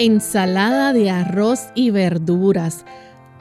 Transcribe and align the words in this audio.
Ensalada 0.00 0.94
de 0.94 1.10
arroz 1.10 1.68
y 1.74 1.90
verduras, 1.90 2.86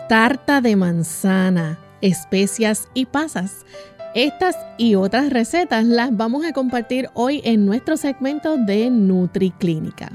tarta 0.09 0.59
de 0.59 0.75
manzana, 0.75 1.79
especias 2.01 2.89
y 2.93 3.05
pasas. 3.05 3.65
Estas 4.13 4.57
y 4.77 4.95
otras 4.95 5.29
recetas 5.29 5.85
las 5.85 6.15
vamos 6.15 6.43
a 6.45 6.51
compartir 6.51 7.09
hoy 7.13 7.41
en 7.45 7.65
nuestro 7.65 7.95
segmento 7.95 8.57
de 8.57 8.89
NutriClínica. 8.89 10.11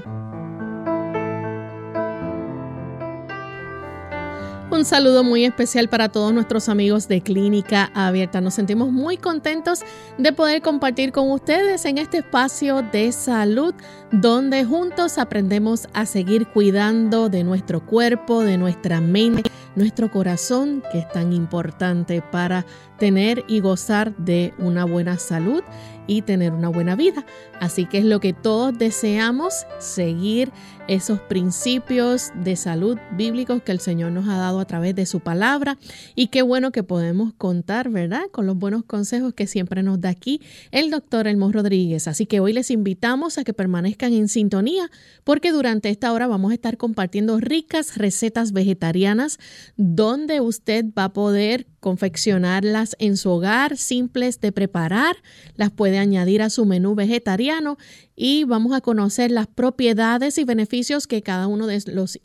Un 4.75 4.85
saludo 4.85 5.23
muy 5.23 5.45
especial 5.45 5.89
para 5.89 6.09
todos 6.09 6.35
nuestros 6.35 6.69
amigos 6.69 7.07
de 7.07 7.21
Clínica 7.21 7.93
Abierta. 7.95 8.41
Nos 8.41 8.55
sentimos 8.55 8.91
muy 8.91 9.17
contentos 9.17 9.83
de 10.19 10.33
poder 10.33 10.63
compartir 10.63 11.13
con 11.13 11.30
ustedes 11.30 11.85
en 11.85 11.97
este 11.97 12.19
espacio 12.19 12.83
de 12.83 13.13
salud 13.13 13.73
donde 14.11 14.65
juntos 14.65 15.19
aprendemos 15.19 15.87
a 15.93 16.07
seguir 16.07 16.49
cuidando 16.49 17.29
de 17.29 17.45
nuestro 17.45 17.87
cuerpo, 17.87 18.43
de 18.43 18.59
nuestra 18.59 19.01
mente, 19.01 19.49
nuestro 19.77 20.11
corazón, 20.11 20.83
que 20.91 20.99
es 20.99 21.09
tan 21.09 21.33
importante 21.33 22.21
para 22.21 22.67
tener 22.99 23.45
y 23.47 23.61
gozar 23.61 24.17
de 24.17 24.55
una 24.59 24.85
buena 24.85 25.19
salud 25.19 25.63
y 26.07 26.23
tener 26.23 26.52
una 26.52 26.69
buena 26.69 26.97
vida. 26.97 27.24
Así 27.60 27.87
que 27.87 27.99
es 27.99 28.05
lo 28.05 28.21
que 28.21 28.33
todos 28.33 28.77
deseamos, 28.77 29.66
seguir 29.79 30.52
esos 30.88 31.21
principios 31.21 32.30
de 32.35 32.57
salud 32.57 32.99
bíblicos 33.16 33.63
que 33.63 33.73
el 33.73 33.80
Señor 33.80 34.13
nos 34.13 34.29
ha 34.29 34.37
dado 34.37 34.61
a 34.61 34.66
través 34.66 34.95
de 34.95 35.07
su 35.07 35.21
palabra. 35.21 35.79
Y 36.15 36.27
qué 36.27 36.43
bueno 36.43 36.73
que 36.73 36.83
podemos 36.83 37.33
contar, 37.35 37.88
¿verdad? 37.88 38.24
Con 38.30 38.46
los 38.46 38.57
buenos 38.57 38.85
consejos 38.85 39.33
que 39.35 39.46
siempre 39.46 39.83
nos 39.83 40.01
da 40.01 40.11
aquí 40.11 40.41
el 40.73 40.91
doctor 40.91 41.27
Elmo 41.27 41.51
Rodríguez. 41.52 42.07
Así 42.07 42.27
que 42.27 42.41
hoy 42.41 42.52
les 42.52 42.71
invitamos 42.71 43.39
a 43.39 43.45
que 43.45 43.55
permanezcan 43.55 44.13
en 44.13 44.29
sintonía 44.29 44.91
porque 45.24 45.52
durante 45.52 45.89
esta 45.89 46.13
hora 46.13 46.27
vamos 46.27 46.51
a 46.51 46.55
estar 46.55 46.77
compartiendo 46.77 47.39
ricas 47.41 47.96
recetas 47.96 48.52
vegetarianas 48.52 49.39
donde 49.77 50.41
usted 50.41 50.85
va 50.96 51.05
a 51.05 51.13
poder 51.13 51.66
confeccionarlas 51.80 52.96
en 52.99 53.18
su 53.18 53.30
hogar, 53.30 53.77
simples 53.77 54.41
de 54.41 54.52
preparar, 54.52 55.16
las 55.55 55.71
puede 55.71 55.93
añadir 55.98 56.42
a 56.42 56.50
su 56.50 56.64
menú 56.66 56.95
vegetariano 56.95 57.78
y 58.16 58.45
vamos 58.45 58.73
a 58.73 58.80
conocer 58.80 59.30
las 59.30 59.46
propiedades 59.46 60.38
y 60.38 60.45
beneficios 60.45 61.06
que 61.06 61.23
cada 61.23 61.46
uno 61.46 61.66
de 61.66 61.82
los 61.87 62.18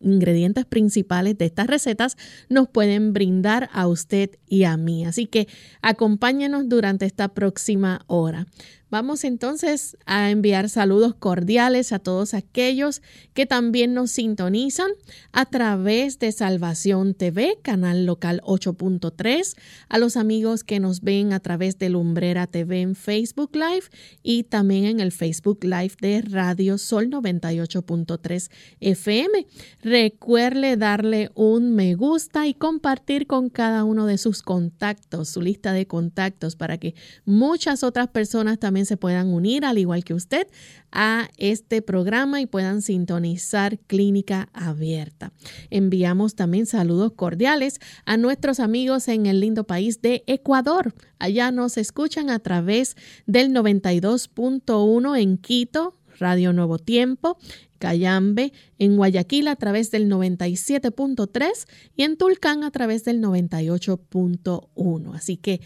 ingredientes 0.00 0.64
principales 0.64 1.38
de 1.38 1.46
estas 1.46 1.66
recetas 1.66 2.16
nos 2.48 2.68
pueden 2.68 3.12
brindar 3.12 3.70
a 3.72 3.86
usted 3.86 4.30
y 4.46 4.64
a 4.64 4.76
mí. 4.76 5.04
Así 5.04 5.26
que 5.26 5.48
acompáñenos 5.82 6.68
durante 6.68 7.06
esta 7.06 7.28
próxima 7.28 8.02
hora. 8.06 8.46
Vamos 8.94 9.24
entonces 9.24 9.96
a 10.06 10.30
enviar 10.30 10.68
saludos 10.68 11.16
cordiales 11.16 11.90
a 11.90 11.98
todos 11.98 12.32
aquellos 12.32 13.02
que 13.32 13.44
también 13.44 13.92
nos 13.92 14.12
sintonizan 14.12 14.92
a 15.32 15.46
través 15.46 16.20
de 16.20 16.30
Salvación 16.30 17.14
TV, 17.14 17.58
canal 17.60 18.06
local 18.06 18.40
8.3, 18.44 19.56
a 19.88 19.98
los 19.98 20.16
amigos 20.16 20.62
que 20.62 20.78
nos 20.78 21.00
ven 21.00 21.32
a 21.32 21.40
través 21.40 21.76
de 21.80 21.88
Lumbrera 21.88 22.46
TV 22.46 22.82
en 22.82 22.94
Facebook 22.94 23.50
Live 23.54 23.86
y 24.22 24.44
también 24.44 24.84
en 24.84 25.00
el 25.00 25.10
Facebook 25.10 25.64
Live 25.64 25.94
de 26.00 26.22
Radio 26.22 26.78
Sol 26.78 27.10
98.3 27.10 28.48
FM. 28.78 29.46
Recuerde 29.82 30.76
darle 30.76 31.32
un 31.34 31.74
me 31.74 31.96
gusta 31.96 32.46
y 32.46 32.54
compartir 32.54 33.26
con 33.26 33.50
cada 33.50 33.82
uno 33.82 34.06
de 34.06 34.18
sus 34.18 34.42
contactos, 34.42 35.30
su 35.30 35.40
lista 35.40 35.72
de 35.72 35.88
contactos, 35.88 36.54
para 36.54 36.78
que 36.78 36.94
muchas 37.24 37.82
otras 37.82 38.06
personas 38.06 38.60
también 38.60 38.83
se 38.84 38.96
puedan 38.96 39.32
unir, 39.32 39.64
al 39.64 39.78
igual 39.78 40.04
que 40.04 40.14
usted, 40.14 40.46
a 40.92 41.28
este 41.36 41.82
programa 41.82 42.40
y 42.40 42.46
puedan 42.46 42.82
sintonizar 42.82 43.78
Clínica 43.80 44.48
Abierta. 44.52 45.32
Enviamos 45.70 46.34
también 46.34 46.66
saludos 46.66 47.12
cordiales 47.12 47.80
a 48.04 48.16
nuestros 48.16 48.60
amigos 48.60 49.08
en 49.08 49.26
el 49.26 49.40
lindo 49.40 49.64
país 49.64 50.00
de 50.02 50.24
Ecuador. 50.26 50.94
Allá 51.18 51.50
nos 51.50 51.76
escuchan 51.76 52.30
a 52.30 52.38
través 52.38 52.96
del 53.26 53.50
92.1 53.50 55.20
en 55.20 55.38
Quito, 55.38 55.96
Radio 56.18 56.52
Nuevo 56.52 56.78
Tiempo, 56.78 57.38
Cayambe, 57.78 58.52
en 58.78 58.96
Guayaquil 58.96 59.46
a 59.48 59.56
través 59.56 59.90
del 59.90 60.08
97.3 60.08 61.66
y 61.96 62.04
en 62.04 62.16
Tulcán 62.16 62.64
a 62.64 62.70
través 62.70 63.04
del 63.04 63.20
98.1. 63.20 65.14
Así 65.14 65.36
que 65.36 65.60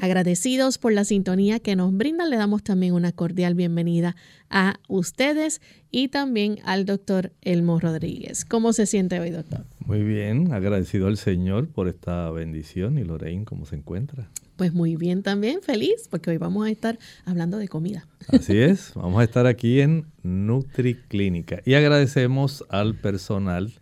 Agradecidos 0.00 0.78
por 0.78 0.92
la 0.92 1.02
sintonía 1.02 1.58
que 1.58 1.74
nos 1.74 1.92
brindan, 1.92 2.30
le 2.30 2.36
damos 2.36 2.62
también 2.62 2.94
una 2.94 3.10
cordial 3.10 3.56
bienvenida 3.56 4.14
a 4.48 4.78
ustedes 4.86 5.60
y 5.90 6.06
también 6.06 6.60
al 6.62 6.86
doctor 6.86 7.32
Elmo 7.42 7.80
Rodríguez. 7.80 8.44
¿Cómo 8.44 8.72
se 8.72 8.86
siente 8.86 9.18
hoy, 9.18 9.30
doctor? 9.30 9.64
Muy 9.80 10.04
bien, 10.04 10.52
agradecido 10.52 11.08
al 11.08 11.16
Señor 11.16 11.66
por 11.66 11.88
esta 11.88 12.30
bendición. 12.30 12.96
¿Y 12.96 13.02
Lorraine 13.02 13.44
cómo 13.44 13.66
se 13.66 13.74
encuentra? 13.74 14.30
Pues 14.54 14.72
muy 14.72 14.94
bien 14.94 15.24
también, 15.24 15.62
feliz, 15.62 16.06
porque 16.08 16.30
hoy 16.30 16.36
vamos 16.36 16.64
a 16.64 16.70
estar 16.70 16.96
hablando 17.24 17.58
de 17.58 17.66
comida. 17.66 18.06
Así 18.28 18.56
es, 18.56 18.92
vamos 18.94 19.20
a 19.20 19.24
estar 19.24 19.46
aquí 19.46 19.80
en 19.80 20.06
NutriClínica 20.22 21.60
y 21.64 21.74
agradecemos 21.74 22.64
al 22.68 22.94
personal 22.94 23.72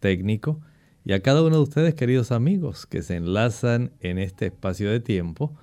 técnico 0.00 0.58
y 1.04 1.12
a 1.12 1.20
cada 1.20 1.42
uno 1.42 1.56
de 1.56 1.62
ustedes, 1.62 1.94
queridos 1.94 2.32
amigos, 2.32 2.86
que 2.86 3.02
se 3.02 3.16
enlazan 3.16 3.92
en 4.00 4.18
este 4.18 4.46
espacio 4.46 4.90
de 4.90 5.00
tiempo 5.00 5.54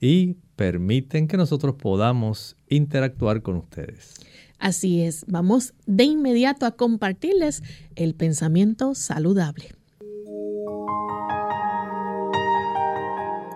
y 0.00 0.36
permiten 0.56 1.28
que 1.28 1.36
nosotros 1.36 1.76
podamos 1.76 2.56
interactuar 2.68 3.42
con 3.42 3.56
ustedes. 3.56 4.14
Así 4.58 5.02
es, 5.02 5.24
vamos 5.26 5.74
de 5.86 6.04
inmediato 6.04 6.66
a 6.66 6.72
compartirles 6.72 7.62
el 7.96 8.14
pensamiento 8.14 8.94
saludable. 8.94 9.74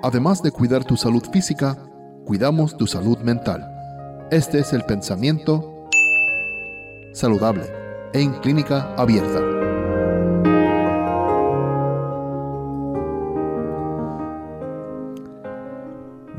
Además 0.03 0.43
de 0.43 0.51
cuidar 0.51 0.85
tu 0.85 0.97
salud 0.97 1.23
física, 1.33 1.77
cuidamos 2.25 2.77
tu 2.77 2.87
salud 2.87 3.19
mental. 3.19 3.71
Este 4.31 4.59
es 4.59 4.73
el 4.73 4.83
pensamiento 4.83 5.89
saludable 7.13 7.65
en 8.13 8.33
clínica 8.41 8.95
abierta. 8.97 9.54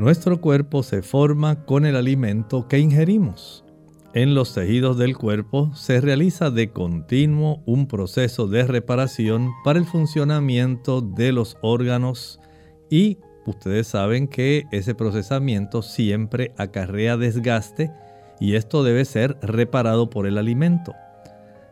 Nuestro 0.05 0.39
cuerpo 0.39 0.83
se 0.83 1.01
forma 1.01 1.66
con 1.66 1.83
el 1.83 1.95
alimento 1.95 2.67
que 2.67 2.77
ingerimos. 2.77 3.66
En 4.13 4.35
los 4.35 4.53
tejidos 4.53 4.99
del 4.99 5.17
cuerpo 5.17 5.72
se 5.73 5.99
realiza 5.99 6.52
de 6.52 6.69
continuo 6.69 7.63
un 7.66 7.87
proceso 7.87 8.46
de 8.46 8.67
reparación 8.67 9.49
para 9.63 9.79
el 9.79 9.85
funcionamiento 9.85 11.02
de 11.02 11.31
los 11.31 11.57
órganos 11.63 12.40
y 12.87 13.17
ustedes 13.47 13.87
saben 13.87 14.28
que 14.28 14.66
ese 14.72 14.93
procesamiento 14.93 15.81
siempre 15.81 16.53
acarrea 16.55 17.17
desgaste 17.17 17.91
y 18.40 18.53
esto 18.53 18.84
debe 18.84 19.05
ser 19.05 19.40
reparado 19.41 20.11
por 20.11 20.28
el 20.28 20.37
alimento. 20.37 20.93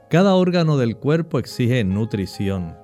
Cada 0.09 0.33
órgano 0.33 0.77
del 0.77 0.97
cuerpo 0.97 1.37
exige 1.37 1.83
nutrición. 1.83 2.75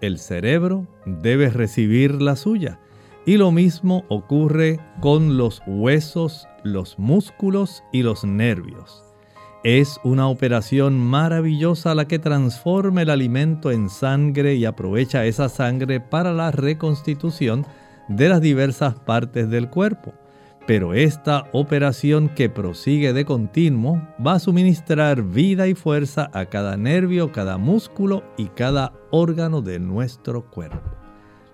El 0.00 0.18
cerebro 0.18 0.86
debe 1.04 1.50
recibir 1.50 2.22
la 2.22 2.36
suya 2.36 2.78
y 3.26 3.36
lo 3.36 3.50
mismo 3.50 4.04
ocurre 4.08 4.80
con 5.00 5.36
los 5.36 5.62
huesos, 5.66 6.46
los 6.62 6.98
músculos 6.98 7.82
y 7.92 8.02
los 8.02 8.24
nervios. 8.24 9.02
Es 9.64 9.98
una 10.04 10.28
operación 10.28 10.98
maravillosa 10.98 11.94
la 11.94 12.06
que 12.06 12.18
transforma 12.18 13.00
el 13.00 13.08
alimento 13.08 13.70
en 13.70 13.88
sangre 13.88 14.56
y 14.56 14.66
aprovecha 14.66 15.24
esa 15.24 15.48
sangre 15.48 16.00
para 16.00 16.34
la 16.34 16.50
reconstitución 16.50 17.66
de 18.08 18.28
las 18.28 18.42
diversas 18.42 18.94
partes 18.98 19.48
del 19.48 19.70
cuerpo. 19.70 20.12
Pero 20.66 20.92
esta 20.92 21.44
operación 21.52 22.28
que 22.28 22.50
prosigue 22.50 23.14
de 23.14 23.24
continuo 23.24 24.02
va 24.24 24.34
a 24.34 24.38
suministrar 24.38 25.22
vida 25.22 25.66
y 25.66 25.74
fuerza 25.74 26.30
a 26.34 26.46
cada 26.46 26.76
nervio, 26.76 27.32
cada 27.32 27.56
músculo 27.56 28.22
y 28.36 28.46
cada 28.48 28.92
órgano 29.10 29.62
de 29.62 29.78
nuestro 29.78 30.50
cuerpo. 30.50 31.03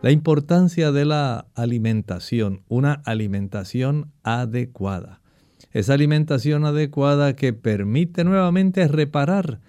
La 0.02 0.10
importancia 0.10 0.92
de 0.92 1.04
la 1.04 1.48
alimentación, 1.54 2.62
una 2.68 3.02
alimentación 3.04 4.10
adecuada. 4.22 5.20
esa 5.72 5.92
alimentación 5.92 6.64
adecuada 6.64 7.36
que 7.36 7.52
permite 7.52 8.24
nuevamente 8.24 8.88
reparar 8.88 9.60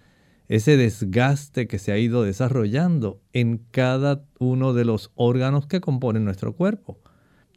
ese 0.48 0.78
desgaste 0.78 1.68
que 1.68 1.80
se 1.80 1.92
ha 1.92 1.98
ido 1.98 2.24
desarrollando 2.24 3.20
en 3.34 3.58
cada 3.72 4.24
uno 4.40 4.74
de 4.74 4.86
los 4.86 5.12
órganos 5.16 5.68
que 5.68 5.82
componen 5.82 6.24
nuestro 6.24 6.56
cuerpo. 6.56 6.98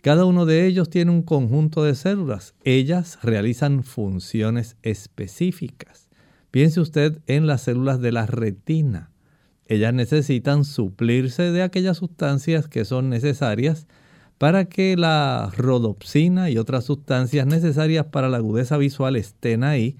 Cada 0.03 0.25
uno 0.25 0.44
de 0.44 0.67
ellos 0.67 0.91
tiene 0.91 1.12
un 1.12 1.23
conjunto 1.23 1.85
de 1.85 1.94
células. 1.94 2.56
Ellas 2.65 3.20
realizan 3.23 3.85
funciones 3.85 4.77
específicas. 4.82 6.09
Piense 6.50 6.81
usted 6.81 7.20
en 7.29 7.47
las 7.47 7.62
células 7.62 8.00
de 8.00 8.11
la 8.11 8.27
retina. 8.27 9.13
Ellas 9.66 9.94
necesitan 9.94 10.64
suplirse 10.64 11.50
de 11.50 11.62
aquellas 11.62 11.99
sustancias 11.99 12.69
que 12.69 12.84
son 12.84 13.08
necesarias 13.08 13.87
para 14.38 14.66
que 14.66 14.96
la 14.96 15.50
rodopsina 15.56 16.50
y 16.50 16.58
otras 16.58 16.84
sustancias 16.84 17.46
necesarias 17.46 18.06
para 18.06 18.28
la 18.28 18.38
agudeza 18.38 18.76
visual 18.76 19.16
estén 19.16 19.64
ahí 19.64 19.96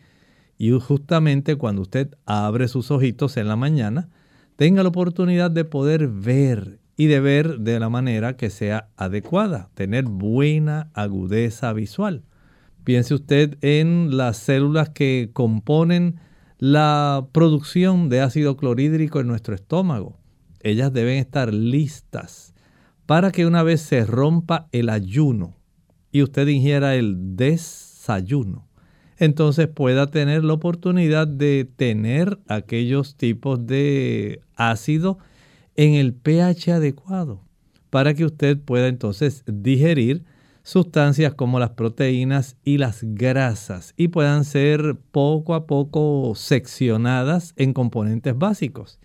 y 0.59 0.71
justamente 0.71 1.57
cuando 1.57 1.83
usted 1.83 2.15
abre 2.27 2.69
sus 2.69 2.91
ojitos 2.91 3.37
en 3.37 3.49
la 3.49 3.57
mañana, 3.57 4.09
tenga 4.57 4.83
la 4.83 4.89
oportunidad 4.91 5.51
de 5.51 5.65
poder 5.65 6.09
ver 6.09 6.79
y 6.97 7.07
de 7.07 7.21
ver 7.21 7.59
de 7.59 7.81
la 7.81 7.89
manera 7.89 8.37
que 8.37 8.51
sea 8.51 8.89
adecuada, 8.97 9.69
tener 9.75 10.05
buena 10.05 10.91
agudeza 10.95 11.73
visual. 11.73 12.23
Piense 12.85 13.15
usted 13.15 13.57
en 13.63 14.17
las 14.17 14.37
células 14.37 14.91
que 14.91 15.31
componen 15.33 16.21
la 16.65 17.29
producción 17.33 18.09
de 18.09 18.23
ácido 18.23 18.57
clorhídrico 18.57 19.21
en 19.21 19.27
nuestro 19.27 19.55
estómago. 19.55 20.19
Ellas 20.61 20.95
deben 20.95 21.19
estar 21.19 21.53
listas 21.53 22.55
para 23.05 23.33
que 23.33 23.45
una 23.45 23.63
vez 23.63 23.83
se 23.83 24.07
rompa 24.07 24.67
el 24.73 24.89
ayuno 24.89 25.59
y 26.11 26.23
usted 26.23 26.49
ingiera 26.49 26.95
el 26.95 27.37
desayuno, 27.37 28.67
entonces 29.19 29.69
pueda 29.69 30.07
tener 30.07 30.43
la 30.43 30.55
oportunidad 30.55 31.29
de 31.29 31.69
tener 31.77 32.39
aquellos 32.49 33.15
tipos 33.15 33.67
de 33.67 34.41
ácido 34.57 35.19
en 35.77 35.93
el 35.93 36.15
pH 36.15 36.73
adecuado 36.73 37.43
para 37.91 38.15
que 38.15 38.25
usted 38.25 38.59
pueda 38.59 38.89
entonces 38.89 39.45
digerir 39.47 40.25
sustancias 40.65 41.35
como 41.35 41.61
las 41.61 41.71
proteínas 41.71 42.57
y 42.65 42.79
las 42.79 43.01
grasas 43.03 43.93
y 43.97 44.09
puedan 44.09 44.45
ser 44.45 44.97
poco 45.13 45.55
a 45.55 45.67
poco 45.67 46.33
seccionadas 46.35 47.53
en 47.57 47.73
componentes 47.73 48.37
básicos. 48.37 48.99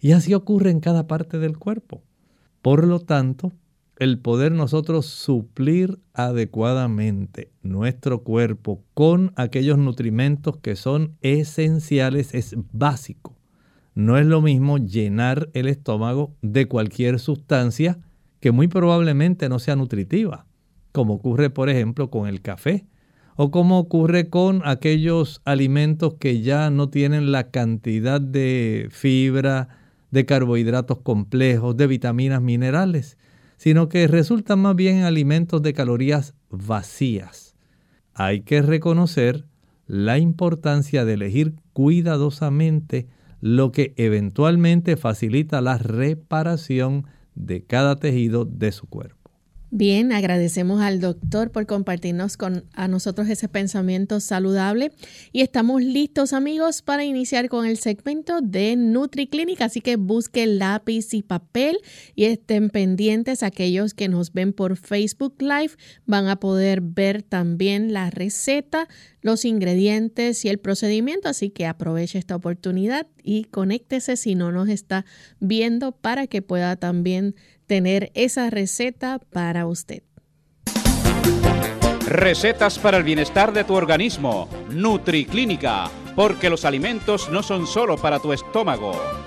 Y 0.00 0.12
así 0.12 0.34
ocurre 0.34 0.70
en 0.70 0.80
cada 0.80 1.06
parte 1.06 1.38
del 1.38 1.56
cuerpo. 1.56 2.02
Por 2.60 2.86
lo 2.86 2.98
tanto, 2.98 3.52
el 3.98 4.18
poder 4.18 4.52
nosotros 4.52 5.06
suplir 5.06 6.00
adecuadamente 6.12 7.50
nuestro 7.62 8.22
cuerpo 8.22 8.82
con 8.92 9.32
aquellos 9.36 9.78
nutrimentos 9.78 10.58
que 10.58 10.76
son 10.76 11.16
esenciales 11.22 12.34
es 12.34 12.56
básico. 12.72 13.36
No 13.94 14.18
es 14.18 14.26
lo 14.26 14.42
mismo 14.42 14.76
llenar 14.76 15.48
el 15.54 15.68
estómago 15.68 16.34
de 16.42 16.66
cualquier 16.66 17.20
sustancia 17.20 17.98
que 18.40 18.50
muy 18.50 18.68
probablemente 18.68 19.48
no 19.48 19.58
sea 19.58 19.76
nutritiva, 19.76 20.46
como 20.96 21.12
ocurre 21.12 21.50
por 21.50 21.68
ejemplo 21.68 22.08
con 22.08 22.26
el 22.26 22.40
café 22.40 22.86
o 23.34 23.50
como 23.50 23.78
ocurre 23.78 24.30
con 24.30 24.62
aquellos 24.64 25.42
alimentos 25.44 26.14
que 26.14 26.40
ya 26.40 26.70
no 26.70 26.88
tienen 26.88 27.32
la 27.32 27.50
cantidad 27.50 28.18
de 28.18 28.88
fibra, 28.90 29.68
de 30.10 30.24
carbohidratos 30.24 31.02
complejos, 31.02 31.76
de 31.76 31.86
vitaminas, 31.86 32.40
minerales 32.40 33.18
sino 33.58 33.90
que 33.90 34.06
resultan 34.06 34.60
más 34.60 34.74
bien 34.74 35.02
alimentos 35.02 35.60
de 35.60 35.74
calorías 35.74 36.32
vacías. 36.48 37.56
Hay 38.14 38.40
que 38.40 38.62
reconocer 38.62 39.44
la 39.86 40.16
importancia 40.16 41.04
de 41.04 41.12
elegir 41.12 41.56
cuidadosamente 41.74 43.06
lo 43.42 43.70
que 43.70 43.92
eventualmente 43.98 44.96
facilita 44.96 45.60
la 45.60 45.76
reparación 45.76 47.04
de 47.34 47.64
cada 47.64 47.96
tejido 47.96 48.46
de 48.46 48.72
su 48.72 48.86
cuerpo. 48.86 49.25
Bien, 49.72 50.12
agradecemos 50.12 50.80
al 50.80 51.00
doctor 51.00 51.50
por 51.50 51.66
compartirnos 51.66 52.36
con 52.36 52.64
a 52.74 52.86
nosotros 52.86 53.28
ese 53.28 53.48
pensamiento 53.48 54.20
saludable. 54.20 54.92
Y 55.32 55.40
estamos 55.40 55.82
listos 55.82 56.32
amigos 56.32 56.82
para 56.82 57.04
iniciar 57.04 57.48
con 57.48 57.66
el 57.66 57.76
segmento 57.76 58.40
de 58.40 58.76
NutriClinic, 58.76 59.60
así 59.60 59.80
que 59.80 59.96
busquen 59.96 60.60
lápiz 60.60 61.12
y 61.14 61.22
papel 61.22 61.78
y 62.14 62.26
estén 62.26 62.70
pendientes. 62.70 63.42
Aquellos 63.42 63.92
que 63.92 64.08
nos 64.08 64.32
ven 64.32 64.52
por 64.52 64.76
Facebook 64.76 65.34
Live 65.40 65.72
van 66.06 66.28
a 66.28 66.38
poder 66.38 66.80
ver 66.80 67.22
también 67.22 67.92
la 67.92 68.10
receta, 68.10 68.86
los 69.20 69.44
ingredientes 69.44 70.44
y 70.44 70.48
el 70.48 70.58
procedimiento, 70.58 71.28
así 71.28 71.50
que 71.50 71.66
aproveche 71.66 72.20
esta 72.20 72.36
oportunidad 72.36 73.08
y 73.20 73.44
conéctese 73.44 74.16
si 74.16 74.36
no 74.36 74.52
nos 74.52 74.68
está 74.68 75.04
viendo 75.40 75.90
para 75.90 76.28
que 76.28 76.40
pueda 76.40 76.76
también 76.76 77.34
tener 77.66 78.10
esa 78.14 78.50
receta 78.50 79.20
para 79.32 79.66
usted. 79.66 80.02
Recetas 82.06 82.78
para 82.78 82.98
el 82.98 83.02
bienestar 83.02 83.52
de 83.52 83.64
tu 83.64 83.74
organismo. 83.74 84.48
NutriClínica, 84.70 85.90
porque 86.14 86.48
los 86.48 86.64
alimentos 86.64 87.28
no 87.30 87.42
son 87.42 87.66
solo 87.66 87.96
para 87.96 88.20
tu 88.20 88.32
estómago. 88.32 89.25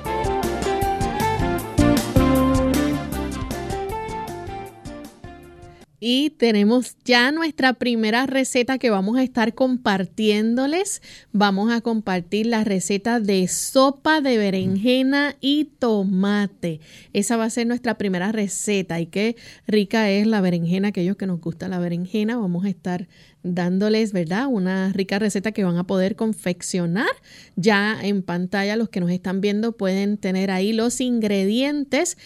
Y 6.00 6.30
tenemos 6.32 6.96
ya 7.04 7.32
nuestra 7.32 7.74
primera 7.74 8.26
receta 8.26 8.78
que 8.78 8.90
vamos 8.90 9.18
a 9.18 9.24
estar 9.24 9.54
compartiéndoles. 9.54 11.02
Vamos 11.34 11.72
a 11.72 11.82
compartir 11.82 12.46
la 12.46 12.64
receta 12.64 13.20
de 13.20 13.48
sopa 13.50 14.22
de 14.22 14.38
berenjena 14.38 15.36
y 15.42 15.66
tomate. 15.66 16.80
Esa 17.12 17.36
va 17.36 17.46
a 17.46 17.50
ser 17.50 17.68
nuestra 17.68 17.98
primera 17.98 18.32
receta. 18.32 19.00
Y 19.02 19.08
qué 19.08 19.36
rica 19.68 20.10
es 20.10 20.26
la 20.26 20.40
berenjena. 20.40 20.90
Aquellos 20.90 21.18
que 21.18 21.28
nos 21.28 21.42
gusta 21.42 21.68
la 21.68 21.80
berenjena, 21.80 22.38
vamos 22.38 22.64
a 22.64 22.70
estar 22.70 23.10
dándoles, 23.44 24.12
¿verdad? 24.12 24.48
Una 24.48 24.92
rica 24.92 25.20
receta 25.20 25.52
que 25.52 25.64
van 25.64 25.78
a 25.78 25.86
poder 25.86 26.16
confeccionar. 26.16 27.10
Ya 27.56 27.98
en 28.02 28.22
pantalla 28.22 28.76
los 28.76 28.90
que 28.90 29.00
nos 29.00 29.12
están 29.12 29.42
viendo 29.42 29.74
pueden 29.74 30.18
tener 30.18 30.52
ahí 30.52 30.74
los 30.74 31.02
ingredientes 31.02 32.18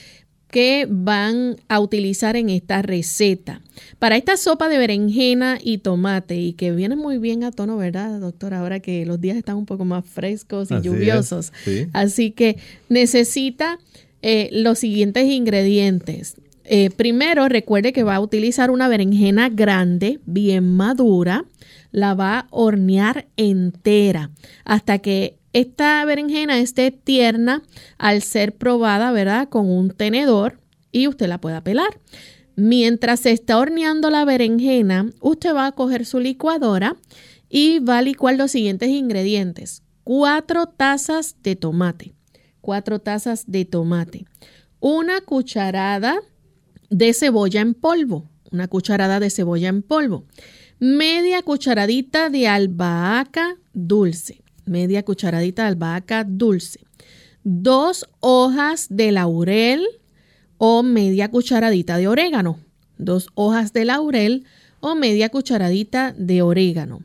que 0.53 0.85
van 0.87 1.55
a 1.67 1.79
utilizar 1.79 2.35
en 2.35 2.51
esta 2.51 2.83
receta. 2.83 3.61
Para 3.97 4.17
esta 4.17 4.37
sopa 4.37 4.69
de 4.69 4.77
berenjena 4.77 5.57
y 5.59 5.79
tomate, 5.79 6.35
y 6.35 6.53
que 6.53 6.71
viene 6.71 6.95
muy 6.95 7.17
bien 7.17 7.43
a 7.43 7.51
tono, 7.51 7.75
¿verdad, 7.75 8.19
doctor? 8.19 8.53
Ahora 8.53 8.79
que 8.79 9.03
los 9.03 9.19
días 9.19 9.35
están 9.35 9.55
un 9.55 9.65
poco 9.65 9.83
más 9.83 10.05
frescos 10.05 10.69
y 10.69 10.79
lluviosos. 10.79 11.53
Así 11.91 12.29
que 12.29 12.57
necesita 12.87 13.79
eh, 14.21 14.49
los 14.51 14.77
siguientes 14.77 15.25
ingredientes. 15.25 16.35
Eh, 16.65 16.91
primero, 16.91 17.49
recuerde 17.49 17.91
que 17.91 18.03
va 18.03 18.17
a 18.17 18.19
utilizar 18.19 18.69
una 18.69 18.87
berenjena 18.87 19.49
grande, 19.49 20.19
bien 20.27 20.75
madura. 20.75 21.45
La 21.89 22.13
va 22.13 22.37
a 22.37 22.47
hornear 22.51 23.25
entera 23.37 24.29
hasta 24.65 24.99
que 24.99 25.39
esta 25.53 26.03
berenjena 26.03 26.59
esté 26.59 26.89
tierna 26.89 27.61
al 27.99 28.23
ser 28.23 28.55
probada, 28.55 29.11
¿verdad? 29.11 29.49
Con 29.49 29.69
un 29.69 29.91
tenedor 29.91 30.59
y 30.91 31.07
usted 31.07 31.27
la 31.27 31.39
pueda 31.39 31.63
pelar. 31.63 31.99
Mientras 32.55 33.21
se 33.21 33.31
está 33.31 33.59
horneando 33.59 34.09
la 34.09 34.25
berenjena, 34.25 35.11
usted 35.21 35.53
va 35.53 35.67
a 35.67 35.71
coger 35.71 36.05
su 36.05 36.19
licuadora 36.19 36.95
y 37.49 37.79
va 37.79 37.99
a 37.99 38.01
licuar 38.01 38.35
los 38.35 38.51
siguientes 38.51 38.89
ingredientes. 38.89 39.83
Cuatro 40.03 40.65
tazas 40.65 41.35
de 41.43 41.55
tomate. 41.55 42.13
Cuatro 42.59 42.99
tazas 42.99 43.45
de 43.47 43.65
tomate. 43.65 44.25
Una 44.79 45.21
cucharada 45.21 46.19
de 46.89 47.13
cebolla 47.13 47.61
en 47.61 47.75
polvo. 47.75 48.29
Una 48.51 48.67
cucharada 48.67 49.19
de 49.19 49.29
cebolla 49.29 49.69
en 49.69 49.83
polvo. 49.83 50.25
Media 50.79 51.41
cucharadita 51.43 52.29
de 52.29 52.47
albahaca 52.47 53.55
dulce 53.73 54.42
media 54.65 55.03
cucharadita 55.03 55.63
de 55.63 55.69
albahaca 55.69 56.23
dulce, 56.23 56.79
dos 57.43 58.05
hojas 58.19 58.87
de 58.89 59.11
laurel 59.11 59.85
o 60.57 60.83
media 60.83 61.29
cucharadita 61.29 61.97
de 61.97 62.07
orégano, 62.07 62.59
dos 62.97 63.27
hojas 63.35 63.73
de 63.73 63.85
laurel 63.85 64.45
o 64.79 64.95
media 64.95 65.29
cucharadita 65.29 66.13
de 66.17 66.41
orégano, 66.41 67.03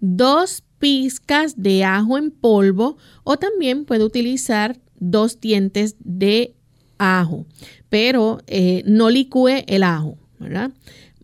dos 0.00 0.62
pizcas 0.78 1.62
de 1.62 1.84
ajo 1.84 2.18
en 2.18 2.30
polvo 2.30 2.96
o 3.24 3.36
también 3.36 3.84
puede 3.84 4.04
utilizar 4.04 4.78
dos 4.98 5.40
dientes 5.40 5.96
de 6.00 6.54
ajo, 6.98 7.46
pero 7.88 8.40
eh, 8.46 8.82
no 8.86 9.10
licúe 9.10 9.64
el 9.66 9.82
ajo, 9.82 10.18
¿verdad? 10.38 10.70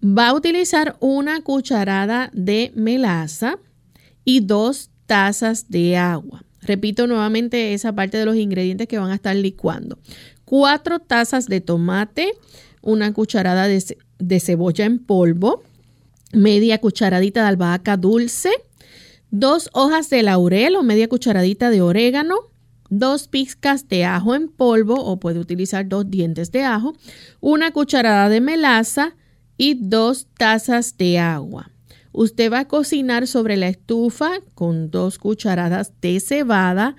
Va 0.03 0.29
a 0.29 0.35
utilizar 0.35 0.97
una 1.01 1.41
cucharada 1.43 2.31
de 2.33 2.73
melaza 2.75 3.59
y 4.25 4.41
dos 4.41 4.91
tazas 5.07 5.69
de 5.69 5.97
agua. 5.97 6.45
Repito 6.63 7.07
nuevamente 7.07 7.75
esa 7.75 7.95
parte 7.95 8.19
de 8.19 8.25
los 8.25 8.37
ingredientes 8.37 8.89
que 8.89 8.99
van 8.99 9.11
a 9.11 9.15
estar 9.15 9.37
licuando. 9.37 9.99
Cuatro 10.45 10.99
tazas 10.99 11.47
de 11.47 11.61
tomate, 11.61 12.33
una 12.83 13.13
cucharada 13.13 13.69
de, 13.69 14.41
cebolla 14.41 14.85
en 14.85 14.99
polvo, 14.99 15.63
media 16.33 16.79
cucharadita 16.79 17.43
de 17.43 17.49
albahaca 17.49 17.97
dulce, 17.97 18.51
dos 19.31 19.71
hojas 19.73 20.11
de 20.11 20.23
laurel 20.23 20.77
o 20.77 20.83
media 20.83 21.09
cucharadita 21.09 21.71
de 21.71 21.83
orégano, 21.83 22.37
dos 22.91 23.29
pizcas 23.29 23.89
de 23.89 24.05
ajo 24.05 24.35
en 24.35 24.49
polvo 24.49 24.95
o 24.95 25.19
puede 25.19 25.39
utilizar 25.39 25.89
dos 25.89 26.11
dientes 26.11 26.53
de 26.53 26.65
ajo, 26.65 26.95
una 27.41 27.73
cucharada 27.73 28.29
de 28.29 28.41
melaza 28.41 29.15
y 29.57 29.75
dos 29.75 30.27
tazas 30.37 30.97
de 30.97 31.19
agua. 31.19 31.71
Usted 32.17 32.51
va 32.51 32.61
a 32.61 32.69
cocinar 32.69 33.27
sobre 33.27 33.59
la 33.59 33.69
estufa 33.69 34.41
con 34.55 34.91
dos 34.91 35.19
cucharadas 35.19 35.93
de 36.01 36.19
cebada, 36.19 36.97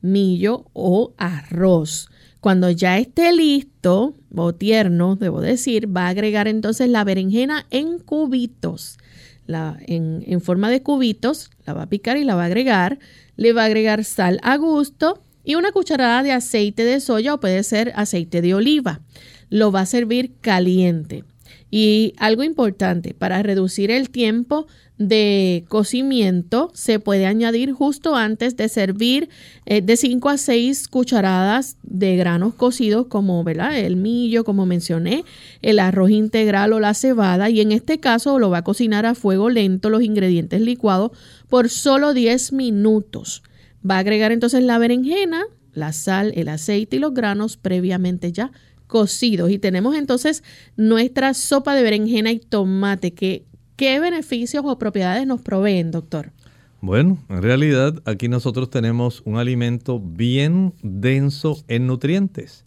millo 0.00 0.64
o 0.72 1.14
arroz. 1.18 2.08
Cuando 2.40 2.68
ya 2.70 2.98
esté 2.98 3.32
listo 3.32 4.16
o 4.34 4.54
tierno, 4.56 5.14
debo 5.14 5.40
decir, 5.40 5.96
va 5.96 6.06
a 6.06 6.08
agregar 6.08 6.48
entonces 6.48 6.88
la 6.88 7.04
berenjena 7.04 7.68
en 7.70 8.00
cubitos. 8.00 8.98
En, 9.46 10.24
en 10.26 10.40
forma 10.40 10.68
de 10.68 10.82
cubitos, 10.82 11.52
la 11.64 11.72
va 11.72 11.82
a 11.82 11.88
picar 11.88 12.16
y 12.16 12.24
la 12.24 12.34
va 12.34 12.42
a 12.42 12.46
agregar. 12.46 12.98
Le 13.36 13.52
va 13.52 13.62
a 13.62 13.66
agregar 13.66 14.02
sal 14.02 14.40
a 14.42 14.56
gusto 14.56 15.22
y 15.44 15.54
una 15.54 15.70
cucharada 15.70 16.24
de 16.24 16.32
aceite 16.32 16.84
de 16.84 16.98
soya 16.98 17.34
o 17.34 17.38
puede 17.38 17.62
ser 17.62 17.92
aceite 17.94 18.42
de 18.42 18.54
oliva. 18.54 19.00
Lo 19.48 19.70
va 19.70 19.82
a 19.82 19.86
servir 19.86 20.32
caliente. 20.40 21.22
Y 21.70 22.14
algo 22.18 22.44
importante, 22.44 23.12
para 23.12 23.42
reducir 23.42 23.90
el 23.90 24.10
tiempo 24.10 24.66
de 24.98 25.64
cocimiento, 25.68 26.70
se 26.74 27.00
puede 27.00 27.26
añadir 27.26 27.72
justo 27.72 28.14
antes 28.14 28.56
de 28.56 28.68
servir 28.68 29.28
eh, 29.66 29.82
de 29.82 29.96
5 29.96 30.28
a 30.28 30.38
6 30.38 30.88
cucharadas 30.88 31.76
de 31.82 32.16
granos 32.16 32.54
cocidos 32.54 33.06
como 33.08 33.44
el 33.46 33.96
millo, 33.96 34.44
como 34.44 34.64
mencioné, 34.64 35.24
el 35.60 35.80
arroz 35.80 36.10
integral 36.10 36.72
o 36.72 36.80
la 36.80 36.94
cebada. 36.94 37.50
Y 37.50 37.60
en 37.60 37.72
este 37.72 37.98
caso 37.98 38.38
lo 38.38 38.48
va 38.48 38.58
a 38.58 38.64
cocinar 38.64 39.04
a 39.04 39.14
fuego 39.14 39.50
lento 39.50 39.90
los 39.90 40.02
ingredientes 40.02 40.60
licuados 40.60 41.10
por 41.48 41.68
solo 41.68 42.14
10 42.14 42.52
minutos. 42.52 43.42
Va 43.88 43.96
a 43.96 44.00
agregar 44.00 44.32
entonces 44.32 44.62
la 44.62 44.78
berenjena, 44.78 45.44
la 45.72 45.92
sal, 45.92 46.32
el 46.36 46.48
aceite 46.48 46.96
y 46.96 47.00
los 47.00 47.12
granos 47.12 47.56
previamente 47.56 48.32
ya 48.32 48.50
cocidos. 48.86 49.50
Y 49.50 49.58
tenemos 49.58 49.96
entonces 49.96 50.42
nuestra 50.76 51.34
sopa 51.34 51.74
de 51.74 51.82
berenjena 51.82 52.32
y 52.32 52.38
tomate. 52.38 53.12
¿Qué 53.12 54.00
beneficios 54.00 54.64
o 54.66 54.78
propiedades 54.78 55.26
nos 55.26 55.40
proveen, 55.42 55.90
doctor? 55.90 56.32
Bueno, 56.80 57.18
en 57.28 57.42
realidad 57.42 58.02
aquí 58.04 58.28
nosotros 58.28 58.70
tenemos 58.70 59.22
un 59.24 59.38
alimento 59.38 60.00
bien 60.00 60.74
denso 60.82 61.62
en 61.68 61.86
nutrientes. 61.86 62.64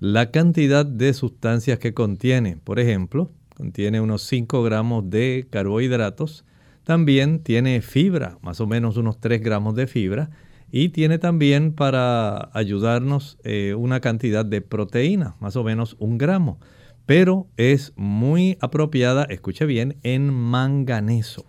La 0.00 0.30
cantidad 0.30 0.84
de 0.84 1.14
sustancias 1.14 1.78
que 1.78 1.94
contiene, 1.94 2.56
por 2.56 2.80
ejemplo, 2.80 3.30
contiene 3.56 4.00
unos 4.00 4.22
5 4.22 4.62
gramos 4.62 5.08
de 5.10 5.46
carbohidratos, 5.48 6.44
también 6.82 7.38
tiene 7.38 7.80
fibra, 7.82 8.38
más 8.42 8.60
o 8.60 8.66
menos 8.66 8.96
unos 8.96 9.20
3 9.20 9.40
gramos 9.40 9.76
de 9.76 9.86
fibra, 9.86 10.30
y 10.74 10.88
tiene 10.88 11.18
también 11.18 11.74
para 11.74 12.48
ayudarnos 12.54 13.36
eh, 13.44 13.74
una 13.76 14.00
cantidad 14.00 14.42
de 14.42 14.62
proteína, 14.62 15.36
más 15.38 15.54
o 15.54 15.62
menos 15.62 15.96
un 15.98 16.16
gramo. 16.16 16.58
Pero 17.04 17.46
es 17.58 17.92
muy 17.94 18.56
apropiada, 18.58 19.24
escuche 19.24 19.66
bien, 19.66 19.98
en 20.02 20.32
manganeso. 20.32 21.44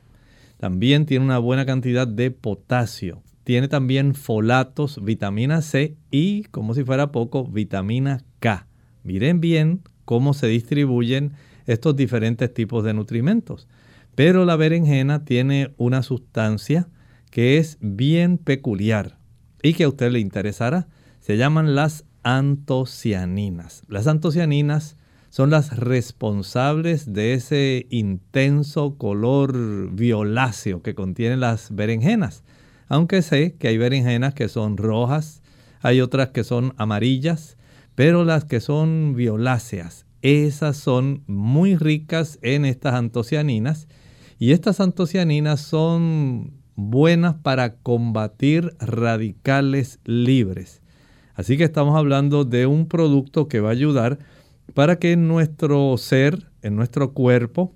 También 0.59 1.05
tiene 1.05 1.23
una 1.23 1.39
buena 1.39 1.65
cantidad 1.65 2.05
de 2.05 2.31
potasio. 2.31 3.23
Tiene 3.45 3.69
también 3.69 4.13
folatos, 4.13 5.01
vitamina 5.01 5.61
C 5.61 5.95
y, 6.11 6.43
como 6.51 6.73
si 6.73 6.83
fuera 6.83 7.13
poco, 7.13 7.47
vitamina 7.47 8.25
K. 8.39 8.67
Miren 9.03 9.39
bien 9.39 9.83
cómo 10.03 10.33
se 10.33 10.47
distribuyen 10.47 11.31
estos 11.65 11.95
diferentes 11.95 12.53
tipos 12.53 12.83
de 12.83 12.93
nutrimentos. 12.93 13.69
Pero 14.15 14.43
la 14.43 14.57
berenjena 14.57 15.23
tiene 15.23 15.73
una 15.77 16.03
sustancia 16.03 16.89
que 17.33 17.57
es 17.57 17.79
bien 17.81 18.37
peculiar 18.37 19.17
y 19.63 19.73
que 19.73 19.85
a 19.85 19.89
usted 19.89 20.11
le 20.11 20.19
interesará. 20.19 20.87
Se 21.19 21.35
llaman 21.35 21.73
las 21.73 22.05
antocianinas. 22.21 23.81
Las 23.87 24.05
antocianinas 24.05 24.97
son 25.31 25.49
las 25.49 25.75
responsables 25.75 27.11
de 27.11 27.33
ese 27.33 27.87
intenso 27.89 28.99
color 28.99 29.89
violáceo 29.91 30.83
que 30.83 30.93
contienen 30.93 31.39
las 31.39 31.73
berenjenas. 31.73 32.43
Aunque 32.87 33.23
sé 33.23 33.55
que 33.55 33.69
hay 33.69 33.79
berenjenas 33.79 34.35
que 34.35 34.47
son 34.47 34.77
rojas, 34.77 35.41
hay 35.81 36.01
otras 36.01 36.29
que 36.29 36.43
son 36.43 36.75
amarillas, 36.77 37.57
pero 37.95 38.25
las 38.25 38.45
que 38.45 38.59
son 38.59 39.15
violáceas, 39.15 40.05
esas 40.21 40.77
son 40.77 41.23
muy 41.25 41.77
ricas 41.77 42.37
en 42.43 42.65
estas 42.65 42.93
antocianinas. 42.93 43.87
Y 44.37 44.51
estas 44.51 44.79
antocianinas 44.79 45.61
son 45.61 46.62
buenas 46.75 47.35
para 47.35 47.75
combatir 47.75 48.75
radicales 48.79 49.99
libres. 50.05 50.81
Así 51.35 51.57
que 51.57 51.63
estamos 51.63 51.97
hablando 51.97 52.45
de 52.45 52.67
un 52.67 52.87
producto 52.87 53.47
que 53.47 53.59
va 53.59 53.69
a 53.69 53.73
ayudar 53.73 54.19
para 54.73 54.97
que 54.97 55.11
en 55.13 55.27
nuestro 55.27 55.97
ser, 55.97 56.51
en 56.61 56.75
nuestro 56.75 57.13
cuerpo, 57.13 57.73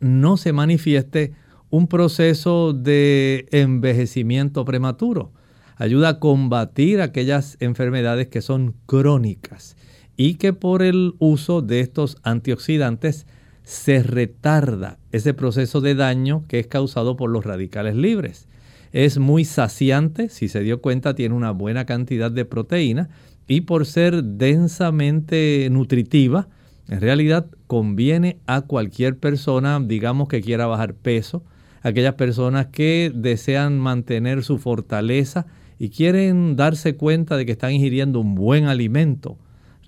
no 0.00 0.36
se 0.36 0.52
manifieste 0.52 1.34
un 1.70 1.86
proceso 1.86 2.72
de 2.72 3.46
envejecimiento 3.50 4.64
prematuro. 4.64 5.32
Ayuda 5.76 6.08
a 6.08 6.18
combatir 6.18 7.00
aquellas 7.00 7.56
enfermedades 7.60 8.28
que 8.28 8.42
son 8.42 8.74
crónicas 8.86 9.76
y 10.16 10.34
que 10.34 10.52
por 10.52 10.82
el 10.82 11.14
uso 11.18 11.62
de 11.62 11.80
estos 11.80 12.16
antioxidantes 12.24 13.26
se 13.68 14.02
retarda 14.02 14.98
ese 15.12 15.34
proceso 15.34 15.82
de 15.82 15.94
daño 15.94 16.42
que 16.48 16.58
es 16.58 16.66
causado 16.66 17.18
por 17.18 17.28
los 17.28 17.44
radicales 17.44 17.94
libres. 17.96 18.48
Es 18.92 19.18
muy 19.18 19.44
saciante, 19.44 20.30
si 20.30 20.48
se 20.48 20.60
dio 20.60 20.80
cuenta 20.80 21.14
tiene 21.14 21.34
una 21.34 21.50
buena 21.50 21.84
cantidad 21.84 22.30
de 22.30 22.46
proteína 22.46 23.10
y 23.46 23.60
por 23.60 23.84
ser 23.84 24.24
densamente 24.24 25.68
nutritiva, 25.70 26.48
en 26.88 27.02
realidad 27.02 27.44
conviene 27.66 28.38
a 28.46 28.62
cualquier 28.62 29.18
persona, 29.18 29.78
digamos 29.84 30.28
que 30.28 30.40
quiera 30.40 30.66
bajar 30.66 30.94
peso, 30.94 31.44
aquellas 31.82 32.14
personas 32.14 32.68
que 32.68 33.12
desean 33.14 33.78
mantener 33.78 34.44
su 34.44 34.56
fortaleza 34.56 35.44
y 35.78 35.90
quieren 35.90 36.56
darse 36.56 36.96
cuenta 36.96 37.36
de 37.36 37.44
que 37.44 37.52
están 37.52 37.72
ingiriendo 37.72 38.18
un 38.18 38.34
buen 38.34 38.64
alimento 38.64 39.36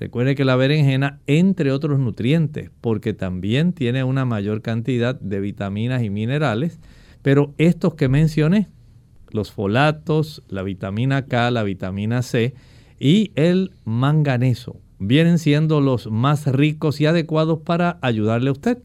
Recuerde 0.00 0.34
que 0.34 0.46
la 0.46 0.56
berenjena, 0.56 1.20
entre 1.26 1.72
otros 1.72 1.98
nutrientes, 1.98 2.70
porque 2.80 3.12
también 3.12 3.74
tiene 3.74 4.02
una 4.02 4.24
mayor 4.24 4.62
cantidad 4.62 5.14
de 5.20 5.40
vitaminas 5.40 6.02
y 6.02 6.08
minerales, 6.08 6.80
pero 7.20 7.52
estos 7.58 7.96
que 7.96 8.08
mencioné, 8.08 8.70
los 9.28 9.52
folatos, 9.52 10.42
la 10.48 10.62
vitamina 10.62 11.26
K, 11.26 11.50
la 11.50 11.64
vitamina 11.64 12.22
C 12.22 12.54
y 12.98 13.32
el 13.34 13.72
manganeso, 13.84 14.80
vienen 14.98 15.38
siendo 15.38 15.82
los 15.82 16.10
más 16.10 16.46
ricos 16.46 16.98
y 17.02 17.06
adecuados 17.06 17.58
para 17.60 17.98
ayudarle 18.00 18.48
a 18.48 18.52
usted. 18.52 18.78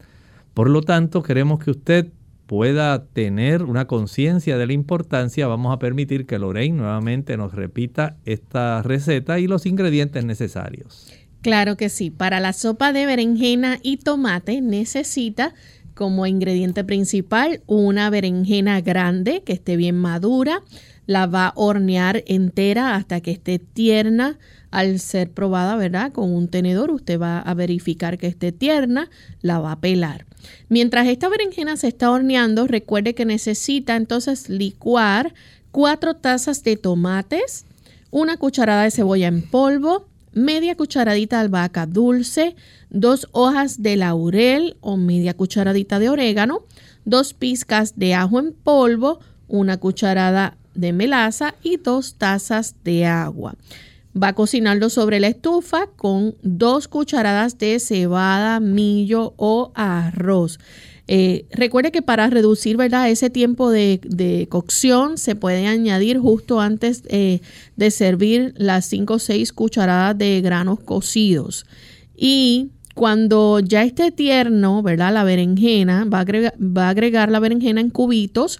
Por 0.52 0.68
lo 0.68 0.82
tanto, 0.82 1.22
queremos 1.22 1.60
que 1.64 1.70
usted 1.70 2.12
pueda 2.46 3.04
tener 3.06 3.62
una 3.64 3.86
conciencia 3.86 4.56
de 4.56 4.66
la 4.66 4.72
importancia, 4.72 5.46
vamos 5.46 5.72
a 5.74 5.78
permitir 5.78 6.26
que 6.26 6.38
Lorraine 6.38 6.76
nuevamente 6.76 7.36
nos 7.36 7.54
repita 7.54 8.16
esta 8.24 8.82
receta 8.82 9.38
y 9.38 9.46
los 9.46 9.66
ingredientes 9.66 10.24
necesarios. 10.24 11.12
Claro 11.42 11.76
que 11.76 11.88
sí. 11.88 12.10
Para 12.10 12.40
la 12.40 12.52
sopa 12.52 12.92
de 12.92 13.06
berenjena 13.06 13.78
y 13.82 13.98
tomate 13.98 14.60
necesita 14.60 15.54
como 15.94 16.26
ingrediente 16.26 16.84
principal 16.84 17.62
una 17.66 18.10
berenjena 18.10 18.80
grande 18.80 19.42
que 19.44 19.52
esté 19.52 19.76
bien 19.76 19.96
madura. 19.96 20.62
La 21.06 21.26
va 21.26 21.48
a 21.48 21.52
hornear 21.54 22.24
entera 22.26 22.96
hasta 22.96 23.20
que 23.20 23.30
esté 23.30 23.58
tierna. 23.58 24.38
Al 24.72 24.98
ser 24.98 25.30
probada, 25.30 25.76
¿verdad? 25.76 26.12
Con 26.12 26.34
un 26.34 26.48
tenedor 26.48 26.90
usted 26.90 27.18
va 27.18 27.38
a 27.38 27.54
verificar 27.54 28.18
que 28.18 28.26
esté 28.26 28.52
tierna, 28.52 29.08
la 29.40 29.60
va 29.60 29.72
a 29.72 29.80
pelar. 29.80 30.26
Mientras 30.68 31.06
esta 31.06 31.28
berenjena 31.28 31.76
se 31.76 31.88
está 31.88 32.10
horneando, 32.10 32.66
recuerde 32.66 33.14
que 33.14 33.24
necesita 33.24 33.96
entonces 33.96 34.48
licuar 34.48 35.34
cuatro 35.72 36.14
tazas 36.14 36.62
de 36.62 36.76
tomates, 36.76 37.66
una 38.10 38.36
cucharada 38.36 38.84
de 38.84 38.90
cebolla 38.90 39.28
en 39.28 39.42
polvo, 39.42 40.06
media 40.32 40.76
cucharadita 40.76 41.36
de 41.36 41.42
albahaca 41.42 41.86
dulce, 41.86 42.56
dos 42.90 43.28
hojas 43.32 43.82
de 43.82 43.96
laurel 43.96 44.76
o 44.80 44.96
media 44.96 45.34
cucharadita 45.34 45.98
de 45.98 46.10
orégano, 46.10 46.64
dos 47.04 47.34
pizcas 47.34 47.98
de 47.98 48.14
ajo 48.14 48.38
en 48.38 48.52
polvo, 48.52 49.20
una 49.48 49.78
cucharada 49.78 50.56
de 50.74 50.92
melaza 50.92 51.54
y 51.62 51.78
dos 51.78 52.14
tazas 52.14 52.74
de 52.84 53.06
agua. 53.06 53.54
Va 54.20 54.28
a 54.28 54.32
cocinarlo 54.34 54.88
sobre 54.88 55.20
la 55.20 55.28
estufa 55.28 55.88
con 55.96 56.36
dos 56.42 56.88
cucharadas 56.88 57.58
de 57.58 57.78
cebada, 57.78 58.60
millo 58.60 59.34
o 59.36 59.72
arroz. 59.74 60.58
Eh, 61.08 61.46
recuerde 61.52 61.92
que 61.92 62.02
para 62.02 62.28
reducir 62.28 62.76
¿verdad? 62.76 63.08
ese 63.10 63.30
tiempo 63.30 63.70
de, 63.70 64.46
cocción 64.50 65.18
se 65.18 65.36
puede 65.36 65.66
añadir 65.66 66.18
justo 66.18 66.60
antes 66.60 67.02
eh, 67.08 67.40
de 67.76 67.90
servir 67.92 68.54
las 68.56 68.86
5 68.86 69.14
o 69.14 69.18
6 69.18 69.52
cucharadas 69.52 70.18
de 70.18 70.40
granos 70.40 70.80
cocidos. 70.80 71.66
Y 72.16 72.70
Cuando 72.94 73.60
ya 73.60 73.82
esté 73.82 74.10
tierno, 74.10 74.82
¿verdad? 74.82 75.12
La 75.12 75.22
berenjena, 75.22 76.06
va 76.06 76.24
va 76.24 76.86
a 76.86 76.88
agregar 76.88 77.30
la 77.30 77.40
berenjena 77.40 77.82
en 77.82 77.90
cubitos 77.90 78.58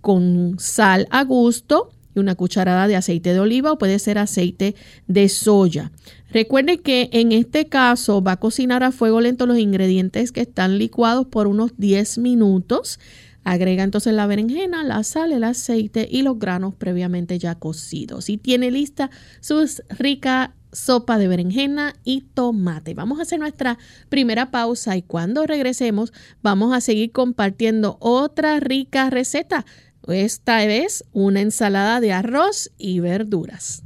con 0.00 0.54
sal 0.60 1.08
a 1.10 1.24
gusto 1.24 1.93
y 2.14 2.18
una 2.18 2.34
cucharada 2.34 2.86
de 2.88 2.96
aceite 2.96 3.32
de 3.32 3.40
oliva 3.40 3.72
o 3.72 3.78
puede 3.78 3.98
ser 3.98 4.18
aceite 4.18 4.74
de 5.06 5.28
soya. 5.28 5.92
Recuerde 6.30 6.80
que 6.80 7.10
en 7.12 7.32
este 7.32 7.66
caso 7.66 8.22
va 8.22 8.32
a 8.32 8.40
cocinar 8.40 8.82
a 8.82 8.92
fuego 8.92 9.20
lento 9.20 9.46
los 9.46 9.58
ingredientes 9.58 10.32
que 10.32 10.40
están 10.40 10.78
licuados 10.78 11.26
por 11.26 11.46
unos 11.46 11.72
10 11.76 12.18
minutos. 12.18 12.98
Agrega 13.44 13.82
entonces 13.84 14.14
la 14.14 14.26
berenjena, 14.26 14.82
la 14.82 15.04
sal, 15.04 15.30
el 15.30 15.44
aceite 15.44 16.08
y 16.10 16.22
los 16.22 16.38
granos 16.38 16.74
previamente 16.74 17.38
ya 17.38 17.54
cocidos. 17.54 18.30
Y 18.30 18.38
tiene 18.38 18.70
lista 18.70 19.10
su 19.40 19.64
rica 19.90 20.54
sopa 20.74 21.18
de 21.18 21.28
berenjena 21.28 21.94
y 22.04 22.22
tomate. 22.22 22.94
Vamos 22.94 23.18
a 23.18 23.22
hacer 23.22 23.38
nuestra 23.38 23.78
primera 24.08 24.50
pausa 24.50 24.96
y 24.96 25.02
cuando 25.02 25.46
regresemos 25.46 26.12
vamos 26.42 26.74
a 26.74 26.80
seguir 26.80 27.12
compartiendo 27.12 27.96
otra 28.00 28.60
rica 28.60 29.08
receta 29.08 29.64
esta 30.08 30.58
vez 30.66 31.04
una 31.12 31.40
ensalada 31.40 32.00
de 32.00 32.12
arroz 32.12 32.70
y 32.78 33.00
verduras. 33.00 33.82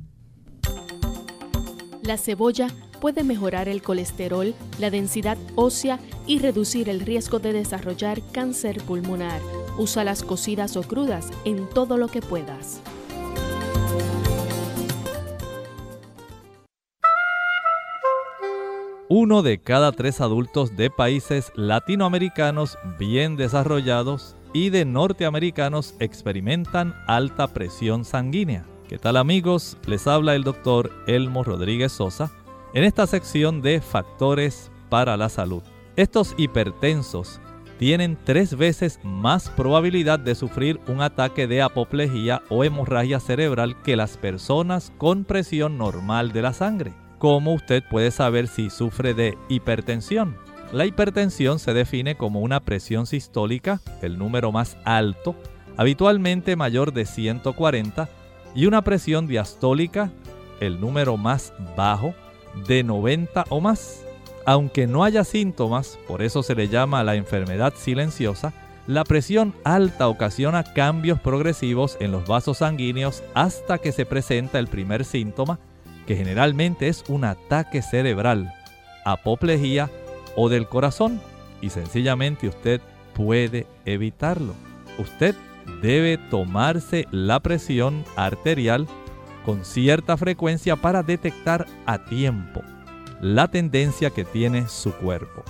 La 2.02 2.16
cebolla 2.16 2.68
puede 3.00 3.22
mejorar 3.22 3.68
el 3.68 3.82
colesterol, 3.82 4.54
la 4.78 4.90
densidad 4.90 5.38
ósea 5.54 5.98
y 6.26 6.38
reducir 6.38 6.88
el 6.88 7.00
riesgo 7.00 7.38
de 7.38 7.52
desarrollar 7.52 8.20
cáncer 8.32 8.82
pulmonar. 8.82 9.40
Usa 9.78 10.04
las 10.04 10.22
cocidas 10.22 10.76
o 10.76 10.82
crudas 10.82 11.30
en 11.44 11.68
todo 11.68 11.96
lo 11.96 12.08
que 12.08 12.20
puedas. 12.20 12.80
Uno 19.10 19.42
de 19.42 19.58
cada 19.58 19.92
tres 19.92 20.20
adultos 20.20 20.76
de 20.76 20.90
países 20.90 21.50
latinoamericanos 21.54 22.76
bien 22.98 23.36
desarrollados 23.36 24.36
y 24.52 24.70
de 24.70 24.84
norteamericanos 24.84 25.94
experimentan 26.00 26.94
alta 27.06 27.48
presión 27.48 28.04
sanguínea. 28.04 28.64
¿Qué 28.88 28.98
tal 28.98 29.16
amigos? 29.16 29.76
Les 29.86 30.06
habla 30.06 30.34
el 30.34 30.44
doctor 30.44 30.90
Elmo 31.06 31.44
Rodríguez 31.44 31.92
Sosa 31.92 32.30
en 32.74 32.84
esta 32.84 33.06
sección 33.06 33.60
de 33.60 33.80
factores 33.80 34.70
para 34.88 35.16
la 35.16 35.28
salud. 35.28 35.62
Estos 35.96 36.34
hipertensos 36.38 37.40
tienen 37.78 38.18
tres 38.24 38.56
veces 38.56 38.98
más 39.04 39.50
probabilidad 39.50 40.18
de 40.18 40.34
sufrir 40.34 40.80
un 40.88 41.00
ataque 41.00 41.46
de 41.46 41.62
apoplejía 41.62 42.42
o 42.48 42.64
hemorragia 42.64 43.20
cerebral 43.20 43.80
que 43.82 43.96
las 43.96 44.16
personas 44.16 44.92
con 44.98 45.24
presión 45.24 45.78
normal 45.78 46.32
de 46.32 46.42
la 46.42 46.52
sangre. 46.52 46.92
¿Cómo 47.18 47.54
usted 47.54 47.82
puede 47.88 48.10
saber 48.10 48.48
si 48.48 48.70
sufre 48.70 49.14
de 49.14 49.36
hipertensión? 49.48 50.36
La 50.72 50.84
hipertensión 50.84 51.58
se 51.58 51.72
define 51.72 52.16
como 52.16 52.40
una 52.40 52.60
presión 52.60 53.06
sistólica, 53.06 53.80
el 54.02 54.18
número 54.18 54.52
más 54.52 54.76
alto, 54.84 55.34
habitualmente 55.78 56.56
mayor 56.56 56.92
de 56.92 57.06
140, 57.06 58.08
y 58.54 58.66
una 58.66 58.82
presión 58.82 59.26
diastólica, 59.26 60.10
el 60.60 60.78
número 60.78 61.16
más 61.16 61.54
bajo, 61.74 62.14
de 62.66 62.82
90 62.82 63.46
o 63.48 63.60
más. 63.62 64.04
Aunque 64.44 64.86
no 64.86 65.04
haya 65.04 65.24
síntomas, 65.24 65.98
por 66.06 66.20
eso 66.20 66.42
se 66.42 66.54
le 66.54 66.68
llama 66.68 67.02
la 67.02 67.14
enfermedad 67.14 67.72
silenciosa, 67.74 68.52
la 68.86 69.04
presión 69.04 69.54
alta 69.64 70.08
ocasiona 70.08 70.64
cambios 70.64 71.20
progresivos 71.20 71.96
en 72.00 72.10
los 72.12 72.26
vasos 72.26 72.58
sanguíneos 72.58 73.22
hasta 73.34 73.78
que 73.78 73.92
se 73.92 74.04
presenta 74.04 74.58
el 74.58 74.66
primer 74.66 75.06
síntoma, 75.06 75.58
que 76.06 76.16
generalmente 76.16 76.88
es 76.88 77.04
un 77.08 77.24
ataque 77.24 77.80
cerebral, 77.80 78.52
apoplejía 79.04 79.90
o 80.40 80.48
del 80.48 80.68
corazón 80.68 81.20
y 81.60 81.70
sencillamente 81.70 82.46
usted 82.46 82.80
puede 83.12 83.66
evitarlo. 83.84 84.54
Usted 84.96 85.34
debe 85.82 86.16
tomarse 86.16 87.08
la 87.10 87.40
presión 87.40 88.04
arterial 88.14 88.86
con 89.44 89.64
cierta 89.64 90.16
frecuencia 90.16 90.76
para 90.76 91.02
detectar 91.02 91.66
a 91.86 92.04
tiempo 92.04 92.62
la 93.20 93.48
tendencia 93.48 94.10
que 94.10 94.24
tiene 94.24 94.68
su 94.68 94.92
cuerpo. 94.92 95.42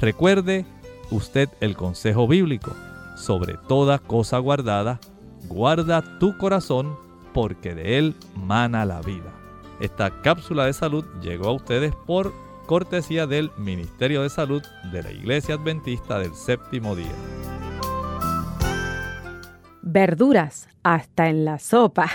Recuerde 0.00 0.66
usted 1.12 1.48
el 1.60 1.76
consejo 1.76 2.26
bíblico, 2.26 2.72
sobre 3.16 3.56
toda 3.68 4.00
cosa 4.00 4.38
guardada, 4.38 4.98
guarda 5.46 6.18
tu 6.18 6.36
corazón 6.38 6.96
porque 7.32 7.76
de 7.76 7.98
él 7.98 8.16
mana 8.34 8.84
la 8.84 9.00
vida. 9.00 9.32
Esta 9.78 10.22
cápsula 10.22 10.66
de 10.66 10.72
salud 10.72 11.04
llegó 11.22 11.50
a 11.50 11.52
ustedes 11.52 11.94
por 12.04 12.32
cortesía 12.64 13.26
del 13.26 13.50
Ministerio 13.56 14.22
de 14.22 14.30
Salud 14.30 14.62
de 14.92 15.02
la 15.02 15.12
Iglesia 15.12 15.54
Adventista 15.54 16.18
del 16.18 16.34
Séptimo 16.34 16.96
Día. 16.96 17.14
Verduras, 19.82 20.68
hasta 20.82 21.28
en 21.28 21.44
la 21.44 21.58
sopa. 21.58 22.10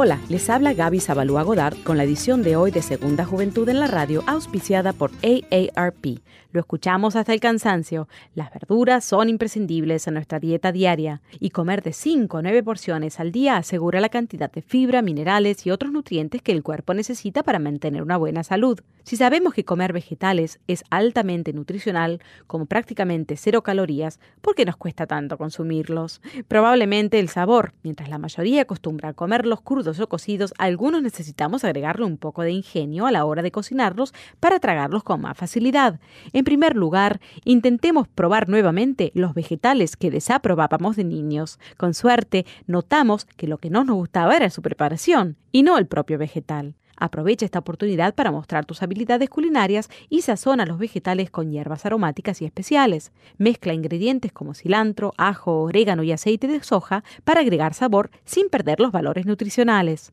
Hola, 0.00 0.20
les 0.28 0.48
habla 0.48 0.74
Gaby 0.74 1.00
Zabalúa 1.00 1.42
Godard 1.42 1.76
con 1.82 1.96
la 1.96 2.04
edición 2.04 2.44
de 2.44 2.54
hoy 2.54 2.70
de 2.70 2.82
Segunda 2.82 3.24
Juventud 3.24 3.68
en 3.68 3.80
la 3.80 3.88
Radio, 3.88 4.22
auspiciada 4.28 4.92
por 4.92 5.10
AARP 5.24 6.20
lo 6.50 6.60
escuchamos 6.60 7.14
hasta 7.14 7.34
el 7.34 7.40
cansancio. 7.40 8.08
Las 8.34 8.50
verduras 8.50 9.04
son 9.04 9.28
imprescindibles 9.28 10.06
en 10.06 10.14
nuestra 10.14 10.40
dieta 10.40 10.72
diaria 10.72 11.20
y 11.38 11.50
comer 11.50 11.82
de 11.82 11.92
5 11.92 12.38
a 12.38 12.42
9 12.42 12.62
porciones 12.62 13.20
al 13.20 13.32
día 13.32 13.56
asegura 13.58 14.00
la 14.00 14.08
cantidad 14.08 14.50
de 14.50 14.62
fibra, 14.62 15.02
minerales 15.02 15.66
y 15.66 15.70
otros 15.70 15.92
nutrientes 15.92 16.40
que 16.40 16.52
el 16.52 16.62
cuerpo 16.62 16.94
necesita 16.94 17.42
para 17.42 17.58
mantener 17.58 18.02
una 18.02 18.16
buena 18.16 18.44
salud. 18.44 18.80
Si 19.08 19.16
sabemos 19.16 19.54
que 19.54 19.64
comer 19.64 19.94
vegetales 19.94 20.60
es 20.66 20.84
altamente 20.90 21.54
nutricional, 21.54 22.20
como 22.46 22.66
prácticamente 22.66 23.38
cero 23.38 23.62
calorías, 23.62 24.20
¿por 24.42 24.54
qué 24.54 24.66
nos 24.66 24.76
cuesta 24.76 25.06
tanto 25.06 25.38
consumirlos? 25.38 26.20
Probablemente 26.46 27.18
el 27.18 27.30
sabor. 27.30 27.72
Mientras 27.82 28.10
la 28.10 28.18
mayoría 28.18 28.60
acostumbra 28.60 29.08
a 29.08 29.14
comerlos 29.14 29.62
crudos 29.62 29.98
o 29.98 30.10
cocidos, 30.10 30.52
algunos 30.58 31.00
necesitamos 31.00 31.64
agregarle 31.64 32.04
un 32.04 32.18
poco 32.18 32.42
de 32.42 32.50
ingenio 32.50 33.06
a 33.06 33.10
la 33.10 33.24
hora 33.24 33.40
de 33.40 33.50
cocinarlos 33.50 34.12
para 34.40 34.60
tragarlos 34.60 35.04
con 35.04 35.22
más 35.22 35.38
facilidad. 35.38 36.00
En 36.34 36.44
primer 36.44 36.76
lugar, 36.76 37.18
intentemos 37.44 38.08
probar 38.08 38.50
nuevamente 38.50 39.10
los 39.14 39.32
vegetales 39.32 39.96
que 39.96 40.10
desaprobábamos 40.10 40.96
de 40.96 41.04
niños. 41.04 41.58
Con 41.78 41.94
suerte, 41.94 42.44
notamos 42.66 43.24
que 43.24 43.48
lo 43.48 43.56
que 43.56 43.70
no 43.70 43.84
nos 43.84 43.96
gustaba 43.96 44.36
era 44.36 44.50
su 44.50 44.60
preparación 44.60 45.38
y 45.50 45.62
no 45.62 45.78
el 45.78 45.86
propio 45.86 46.18
vegetal. 46.18 46.74
Aprovecha 46.98 47.44
esta 47.44 47.60
oportunidad 47.60 48.14
para 48.14 48.32
mostrar 48.32 48.66
tus 48.66 48.82
habilidades 48.82 49.30
culinarias 49.30 49.88
y 50.08 50.22
sazona 50.22 50.66
los 50.66 50.78
vegetales 50.78 51.30
con 51.30 51.50
hierbas 51.50 51.86
aromáticas 51.86 52.42
y 52.42 52.44
especiales. 52.44 53.12
Mezcla 53.36 53.72
ingredientes 53.72 54.32
como 54.32 54.54
cilantro, 54.54 55.12
ajo, 55.16 55.62
orégano 55.62 56.02
y 56.02 56.12
aceite 56.12 56.48
de 56.48 56.62
soja 56.62 57.04
para 57.24 57.40
agregar 57.40 57.74
sabor 57.74 58.10
sin 58.24 58.48
perder 58.48 58.80
los 58.80 58.92
valores 58.92 59.26
nutricionales. 59.26 60.12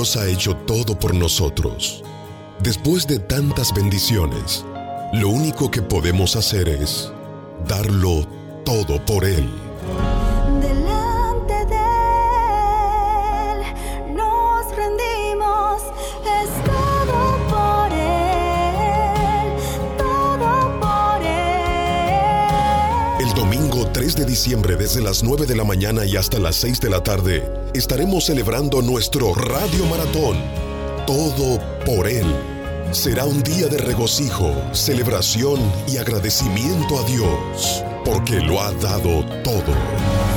Dios 0.00 0.16
ha 0.16 0.26
hecho 0.26 0.56
todo 0.56 0.98
por 0.98 1.14
nosotros. 1.14 2.02
Después 2.62 3.06
de 3.06 3.18
tantas 3.18 3.74
bendiciones, 3.74 4.64
lo 5.12 5.28
único 5.28 5.70
que 5.70 5.82
podemos 5.82 6.36
hacer 6.36 6.70
es 6.70 7.12
darlo 7.68 8.26
todo 8.64 9.04
por 9.04 9.26
Él. 9.26 9.46
De 24.20 24.26
diciembre 24.26 24.76
desde 24.76 25.00
las 25.00 25.22
9 25.22 25.46
de 25.46 25.56
la 25.56 25.64
mañana 25.64 26.04
y 26.04 26.16
hasta 26.16 26.38
las 26.38 26.56
6 26.56 26.80
de 26.80 26.90
la 26.90 27.02
tarde 27.02 27.42
estaremos 27.72 28.26
celebrando 28.26 28.82
nuestro 28.82 29.34
Radio 29.34 29.86
Maratón. 29.86 30.36
Todo 31.06 31.58
por 31.86 32.06
Él. 32.06 32.26
Será 32.90 33.24
un 33.24 33.42
día 33.42 33.68
de 33.68 33.78
regocijo, 33.78 34.52
celebración 34.72 35.58
y 35.88 35.96
agradecimiento 35.96 36.98
a 36.98 37.04
Dios, 37.04 37.82
porque 38.04 38.40
lo 38.40 38.60
ha 38.60 38.72
dado 38.72 39.24
todo. 39.42 40.29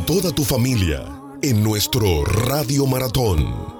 Toda 0.07 0.31
tu 0.31 0.45
familia 0.45 1.03
en 1.41 1.61
nuestro 1.61 2.23
Radio 2.23 2.85
Maratón. 2.85 3.76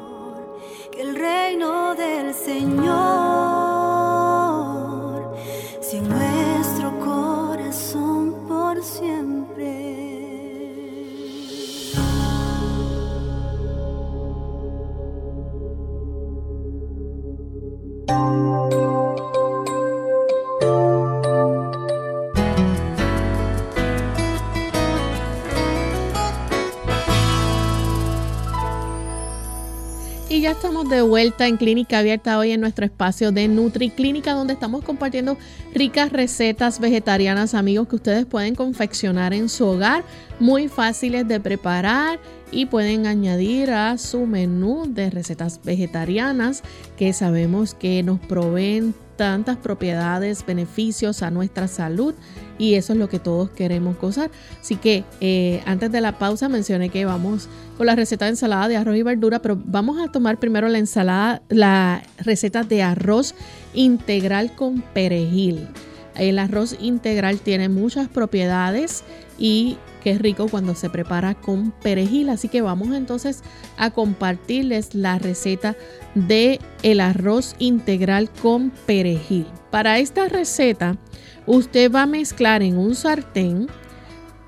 Vuelta 31.28 31.48
en 31.48 31.58
Clínica 31.58 32.00
Abierta 32.00 32.40
hoy 32.40 32.52
en 32.52 32.62
nuestro 32.62 32.86
espacio 32.86 33.34
de 33.34 33.50
Nutri 33.50 33.90
Clínica 33.90 34.32
donde 34.32 34.54
estamos 34.54 34.82
compartiendo 34.86 35.38
ricas 35.74 36.10
recetas 36.10 36.80
vegetarianas, 36.80 37.54
amigos, 37.54 37.90
que 37.90 37.98
ustedes 37.98 38.26
pueden 38.26 38.56
confeccionar 38.56 39.34
en 39.34 39.50
su 39.50 39.66
hogar, 39.66 40.06
muy 40.40 40.70
fáciles 40.70 41.28
de 41.28 41.42
preparar 41.42 42.18
y 42.50 42.68
pueden 42.68 43.08
añadir 43.08 43.72
a 43.72 43.98
su 43.98 44.26
menú 44.26 44.86
de 44.88 45.10
recetas 45.10 45.60
vegetarianas 45.66 46.64
que 46.96 47.12
sabemos 47.12 47.74
que 47.74 48.04
nos 48.04 48.22
proveen 48.22 48.96
tantas 49.18 49.58
propiedades, 49.58 50.46
beneficios 50.46 51.22
a 51.24 51.32
nuestra 51.32 51.68
salud 51.68 52.14
y 52.58 52.76
eso 52.76 52.94
es 52.94 53.00
lo 53.00 53.10
que 53.10 53.20
todos 53.20 53.50
queremos 53.50 53.98
gozar. 54.00 54.32
Así 54.62 54.76
que 54.76 55.04
eh, 55.20 55.62
antes 55.66 55.92
de 55.92 56.00
la 56.00 56.18
pausa 56.18 56.48
mencioné 56.48 56.90
que 56.90 57.06
vamos 57.06 57.50
con 57.78 57.88
la 57.88 57.96
receta 57.96 58.26
de 58.26 58.32
ensalada 58.32 58.68
de 58.68 58.78
arroz 58.78 58.96
y 58.96 59.04
verdura, 59.04 59.40
pero 59.42 59.60
vamos 59.66 60.00
a 60.00 60.12
tomar 60.12 60.40
primero 60.40 60.68
la 60.70 60.78
ensalada, 60.78 61.42
la 61.50 62.04
receta 62.20 62.64
de 62.64 62.84
arroz 62.84 63.36
integral 63.74 64.56
con 64.56 64.82
perejil. 64.82 65.68
El 66.16 66.40
arroz 66.40 66.76
integral 66.80 67.40
tiene 67.40 67.70
muchas 67.70 68.08
propiedades 68.08 69.04
y 69.38 69.78
es 70.12 70.20
rico 70.20 70.48
cuando 70.48 70.76
se 70.76 70.90
prepara 70.90 71.36
con 71.36 71.72
perejil. 71.72 72.30
Así 72.30 72.48
que 72.48 72.62
vamos 72.62 72.96
entonces 72.96 73.44
a 73.78 73.92
compartirles 73.92 74.96
la 74.96 75.20
receta 75.20 75.76
de 76.16 76.60
el 76.84 77.00
arroz 77.00 77.56
integral 77.60 78.30
con 78.42 78.72
perejil. 78.86 79.48
Para 79.72 80.00
esta 80.00 80.28
receta, 80.28 80.98
usted 81.46 81.92
va 81.92 82.04
a 82.04 82.08
mezclar 82.08 82.62
en 82.62 82.78
un 82.78 82.96
sartén 82.96 83.68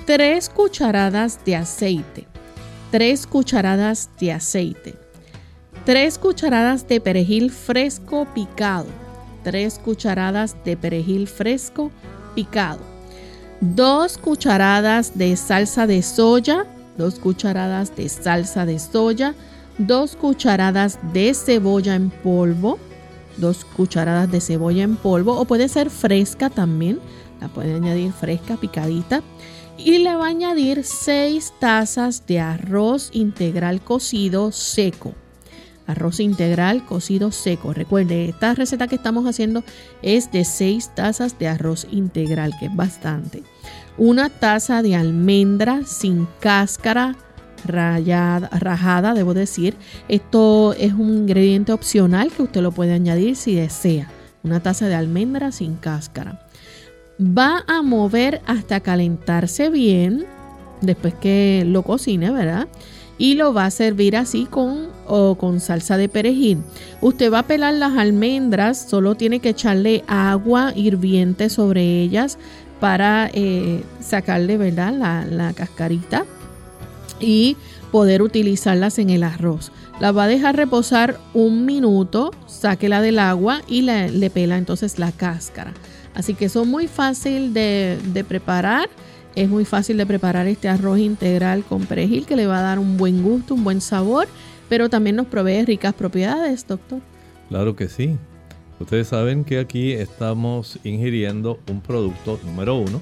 3 0.05 0.49
cucharadas 0.49 1.43
de 1.45 1.55
aceite, 1.55 2.27
3 2.91 3.27
cucharadas 3.27 4.09
de 4.19 4.31
aceite, 4.31 4.95
3 5.85 6.17
cucharadas 6.17 6.87
de 6.87 6.99
perejil 6.99 7.51
fresco 7.51 8.27
picado, 8.33 8.87
3 9.43 9.79
cucharadas 9.79 10.55
de 10.65 10.75
perejil 10.75 11.27
fresco 11.27 11.91
picado, 12.33 12.79
2 13.61 14.17
cucharadas 14.19 15.17
de 15.17 15.35
salsa 15.35 15.85
de 15.85 16.01
soya, 16.01 16.65
2 16.97 17.19
cucharadas 17.19 17.93
de 17.93 18.07
salsa 18.07 18.65
de 18.65 18.79
soya, 18.79 19.35
2 19.79 20.15
cucharadas 20.15 20.97
de 21.11 21.33
cebolla 21.33 21.95
en 21.95 22.09
polvo, 22.09 22.79
2 23.37 23.65
cucharadas 23.65 24.31
de 24.31 24.39
cebolla 24.39 24.83
en 24.83 24.95
polvo 24.95 25.37
o 25.37 25.43
puede 25.43 25.67
ser 25.67 25.89
fresca 25.89 26.49
también, 26.49 26.99
la 27.41 27.49
puede 27.49 27.75
añadir 27.75 28.13
fresca, 28.13 28.55
picadita. 28.55 29.23
Y 29.77 29.99
le 29.99 30.15
va 30.15 30.25
a 30.25 30.29
añadir 30.29 30.83
6 30.83 31.53
tazas 31.59 32.25
de 32.27 32.39
arroz 32.39 33.09
integral 33.13 33.81
cocido 33.81 34.51
seco. 34.51 35.13
Arroz 35.89 36.19
integral 36.19 36.85
cocido 36.85 37.31
seco. 37.31 37.73
Recuerde, 37.73 38.29
esta 38.29 38.53
receta 38.53 38.87
que 38.87 38.95
estamos 38.95 39.25
haciendo 39.25 39.63
es 40.03 40.31
de 40.31 40.45
6 40.45 40.91
tazas 40.93 41.39
de 41.39 41.47
arroz 41.47 41.87
integral, 41.89 42.53
que 42.59 42.67
es 42.67 42.75
bastante. 42.75 43.41
Una 43.97 44.29
taza 44.29 44.83
de 44.83 44.95
almendra 44.95 45.81
sin 45.85 46.27
cáscara 46.39 47.15
rayada, 47.65 48.49
rajada, 48.49 49.15
debo 49.15 49.33
decir. 49.33 49.75
Esto 50.07 50.73
es 50.73 50.93
un 50.93 51.09
ingrediente 51.09 51.71
opcional 51.71 52.31
que 52.31 52.43
usted 52.43 52.61
lo 52.61 52.71
puede 52.71 52.93
añadir 52.93 53.35
si 53.35 53.55
desea. 53.55 54.11
Una 54.43 54.59
taza 54.59 54.87
de 54.87 54.95
almendra 54.95 55.51
sin 55.51 55.75
cáscara. 55.75 56.47
Va 57.19 57.63
a 57.67 57.81
mover 57.81 58.41
hasta 58.45 58.79
calentarse 58.79 59.69
bien, 59.69 60.25
después 60.81 61.15
que 61.15 61.63
lo 61.65 61.81
cocine, 61.81 62.29
¿verdad? 62.29 62.67
Y 63.19 63.35
lo 63.35 63.53
va 63.53 63.65
a 63.65 63.71
servir 63.71 64.17
así 64.17 64.47
con, 64.49 64.87
o 65.05 65.35
con 65.35 65.59
salsa 65.59 65.97
de 65.97 66.09
perejil. 66.09 66.57
Usted 67.01 67.31
va 67.31 67.39
a 67.39 67.47
pelar 67.47 67.75
las 67.75 67.95
almendras, 67.95 68.89
solo 68.89 69.13
tiene 69.13 69.39
que 69.39 69.49
echarle 69.49 70.03
agua 70.07 70.73
hirviente 70.75 71.49
sobre 71.49 72.01
ellas 72.01 72.39
para 72.79 73.29
eh, 73.33 73.83
sacarle, 73.99 74.57
¿verdad? 74.57 74.93
La, 74.93 75.25
la 75.25 75.53
cascarita 75.53 76.25
y 77.19 77.57
poder 77.91 78.21
utilizarlas 78.21 78.99
en 78.99 79.09
el 79.09 79.23
arroz. 79.23 79.71
La 79.99 80.11
va 80.11 80.23
a 80.23 80.27
dejar 80.27 80.55
reposar 80.55 81.19
un 81.33 81.65
minuto, 81.65 82.31
sáquela 82.47 83.01
del 83.01 83.19
agua 83.19 83.61
y 83.67 83.81
le, 83.81 84.29
pela 84.29 84.57
entonces 84.57 84.97
la 84.97 85.11
cáscara. 85.11 85.73
Así 86.13 86.33
que 86.33 86.49
son 86.49 86.69
muy 86.69 86.87
fácil 86.87 87.53
de, 87.53 87.97
de, 88.13 88.23
preparar. 88.23 88.89
Es 89.35 89.49
muy 89.49 89.65
fácil 89.65 89.97
de 89.97 90.05
preparar 90.05 90.47
este 90.47 90.69
arroz 90.69 90.99
integral 90.99 91.63
con 91.63 91.85
perejil 91.85 92.25
que 92.25 92.35
le 92.35 92.47
va 92.47 92.59
a 92.59 92.63
dar 92.63 92.79
un 92.79 92.97
buen 92.97 93.23
gusto, 93.23 93.53
un 93.53 93.63
buen 93.63 93.81
sabor, 93.81 94.27
pero 94.67 94.89
también 94.89 95.15
nos 95.15 95.27
provee 95.27 95.63
ricas 95.65 95.93
propiedades, 95.93 96.65
doctor. 96.67 96.99
Claro 97.49 97.75
que 97.75 97.89
sí. 97.89 98.17
Ustedes 98.79 99.07
saben 99.07 99.43
que 99.43 99.59
aquí 99.59 99.91
estamos 99.91 100.79
ingiriendo 100.83 101.59
un 101.69 101.81
producto 101.81 102.39
número 102.45 102.75
uno 102.75 103.01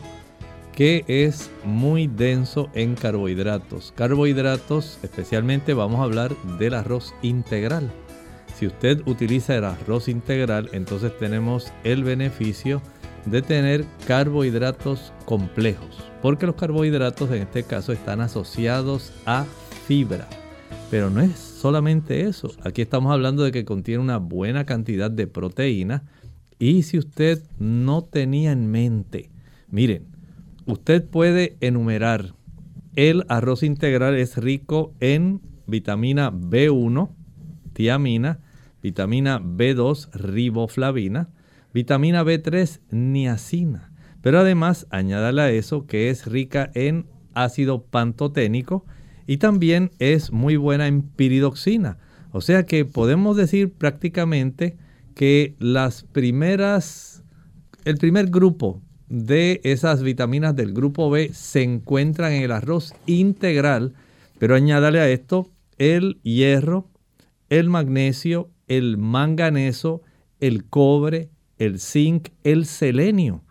que 0.77 1.03
es 1.07 1.49
muy 1.65 2.05
denso 2.05 2.69
en 2.75 2.93
carbohidratos. 2.93 3.93
Carbohidratos, 3.95 4.99
especialmente 5.01 5.73
vamos 5.73 5.99
a 5.99 6.03
hablar 6.03 6.35
del 6.59 6.75
arroz 6.75 7.15
integral. 7.23 7.91
Si 8.55 8.67
usted 8.67 9.01
utiliza 9.07 9.55
el 9.55 9.63
arroz 9.63 10.07
integral, 10.07 10.69
entonces 10.73 11.17
tenemos 11.17 11.73
el 11.83 12.03
beneficio 12.03 12.79
de 12.79 12.96
tener 13.41 13.85
carbohidratos 14.07 15.11
complejos, 15.25 16.03
porque 16.21 16.45
los 16.45 16.55
carbohidratos 16.55 17.29
en 17.31 17.43
este 17.43 17.63
caso 17.63 17.91
están 17.91 18.21
asociados 18.21 19.11
a 19.25 19.45
fibra. 19.87 20.27
Pero 20.89 21.09
no 21.09 21.21
es 21.21 21.37
solamente 21.37 22.21
eso, 22.21 22.51
aquí 22.63 22.81
estamos 22.81 23.11
hablando 23.11 23.43
de 23.43 23.51
que 23.51 23.65
contiene 23.65 24.01
una 24.01 24.17
buena 24.17 24.65
cantidad 24.65 25.11
de 25.11 25.27
proteína. 25.27 26.03
Y 26.59 26.83
si 26.83 26.97
usted 26.97 27.43
no 27.59 28.03
tenía 28.03 28.51
en 28.51 28.71
mente, 28.71 29.29
miren, 29.69 30.07
usted 30.65 31.05
puede 31.05 31.57
enumerar, 31.59 32.33
el 32.95 33.25
arroz 33.27 33.61
integral 33.61 34.15
es 34.15 34.37
rico 34.37 34.93
en 34.99 35.41
vitamina 35.67 36.31
B1, 36.31 37.09
tiamina, 37.73 38.39
vitamina 38.81 39.39
B2, 39.39 40.11
riboflavina, 40.13 41.29
vitamina 41.77 42.23
B3, 42.23 42.79
niacina. 42.89 43.91
Pero 44.23 44.39
además, 44.39 44.87
añádale 44.89 45.41
a 45.43 45.51
eso 45.51 45.85
que 45.85 46.09
es 46.09 46.25
rica 46.25 46.71
en 46.73 47.05
ácido 47.35 47.83
pantoténico 47.83 48.83
y 49.27 49.37
también 49.37 49.91
es 49.99 50.31
muy 50.31 50.55
buena 50.55 50.87
en 50.87 51.03
piridoxina. 51.03 51.99
O 52.31 52.41
sea 52.41 52.65
que 52.65 52.83
podemos 52.83 53.37
decir 53.37 53.71
prácticamente 53.71 54.75
que 55.13 55.55
las 55.59 56.01
primeras, 56.01 57.23
el 57.85 57.97
primer 57.97 58.31
grupo 58.31 58.81
de 59.07 59.61
esas 59.63 60.01
vitaminas 60.01 60.55
del 60.55 60.73
grupo 60.73 61.11
B 61.11 61.29
se 61.31 61.61
encuentran 61.61 62.33
en 62.33 62.41
el 62.41 62.53
arroz 62.53 62.95
integral, 63.05 63.93
pero 64.39 64.55
añádale 64.55 64.99
a 64.99 65.09
esto 65.09 65.51
el 65.77 66.19
hierro, 66.23 66.89
el 67.49 67.69
magnesio, 67.69 68.49
el 68.67 68.97
manganeso, 68.97 70.01
el 70.39 70.65
cobre, 70.65 71.29
el 71.57 71.79
zinc, 71.79 72.29
el 72.43 72.65
selenio. 72.65 73.43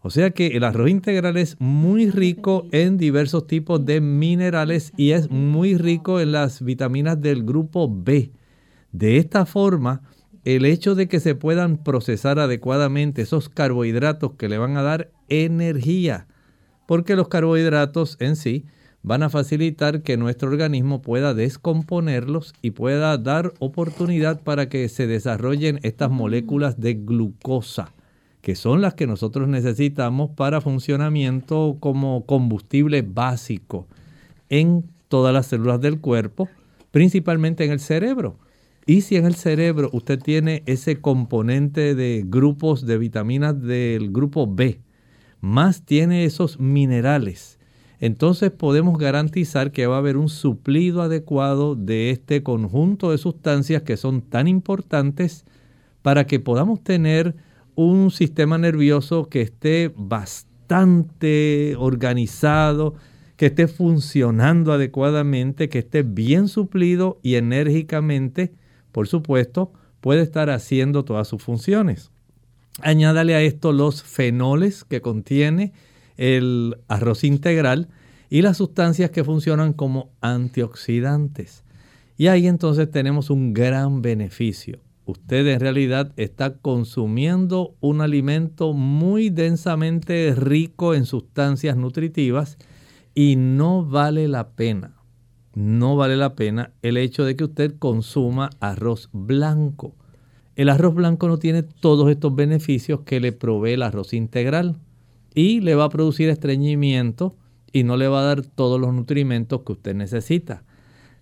O 0.00 0.10
sea 0.10 0.30
que 0.30 0.48
el 0.56 0.64
arroz 0.64 0.90
integral 0.90 1.36
es 1.36 1.56
muy 1.58 2.10
rico 2.10 2.66
en 2.70 2.98
diversos 2.98 3.46
tipos 3.46 3.84
de 3.84 4.00
minerales 4.00 4.92
y 4.96 5.10
es 5.10 5.30
muy 5.30 5.76
rico 5.76 6.20
en 6.20 6.32
las 6.32 6.62
vitaminas 6.62 7.20
del 7.20 7.42
grupo 7.42 7.92
B. 7.92 8.30
De 8.92 9.18
esta 9.18 9.44
forma, 9.44 10.02
el 10.44 10.64
hecho 10.64 10.94
de 10.94 11.08
que 11.08 11.20
se 11.20 11.34
puedan 11.34 11.82
procesar 11.82 12.38
adecuadamente 12.38 13.22
esos 13.22 13.48
carbohidratos 13.48 14.32
que 14.34 14.48
le 14.48 14.56
van 14.56 14.76
a 14.76 14.82
dar 14.82 15.10
energía, 15.28 16.26
porque 16.86 17.16
los 17.16 17.28
carbohidratos 17.28 18.16
en 18.20 18.36
sí 18.36 18.64
van 19.02 19.22
a 19.22 19.30
facilitar 19.30 20.02
que 20.02 20.16
nuestro 20.16 20.50
organismo 20.50 21.02
pueda 21.02 21.34
descomponerlos 21.34 22.54
y 22.62 22.72
pueda 22.72 23.16
dar 23.18 23.54
oportunidad 23.58 24.42
para 24.42 24.68
que 24.68 24.88
se 24.88 25.06
desarrollen 25.06 25.80
estas 25.82 26.10
moléculas 26.10 26.80
de 26.80 26.94
glucosa, 26.94 27.92
que 28.42 28.54
son 28.54 28.80
las 28.80 28.94
que 28.94 29.06
nosotros 29.06 29.48
necesitamos 29.48 30.30
para 30.30 30.60
funcionamiento 30.60 31.76
como 31.80 32.24
combustible 32.26 33.02
básico 33.02 33.86
en 34.48 34.84
todas 35.08 35.32
las 35.32 35.46
células 35.46 35.80
del 35.80 36.00
cuerpo, 36.00 36.48
principalmente 36.90 37.64
en 37.64 37.72
el 37.72 37.80
cerebro. 37.80 38.38
Y 38.86 39.02
si 39.02 39.16
en 39.16 39.26
el 39.26 39.34
cerebro 39.34 39.90
usted 39.92 40.18
tiene 40.18 40.62
ese 40.64 41.00
componente 41.00 41.94
de 41.94 42.24
grupos 42.26 42.86
de 42.86 42.96
vitaminas 42.96 43.60
del 43.60 44.10
grupo 44.10 44.46
B, 44.46 44.80
más 45.40 45.82
tiene 45.82 46.24
esos 46.24 46.58
minerales, 46.58 47.57
entonces 48.00 48.50
podemos 48.50 48.98
garantizar 48.98 49.72
que 49.72 49.86
va 49.86 49.96
a 49.96 49.98
haber 49.98 50.16
un 50.16 50.28
suplido 50.28 51.02
adecuado 51.02 51.74
de 51.74 52.10
este 52.10 52.42
conjunto 52.42 53.10
de 53.10 53.18
sustancias 53.18 53.82
que 53.82 53.96
son 53.96 54.22
tan 54.22 54.46
importantes 54.46 55.44
para 56.02 56.26
que 56.26 56.38
podamos 56.38 56.82
tener 56.82 57.34
un 57.74 58.10
sistema 58.10 58.56
nervioso 58.58 59.28
que 59.28 59.42
esté 59.42 59.92
bastante 59.96 61.74
organizado, 61.78 62.94
que 63.36 63.46
esté 63.46 63.68
funcionando 63.68 64.72
adecuadamente, 64.72 65.68
que 65.68 65.78
esté 65.80 66.02
bien 66.02 66.48
suplido 66.48 67.18
y 67.22 67.34
enérgicamente, 67.34 68.52
por 68.92 69.08
supuesto, 69.08 69.72
puede 70.00 70.22
estar 70.22 70.50
haciendo 70.50 71.04
todas 71.04 71.28
sus 71.28 71.42
funciones. 71.42 72.10
Añádale 72.80 73.34
a 73.34 73.42
esto 73.42 73.72
los 73.72 74.02
fenoles 74.02 74.84
que 74.84 75.00
contiene 75.00 75.72
el 76.18 76.76
arroz 76.88 77.24
integral 77.24 77.88
y 78.28 78.42
las 78.42 78.58
sustancias 78.58 79.10
que 79.10 79.24
funcionan 79.24 79.72
como 79.72 80.10
antioxidantes. 80.20 81.64
Y 82.18 82.26
ahí 82.26 82.46
entonces 82.46 82.90
tenemos 82.90 83.30
un 83.30 83.54
gran 83.54 84.02
beneficio. 84.02 84.80
Usted 85.06 85.46
en 85.46 85.60
realidad 85.60 86.12
está 86.16 86.58
consumiendo 86.58 87.74
un 87.80 88.02
alimento 88.02 88.74
muy 88.74 89.30
densamente 89.30 90.34
rico 90.36 90.94
en 90.94 91.06
sustancias 91.06 91.78
nutritivas 91.78 92.58
y 93.14 93.36
no 93.36 93.86
vale 93.86 94.28
la 94.28 94.50
pena, 94.50 94.96
no 95.54 95.96
vale 95.96 96.16
la 96.16 96.34
pena 96.34 96.72
el 96.82 96.98
hecho 96.98 97.24
de 97.24 97.36
que 97.36 97.44
usted 97.44 97.76
consuma 97.78 98.50
arroz 98.60 99.08
blanco. 99.12 99.94
El 100.56 100.68
arroz 100.68 100.94
blanco 100.94 101.28
no 101.28 101.38
tiene 101.38 101.62
todos 101.62 102.10
estos 102.10 102.34
beneficios 102.34 103.00
que 103.06 103.20
le 103.20 103.32
provee 103.32 103.72
el 103.72 103.82
arroz 103.82 104.12
integral 104.12 104.76
y 105.38 105.60
le 105.60 105.76
va 105.76 105.84
a 105.84 105.88
producir 105.88 106.28
estreñimiento 106.30 107.36
y 107.72 107.84
no 107.84 107.96
le 107.96 108.08
va 108.08 108.22
a 108.22 108.24
dar 108.24 108.42
todos 108.42 108.80
los 108.80 108.92
nutrimentos 108.92 109.62
que 109.62 109.70
usted 109.70 109.94
necesita. 109.94 110.64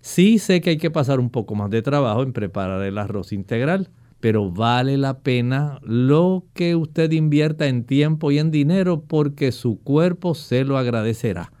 Sí 0.01 0.39
sé 0.39 0.59
que 0.59 0.71
hay 0.71 0.77
que 0.77 0.89
pasar 0.89 1.19
un 1.19 1.29
poco 1.29 1.53
más 1.53 1.69
de 1.69 1.83
trabajo 1.83 2.23
en 2.23 2.33
preparar 2.33 2.81
el 2.81 2.97
arroz 2.97 3.31
integral, 3.31 3.89
pero 4.19 4.49
vale 4.49 4.97
la 4.97 5.19
pena 5.19 5.77
lo 5.83 6.45
que 6.55 6.75
usted 6.75 7.11
invierta 7.11 7.67
en 7.67 7.83
tiempo 7.83 8.31
y 8.31 8.39
en 8.39 8.49
dinero 8.49 9.03
porque 9.07 9.51
su 9.51 9.83
cuerpo 9.83 10.33
se 10.33 10.63
lo 10.63 10.79
agradecerá. 10.79 11.51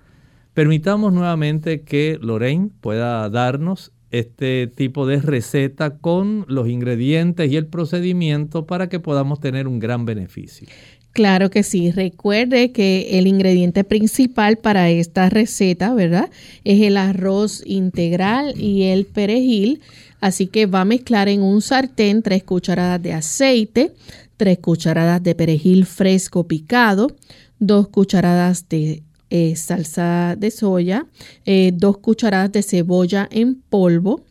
Permitamos 0.55 1.13
nuevamente 1.13 1.83
que 1.83 2.17
Lorraine 2.19 2.71
pueda 2.81 3.29
darnos 3.29 3.91
este 4.09 4.67
tipo 4.67 5.05
de 5.05 5.21
receta 5.21 5.97
con 5.97 6.45
los 6.47 6.67
ingredientes 6.69 7.51
y 7.51 7.57
el 7.57 7.67
procedimiento 7.67 8.65
para 8.65 8.89
que 8.89 8.99
podamos 8.99 9.39
tener 9.39 9.67
un 9.67 9.79
gran 9.79 10.05
beneficio. 10.05 10.67
Claro 11.17 11.49
que 11.49 11.63
sí. 11.63 11.89
Recuerde 11.89 12.71
que 12.71 13.17
el 13.17 13.25
ingrediente 13.25 13.83
principal 13.83 14.57
para 14.57 14.91
esta 14.91 15.31
receta, 15.31 15.95
¿verdad? 15.95 16.29
Es 16.63 16.79
el 16.83 16.95
arroz 16.95 17.63
integral 17.65 18.53
y 18.55 18.83
el 18.83 19.07
perejil. 19.07 19.81
Así 20.21 20.45
que 20.45 20.67
va 20.67 20.81
a 20.81 20.85
mezclar 20.85 21.27
en 21.27 21.41
un 21.41 21.63
sartén 21.63 22.21
tres 22.21 22.43
cucharadas 22.43 23.01
de 23.01 23.13
aceite, 23.13 23.95
tres 24.37 24.59
cucharadas 24.59 25.23
de 25.23 25.33
perejil 25.33 25.87
fresco 25.87 26.47
picado, 26.47 27.07
dos 27.57 27.87
cucharadas 27.87 28.69
de 28.69 29.01
eh, 29.31 29.55
salsa 29.55 30.35
de 30.37 30.51
soya, 30.51 31.07
eh, 31.47 31.71
dos 31.73 31.97
cucharadas 31.97 32.51
de 32.51 32.61
cebolla 32.61 33.27
en 33.31 33.55
polvo, 33.55 34.21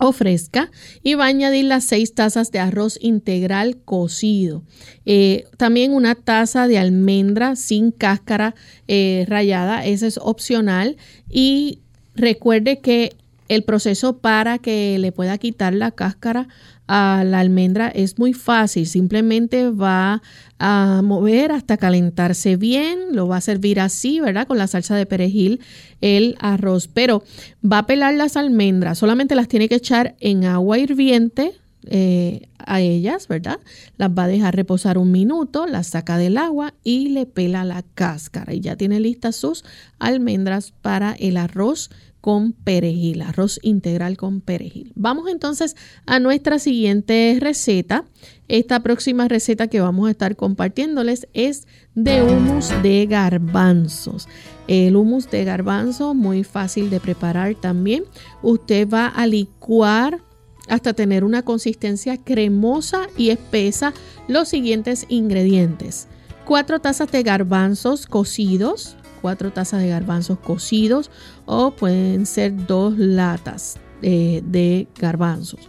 o 0.00 0.12
fresca 0.12 0.70
y 1.02 1.14
va 1.14 1.24
a 1.24 1.28
añadir 1.28 1.66
las 1.66 1.84
seis 1.84 2.14
tazas 2.14 2.50
de 2.50 2.58
arroz 2.58 2.98
integral 3.00 3.76
cocido. 3.84 4.64
Eh, 5.04 5.44
también 5.56 5.92
una 5.92 6.14
taza 6.14 6.66
de 6.66 6.78
almendra 6.78 7.54
sin 7.54 7.92
cáscara 7.92 8.54
eh, 8.88 9.24
rayada, 9.28 9.84
ese 9.84 10.06
es 10.06 10.18
opcional. 10.18 10.96
Y 11.28 11.80
recuerde 12.14 12.80
que 12.80 13.14
el 13.48 13.64
proceso 13.64 14.18
para 14.18 14.58
que 14.58 14.98
le 14.98 15.12
pueda 15.12 15.36
quitar 15.36 15.74
la 15.74 15.90
cáscara 15.90 16.48
a 16.92 17.22
la 17.22 17.38
almendra 17.38 17.86
es 17.88 18.18
muy 18.18 18.32
fácil. 18.32 18.84
Simplemente 18.84 19.70
va 19.70 20.22
a 20.58 21.02
mover 21.04 21.52
hasta 21.52 21.76
calentarse 21.76 22.56
bien. 22.56 22.98
Lo 23.12 23.28
va 23.28 23.36
a 23.36 23.40
servir 23.40 23.78
así, 23.78 24.18
¿verdad? 24.18 24.48
Con 24.48 24.58
la 24.58 24.66
salsa 24.66 24.96
de 24.96 25.06
perejil, 25.06 25.60
el 26.00 26.34
arroz. 26.40 26.88
Pero 26.88 27.22
va 27.64 27.78
a 27.78 27.86
pelar 27.86 28.14
las 28.14 28.36
almendras. 28.36 28.98
Solamente 28.98 29.36
las 29.36 29.46
tiene 29.46 29.68
que 29.68 29.76
echar 29.76 30.16
en 30.18 30.44
agua 30.44 30.78
hirviente. 30.78 31.52
Eh, 31.86 32.48
a 32.58 32.80
ellas, 32.80 33.26
¿verdad? 33.26 33.58
Las 33.96 34.10
va 34.10 34.24
a 34.24 34.28
dejar 34.28 34.54
reposar 34.54 34.98
un 34.98 35.10
minuto, 35.10 35.66
las 35.66 35.86
saca 35.86 36.18
del 36.18 36.36
agua 36.36 36.74
y 36.84 37.08
le 37.08 37.24
pela 37.24 37.64
la 37.64 37.82
cáscara. 37.94 38.52
Y 38.52 38.60
ya 38.60 38.76
tiene 38.76 39.00
listas 39.00 39.36
sus 39.36 39.64
almendras 39.98 40.72
para 40.82 41.12
el 41.12 41.38
arroz 41.38 41.90
con 42.20 42.52
perejil, 42.52 43.22
arroz 43.22 43.58
integral 43.62 44.16
con 44.16 44.40
perejil. 44.40 44.92
Vamos 44.94 45.28
entonces 45.28 45.76
a 46.06 46.18
nuestra 46.18 46.58
siguiente 46.58 47.38
receta. 47.40 48.04
Esta 48.48 48.82
próxima 48.82 49.28
receta 49.28 49.68
que 49.68 49.80
vamos 49.80 50.08
a 50.08 50.10
estar 50.10 50.36
compartiéndoles 50.36 51.28
es 51.32 51.66
de 51.94 52.22
humus 52.22 52.70
de 52.82 53.06
garbanzos. 53.06 54.28
El 54.68 54.96
humus 54.96 55.30
de 55.30 55.44
garbanzo 55.44 56.14
muy 56.14 56.44
fácil 56.44 56.90
de 56.90 57.00
preparar 57.00 57.54
también. 57.54 58.04
Usted 58.42 58.88
va 58.88 59.06
a 59.06 59.26
licuar 59.26 60.22
hasta 60.68 60.92
tener 60.92 61.24
una 61.24 61.42
consistencia 61.42 62.16
cremosa 62.16 63.08
y 63.16 63.30
espesa 63.30 63.92
los 64.28 64.48
siguientes 64.48 65.06
ingredientes. 65.08 66.06
Cuatro 66.44 66.80
tazas 66.80 67.10
de 67.10 67.22
garbanzos 67.22 68.06
cocidos, 68.06 68.96
cuatro 69.20 69.52
tazas 69.52 69.82
de 69.82 69.88
garbanzos 69.88 70.38
cocidos 70.38 71.10
o 71.46 71.70
pueden 71.72 72.26
ser 72.26 72.66
dos 72.66 72.98
latas 72.98 73.78
eh, 74.02 74.42
de 74.44 74.88
garbanzos. 74.98 75.60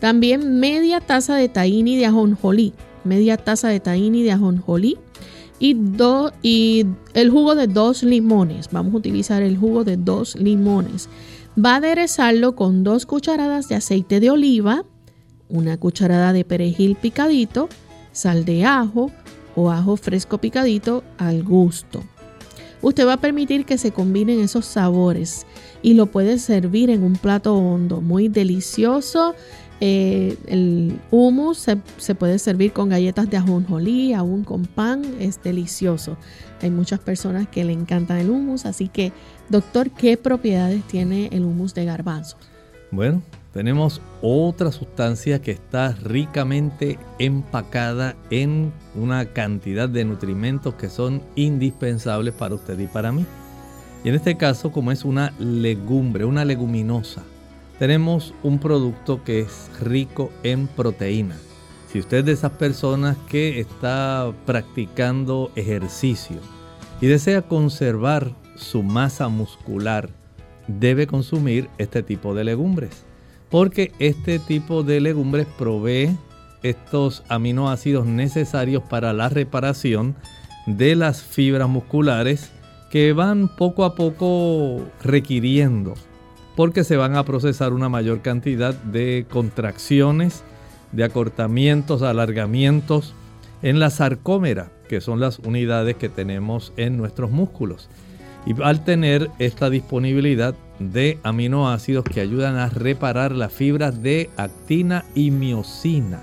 También 0.00 0.60
media 0.60 1.00
taza 1.00 1.36
de 1.36 1.48
tahini 1.48 1.96
de 1.96 2.06
ajonjolí, 2.06 2.74
media 3.04 3.36
taza 3.36 3.68
de 3.68 3.80
tahini 3.80 4.22
de 4.22 4.32
ajonjolí 4.32 4.98
y, 5.58 5.76
y 6.42 6.86
el 7.14 7.30
jugo 7.30 7.54
de 7.54 7.66
dos 7.66 8.02
limones. 8.02 8.68
Vamos 8.70 8.94
a 8.94 8.98
utilizar 8.98 9.42
el 9.42 9.56
jugo 9.56 9.84
de 9.84 9.96
dos 9.96 10.36
limones. 10.36 11.08
Va 11.58 11.74
a 11.74 11.76
aderezarlo 11.76 12.54
con 12.54 12.84
dos 12.84 13.06
cucharadas 13.06 13.68
de 13.68 13.76
aceite 13.76 14.20
de 14.20 14.30
oliva, 14.30 14.84
una 15.48 15.78
cucharada 15.78 16.32
de 16.32 16.44
perejil 16.44 16.96
picadito, 16.96 17.68
sal 18.12 18.44
de 18.44 18.64
ajo 18.64 19.10
o 19.54 19.70
ajo 19.70 19.96
fresco 19.96 20.38
picadito 20.38 21.02
al 21.16 21.42
gusto. 21.42 22.02
Usted 22.86 23.04
va 23.04 23.14
a 23.14 23.20
permitir 23.20 23.64
que 23.64 23.78
se 23.78 23.90
combinen 23.90 24.38
esos 24.38 24.64
sabores 24.64 25.44
y 25.82 25.94
lo 25.94 26.06
puede 26.06 26.38
servir 26.38 26.88
en 26.88 27.02
un 27.02 27.14
plato 27.14 27.56
hondo, 27.56 28.00
muy 28.00 28.28
delicioso. 28.28 29.34
Eh, 29.80 30.36
el 30.46 30.96
hummus 31.10 31.58
se, 31.58 31.78
se, 31.96 32.14
puede 32.14 32.38
servir 32.38 32.72
con 32.72 32.88
galletas 32.88 33.28
de 33.28 33.38
ajonjolí, 33.38 34.12
aún 34.12 34.44
con 34.44 34.66
pan, 34.66 35.02
es 35.18 35.42
delicioso. 35.42 36.16
Hay 36.62 36.70
muchas 36.70 37.00
personas 37.00 37.48
que 37.48 37.64
le 37.64 37.72
encantan 37.72 38.18
el 38.18 38.30
hummus, 38.30 38.66
así 38.66 38.86
que, 38.86 39.10
doctor, 39.48 39.90
¿qué 39.90 40.16
propiedades 40.16 40.84
tiene 40.84 41.28
el 41.32 41.44
hummus 41.44 41.74
de 41.74 41.86
garbanzos? 41.86 42.38
Bueno, 42.92 43.20
tenemos 43.56 44.02
otra 44.20 44.70
sustancia 44.70 45.40
que 45.40 45.50
está 45.50 45.92
ricamente 46.02 46.98
empacada 47.18 48.14
en 48.28 48.70
una 48.94 49.32
cantidad 49.32 49.88
de 49.88 50.04
nutrimentos 50.04 50.74
que 50.74 50.90
son 50.90 51.22
indispensables 51.36 52.34
para 52.34 52.54
usted 52.54 52.78
y 52.78 52.86
para 52.86 53.12
mí. 53.12 53.24
Y 54.04 54.10
en 54.10 54.14
este 54.14 54.36
caso, 54.36 54.72
como 54.72 54.92
es 54.92 55.06
una 55.06 55.32
legumbre, 55.38 56.26
una 56.26 56.44
leguminosa, 56.44 57.22
tenemos 57.78 58.34
un 58.42 58.58
producto 58.58 59.24
que 59.24 59.40
es 59.40 59.70
rico 59.80 60.30
en 60.42 60.66
proteína. 60.66 61.38
Si 61.90 61.98
usted 61.98 62.18
es 62.18 62.24
de 62.26 62.32
esas 62.32 62.52
personas 62.52 63.16
que 63.26 63.58
está 63.58 64.34
practicando 64.44 65.50
ejercicio 65.56 66.36
y 67.00 67.06
desea 67.06 67.40
conservar 67.40 68.34
su 68.54 68.82
masa 68.82 69.28
muscular, 69.28 70.10
debe 70.68 71.06
consumir 71.06 71.70
este 71.78 72.02
tipo 72.02 72.34
de 72.34 72.44
legumbres 72.44 73.05
porque 73.50 73.92
este 73.98 74.38
tipo 74.38 74.82
de 74.82 75.00
legumbres 75.00 75.46
provee 75.58 76.16
estos 76.62 77.22
aminoácidos 77.28 78.06
necesarios 78.06 78.82
para 78.82 79.12
la 79.12 79.28
reparación 79.28 80.16
de 80.66 80.96
las 80.96 81.22
fibras 81.22 81.68
musculares 81.68 82.50
que 82.90 83.12
van 83.12 83.48
poco 83.48 83.84
a 83.84 83.94
poco 83.94 84.82
requiriendo 85.02 85.94
porque 86.56 86.84
se 86.84 86.96
van 86.96 87.14
a 87.16 87.24
procesar 87.24 87.72
una 87.74 87.90
mayor 87.90 88.22
cantidad 88.22 88.74
de 88.74 89.26
contracciones, 89.30 90.42
de 90.90 91.04
acortamientos, 91.04 92.02
alargamientos 92.02 93.14
en 93.62 93.78
la 93.78 93.90
sarcómera, 93.90 94.72
que 94.88 95.02
son 95.02 95.20
las 95.20 95.38
unidades 95.38 95.96
que 95.96 96.08
tenemos 96.08 96.72
en 96.78 96.96
nuestros 96.96 97.30
músculos. 97.30 97.90
Y 98.46 98.60
al 98.62 98.84
tener 98.84 99.30
esta 99.38 99.68
disponibilidad 99.68 100.54
de 100.78 101.18
aminoácidos 101.22 102.04
que 102.04 102.20
ayudan 102.20 102.56
a 102.56 102.68
reparar 102.68 103.32
las 103.32 103.52
fibras 103.52 104.02
de 104.02 104.30
actina 104.36 105.04
y 105.14 105.30
miocina. 105.30 106.22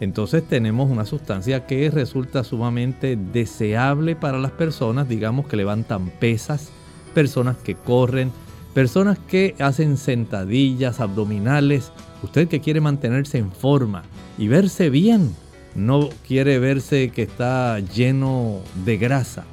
Entonces 0.00 0.46
tenemos 0.46 0.90
una 0.90 1.06
sustancia 1.06 1.66
que 1.66 1.90
resulta 1.90 2.44
sumamente 2.44 3.16
deseable 3.16 4.14
para 4.14 4.38
las 4.38 4.50
personas, 4.50 5.08
digamos 5.08 5.46
que 5.46 5.56
levantan 5.56 6.10
pesas, 6.10 6.70
personas 7.14 7.56
que 7.56 7.74
corren, 7.74 8.30
personas 8.74 9.18
que 9.18 9.54
hacen 9.58 9.96
sentadillas 9.96 11.00
abdominales, 11.00 11.92
usted 12.22 12.46
que 12.48 12.60
quiere 12.60 12.82
mantenerse 12.82 13.38
en 13.38 13.50
forma 13.50 14.02
y 14.36 14.48
verse 14.48 14.90
bien, 14.90 15.34
no 15.74 16.10
quiere 16.26 16.58
verse 16.58 17.10
que 17.10 17.22
está 17.22 17.78
lleno 17.80 18.60
de 18.84 18.98
grasa 18.98 19.44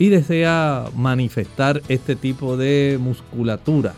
y 0.00 0.08
desea 0.08 0.86
manifestar 0.96 1.82
este 1.88 2.16
tipo 2.16 2.56
de 2.56 2.98
musculatura. 2.98 3.92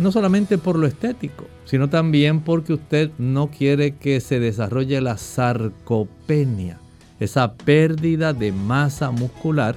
No 0.00 0.10
solamente 0.10 0.58
por 0.58 0.76
lo 0.76 0.88
estético, 0.88 1.46
sino 1.64 1.88
también 1.88 2.40
porque 2.40 2.72
usted 2.72 3.12
no 3.18 3.48
quiere 3.48 3.94
que 3.94 4.20
se 4.20 4.40
desarrolle 4.40 5.00
la 5.00 5.16
sarcopenia, 5.16 6.80
esa 7.20 7.54
pérdida 7.54 8.32
de 8.32 8.50
masa 8.50 9.12
muscular 9.12 9.76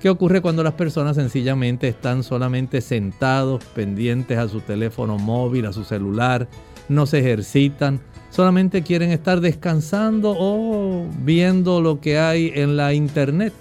que 0.00 0.08
ocurre 0.08 0.40
cuando 0.40 0.62
las 0.62 0.74
personas 0.74 1.16
sencillamente 1.16 1.88
están 1.88 2.22
solamente 2.22 2.80
sentados, 2.80 3.62
pendientes 3.74 4.38
a 4.38 4.48
su 4.48 4.60
teléfono 4.60 5.18
móvil, 5.18 5.66
a 5.66 5.74
su 5.74 5.84
celular, 5.84 6.48
no 6.88 7.04
se 7.04 7.18
ejercitan, 7.18 8.00
solamente 8.30 8.80
quieren 8.80 9.10
estar 9.10 9.42
descansando 9.42 10.34
o 10.38 11.06
viendo 11.22 11.82
lo 11.82 12.00
que 12.00 12.18
hay 12.18 12.50
en 12.54 12.78
la 12.78 12.94
internet 12.94 13.52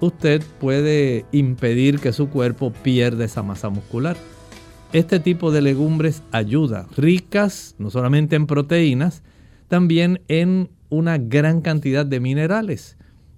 usted 0.00 0.42
puede 0.58 1.24
impedir 1.32 2.00
que 2.00 2.12
su 2.12 2.28
cuerpo 2.28 2.72
pierda 2.72 3.24
esa 3.24 3.42
masa 3.42 3.68
muscular. 3.68 4.16
Este 4.92 5.20
tipo 5.20 5.52
de 5.52 5.62
legumbres 5.62 6.22
ayuda, 6.32 6.86
ricas 6.96 7.76
no 7.78 7.90
solamente 7.90 8.34
en 8.36 8.46
proteínas, 8.46 9.22
también 9.68 10.22
en 10.26 10.70
una 10.88 11.18
gran 11.18 11.60
cantidad 11.60 12.04
de 12.04 12.18
minerales. 12.18 12.96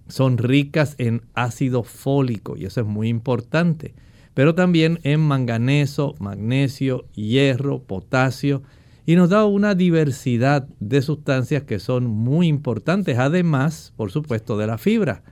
Son 0.09 0.39
ricas 0.39 0.95
en 0.99 1.23
ácido 1.35 1.83
fólico 1.83 2.57
y 2.57 2.65
eso 2.65 2.81
es 2.81 2.87
muy 2.87 3.09
importante, 3.09 3.95
pero 4.35 4.55
también 4.55 4.99
en 5.03 5.21
manganeso, 5.21 6.15
magnesio, 6.19 7.05
hierro, 7.13 7.83
potasio 7.83 8.63
y 9.05 9.17
nos 9.17 9.31
da 9.31 9.45
una 9.45 9.75
diversidad 9.75 10.67
de 10.81 11.03
sustancias 11.03 11.65
que 11.65 11.79
son 11.79 12.07
muy 12.07 12.47
importantes, 12.47 13.19
además, 13.19 13.93
por 13.97 14.11
supuesto, 14.11 14.57
de 14.57 14.67
la 14.67 14.79
fibra. 14.79 15.23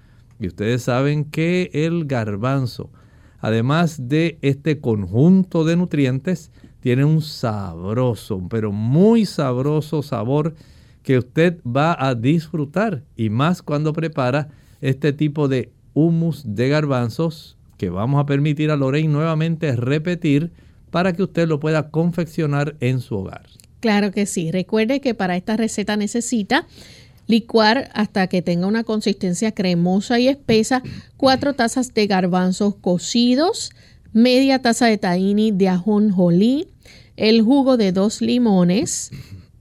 Y 0.41 0.47
ustedes 0.47 0.83
saben 0.83 1.25
que 1.27 1.71
el 1.73 2.07
garbanzo, 2.07 2.91
además 3.39 4.09
de 4.09 4.39
este 4.41 4.81
conjunto 4.81 5.65
de 5.65 5.77
nutrientes, 5.77 6.51
tiene 6.81 7.05
un 7.05 7.21
sabroso, 7.21 8.43
pero 8.49 8.73
muy 8.73 9.27
sabroso 9.27 10.03
sabor 10.03 10.55
que 11.03 11.19
usted 11.19 11.59
va 11.65 11.95
a 11.99 12.15
disfrutar 12.15 13.03
y 13.17 13.29
más 13.29 13.63
cuando 13.63 13.93
prepara 13.93 14.49
este 14.81 15.13
tipo 15.13 15.47
de 15.47 15.71
humus 15.93 16.43
de 16.47 16.69
garbanzos 16.69 17.59
que 17.77 17.91
vamos 17.91 18.21
a 18.21 18.27
permitir 18.27 18.71
a 18.71 18.77
Lorraine 18.77 19.13
nuevamente 19.13 19.75
repetir 19.77 20.53
para 20.91 21.13
que 21.13 21.23
usted 21.23 21.49
lo 21.49 21.61
pueda 21.61 21.91
confeccionar 21.91 22.77
en 22.81 23.01
su 23.01 23.17
hogar. 23.17 23.47
Claro 23.81 24.11
que 24.13 24.27
sí. 24.27 24.51
Recuerde 24.51 25.01
que 25.01 25.15
para 25.15 25.37
esta 25.37 25.57
receta 25.57 25.97
necesita 25.97 26.67
Licuar 27.31 27.91
hasta 27.95 28.27
que 28.27 28.43
tenga 28.43 28.67
una 28.67 28.83
consistencia 28.83 29.53
cremosa 29.53 30.19
y 30.19 30.27
espesa, 30.27 30.83
cuatro 31.17 31.55
tazas 31.55 31.95
de 31.95 32.09
garbanzos 32.09 32.75
cocidos, 32.75 33.71
media 34.13 34.61
taza 34.61 34.87
de 34.87 34.99
tahini 34.99 35.53
de 35.53 35.69
ajonjolí, 35.69 36.67
el 37.17 37.43
jugo 37.43 37.77
de 37.77 37.93
dos 37.93 38.21
limones 38.21 39.13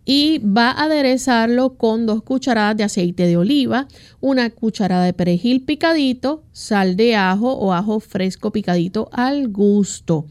y 0.04 0.40
va 0.40 0.72
a 0.72 0.86
aderezarlo 0.86 1.76
con 1.76 2.08
dos 2.08 2.24
cucharadas 2.24 2.76
de 2.76 2.84
aceite 2.86 3.28
de 3.28 3.38
oliva, 3.38 3.88
una 4.20 4.50
cucharada 4.50 5.06
de 5.06 5.14
perejil 5.14 5.62
picadito, 5.62 6.42
sal 6.52 6.96
de 6.96 7.16
ajo 7.16 7.54
o 7.54 7.74
ajo 7.74 8.00
fresco 8.00 8.52
picadito 8.52 9.10
al 9.12 9.50
gusto 9.50 10.26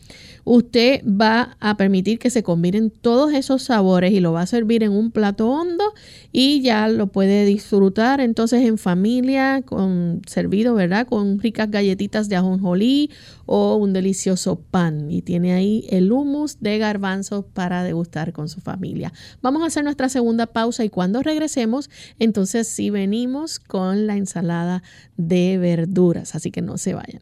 usted 0.48 1.02
va 1.04 1.56
a 1.60 1.76
permitir 1.76 2.18
que 2.18 2.30
se 2.30 2.42
combinen 2.42 2.90
todos 2.90 3.34
esos 3.34 3.62
sabores 3.62 4.12
y 4.12 4.20
lo 4.20 4.32
va 4.32 4.42
a 4.42 4.46
servir 4.46 4.82
en 4.82 4.92
un 4.92 5.10
plato 5.10 5.50
hondo 5.50 5.92
y 6.32 6.62
ya 6.62 6.88
lo 6.88 7.08
puede 7.08 7.44
disfrutar 7.44 8.20
entonces 8.20 8.64
en 8.64 8.78
familia 8.78 9.60
con 9.60 10.22
servido, 10.26 10.74
¿verdad? 10.74 11.06
Con 11.06 11.38
ricas 11.38 11.70
galletitas 11.70 12.30
de 12.30 12.36
ajonjolí 12.36 13.10
o 13.44 13.76
un 13.76 13.92
delicioso 13.92 14.56
pan 14.58 15.10
y 15.10 15.20
tiene 15.20 15.52
ahí 15.52 15.84
el 15.90 16.10
hummus 16.10 16.60
de 16.60 16.78
garbanzos 16.78 17.44
para 17.52 17.84
degustar 17.84 18.32
con 18.32 18.48
su 18.48 18.62
familia. 18.62 19.12
Vamos 19.42 19.62
a 19.62 19.66
hacer 19.66 19.84
nuestra 19.84 20.08
segunda 20.08 20.46
pausa 20.46 20.82
y 20.82 20.88
cuando 20.88 21.22
regresemos, 21.22 21.90
entonces 22.18 22.68
sí 22.68 22.88
venimos 22.88 23.58
con 23.58 24.06
la 24.06 24.16
ensalada 24.16 24.82
de 25.18 25.58
verduras, 25.58 26.34
así 26.34 26.50
que 26.50 26.62
no 26.62 26.78
se 26.78 26.94
vayan. 26.94 27.20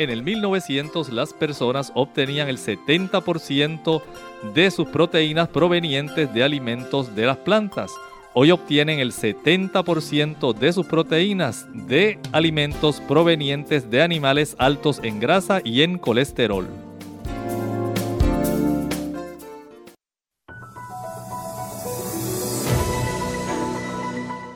En 0.00 0.08
el 0.08 0.22
1900 0.22 1.10
las 1.12 1.34
personas 1.34 1.92
obtenían 1.94 2.48
el 2.48 2.56
70% 2.56 4.02
de 4.54 4.70
sus 4.70 4.88
proteínas 4.88 5.48
provenientes 5.48 6.32
de 6.32 6.42
alimentos 6.42 7.14
de 7.14 7.26
las 7.26 7.36
plantas. 7.36 7.92
Hoy 8.32 8.50
obtienen 8.50 8.98
el 8.98 9.12
70% 9.12 10.54
de 10.54 10.72
sus 10.72 10.86
proteínas 10.86 11.66
de 11.74 12.18
alimentos 12.32 12.98
provenientes 13.02 13.90
de 13.90 14.00
animales 14.00 14.56
altos 14.58 15.00
en 15.02 15.20
grasa 15.20 15.60
y 15.62 15.82
en 15.82 15.98
colesterol. 15.98 16.66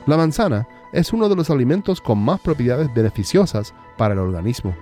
La 0.07 0.17
manzana 0.17 0.67
es 0.91 1.13
uno 1.13 1.29
de 1.29 1.35
los 1.35 1.51
alimentos 1.51 2.01
con 2.01 2.17
más 2.17 2.39
propiedades 2.39 2.91
beneficiosas 2.95 3.75
para 3.95 4.15
el 4.15 4.19
organismo. 4.21 4.75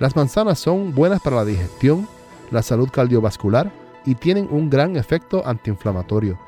Las 0.00 0.16
manzanas 0.16 0.58
son 0.58 0.94
buenas 0.94 1.20
para 1.20 1.36
la 1.36 1.44
digestión, 1.44 2.08
la 2.50 2.62
salud 2.62 2.88
cardiovascular 2.90 3.70
y 4.06 4.14
tienen 4.14 4.48
un 4.50 4.70
gran 4.70 4.96
efecto 4.96 5.46
antiinflamatorio. 5.46 6.38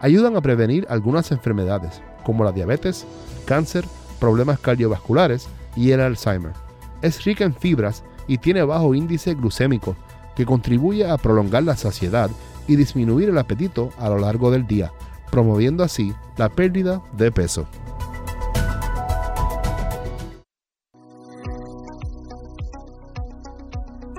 Ayudan 0.00 0.36
a 0.36 0.40
prevenir 0.40 0.86
algunas 0.90 1.30
enfermedades, 1.30 2.02
como 2.24 2.42
la 2.42 2.50
diabetes, 2.50 3.06
cáncer, 3.44 3.84
problemas 4.18 4.58
cardiovasculares 4.58 5.46
y 5.76 5.92
el 5.92 6.00
Alzheimer. 6.00 6.52
Es 7.00 7.24
rica 7.24 7.44
en 7.44 7.54
fibras 7.54 8.02
y 8.26 8.38
tiene 8.38 8.64
bajo 8.64 8.92
índice 8.92 9.34
glucémico, 9.34 9.94
que 10.34 10.44
contribuye 10.44 11.08
a 11.08 11.16
prolongar 11.16 11.62
la 11.62 11.76
saciedad 11.76 12.28
y 12.66 12.74
disminuir 12.74 13.28
el 13.28 13.38
apetito 13.38 13.90
a 14.00 14.08
lo 14.08 14.18
largo 14.18 14.50
del 14.50 14.66
día, 14.66 14.90
promoviendo 15.30 15.84
así 15.84 16.12
la 16.36 16.48
pérdida 16.48 17.00
de 17.16 17.30
peso. 17.30 17.68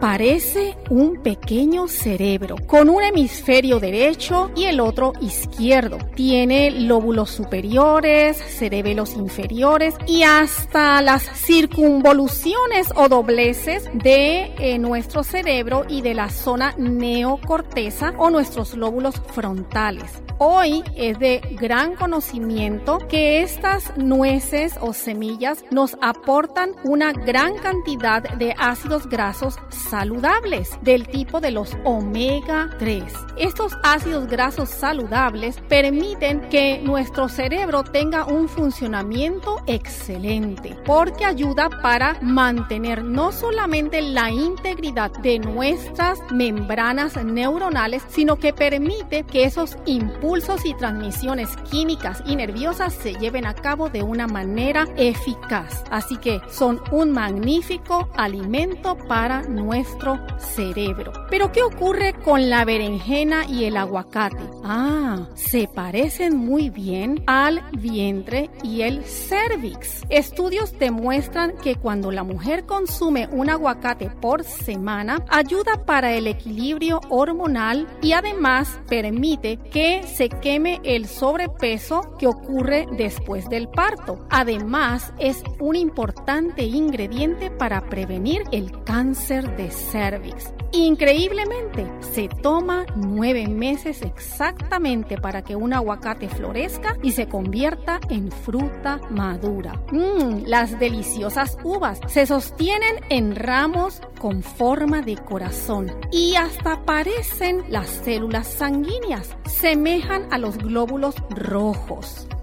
parece 0.00 0.76
un 0.88 1.22
pequeño 1.22 1.86
cerebro 1.86 2.56
con 2.66 2.88
un 2.88 3.02
hemisferio 3.02 3.78
derecho 3.78 4.50
y 4.56 4.64
el 4.64 4.80
otro 4.80 5.12
izquierdo. 5.20 5.98
Tiene 6.14 6.70
lóbulos 6.70 7.30
superiores, 7.30 8.38
cerebelos 8.38 9.14
inferiores 9.14 9.94
y 10.06 10.22
hasta 10.22 11.02
las 11.02 11.22
circunvoluciones 11.22 12.92
o 12.96 13.08
dobleces 13.08 13.88
de 13.92 14.54
eh, 14.58 14.78
nuestro 14.78 15.22
cerebro 15.22 15.84
y 15.88 16.00
de 16.00 16.14
la 16.14 16.30
zona 16.30 16.74
neocorteza 16.78 18.14
o 18.18 18.30
nuestros 18.30 18.74
lóbulos 18.74 19.20
frontales. 19.32 20.22
Hoy 20.42 20.82
es 20.96 21.18
de 21.18 21.42
gran 21.60 21.94
conocimiento 21.96 22.96
que 23.10 23.42
estas 23.42 23.94
nueces 23.98 24.74
o 24.80 24.94
semillas 24.94 25.62
nos 25.70 25.98
aportan 26.00 26.70
una 26.82 27.12
gran 27.12 27.58
cantidad 27.58 28.22
de 28.22 28.54
ácidos 28.58 29.06
grasos 29.06 29.56
saludables 29.90 30.78
del 30.82 31.08
tipo 31.08 31.40
de 31.40 31.50
los 31.50 31.76
omega 31.84 32.70
3. 32.78 33.02
Estos 33.36 33.76
ácidos 33.82 34.28
grasos 34.28 34.68
saludables 34.68 35.60
permiten 35.68 36.48
que 36.48 36.80
nuestro 36.80 37.28
cerebro 37.28 37.82
tenga 37.82 38.24
un 38.24 38.48
funcionamiento 38.48 39.56
excelente 39.66 40.76
porque 40.86 41.24
ayuda 41.24 41.68
para 41.82 42.16
mantener 42.22 43.04
no 43.04 43.32
solamente 43.32 44.00
la 44.00 44.30
integridad 44.30 45.10
de 45.10 45.40
nuestras 45.40 46.20
membranas 46.30 47.22
neuronales, 47.24 48.04
sino 48.08 48.36
que 48.36 48.52
permite 48.52 49.24
que 49.24 49.42
esos 49.42 49.76
impulsos 49.86 50.64
y 50.64 50.74
transmisiones 50.74 51.48
químicas 51.68 52.22
y 52.26 52.36
nerviosas 52.36 52.94
se 52.94 53.14
lleven 53.14 53.44
a 53.44 53.54
cabo 53.54 53.88
de 53.88 54.02
una 54.02 54.28
manera 54.28 54.86
eficaz. 54.96 55.82
Así 55.90 56.16
que 56.16 56.40
son 56.48 56.80
un 56.92 57.10
magnífico 57.10 58.08
alimento 58.16 58.96
para 59.08 59.42
nuestro 59.80 60.18
cerebro. 60.38 61.12
Pero 61.30 61.52
¿qué 61.52 61.62
ocurre 61.62 62.12
con 62.12 62.50
la 62.50 62.66
berenjena 62.66 63.46
y 63.46 63.64
el 63.64 63.78
aguacate? 63.78 64.42
Ah, 64.62 65.26
se 65.34 65.68
parecen 65.68 66.36
muy 66.36 66.68
bien 66.68 67.22
al 67.26 67.62
vientre 67.72 68.50
y 68.62 68.82
el 68.82 69.02
cervix. 69.04 70.02
Estudios 70.10 70.78
demuestran 70.78 71.56
que 71.62 71.76
cuando 71.76 72.12
la 72.12 72.24
mujer 72.24 72.66
consume 72.66 73.26
un 73.32 73.48
aguacate 73.48 74.10
por 74.10 74.44
semana, 74.44 75.24
ayuda 75.30 75.86
para 75.86 76.12
el 76.12 76.26
equilibrio 76.26 77.00
hormonal 77.08 77.88
y 78.02 78.12
además 78.12 78.80
permite 78.86 79.56
que 79.56 80.02
se 80.06 80.28
queme 80.28 80.80
el 80.84 81.06
sobrepeso 81.06 82.16
que 82.18 82.26
ocurre 82.26 82.86
después 82.98 83.48
del 83.48 83.68
parto. 83.68 84.26
Además, 84.28 85.14
es 85.18 85.42
un 85.58 85.76
importante 85.76 86.64
ingrediente 86.64 87.50
para 87.50 87.88
prevenir 87.88 88.42
el 88.52 88.82
cáncer 88.84 89.56
de 89.56 89.69
cervix. 89.70 90.52
Increíblemente, 90.72 91.90
se 92.00 92.28
toma 92.28 92.86
nueve 92.94 93.48
meses 93.48 94.02
exactamente 94.02 95.18
para 95.18 95.42
que 95.42 95.56
un 95.56 95.72
aguacate 95.72 96.28
florezca 96.28 96.96
y 97.02 97.12
se 97.12 97.26
convierta 97.28 98.00
en 98.08 98.30
fruta 98.30 99.00
madura. 99.10 99.82
Mmm, 99.90 100.44
las 100.46 100.78
deliciosas 100.78 101.56
uvas 101.64 102.00
se 102.06 102.26
sostienen 102.26 102.96
en 103.08 103.34
ramos 103.34 104.00
con 104.20 104.42
forma 104.42 105.02
de 105.02 105.16
corazón 105.16 105.92
y 106.12 106.36
hasta 106.36 106.84
parecen 106.84 107.64
las 107.68 107.88
células 107.88 108.46
sanguíneas. 108.46 109.36
Semejan 109.46 110.32
a 110.32 110.38
los 110.38 110.56
glóbulos 110.58 111.16
rojos 111.30 112.28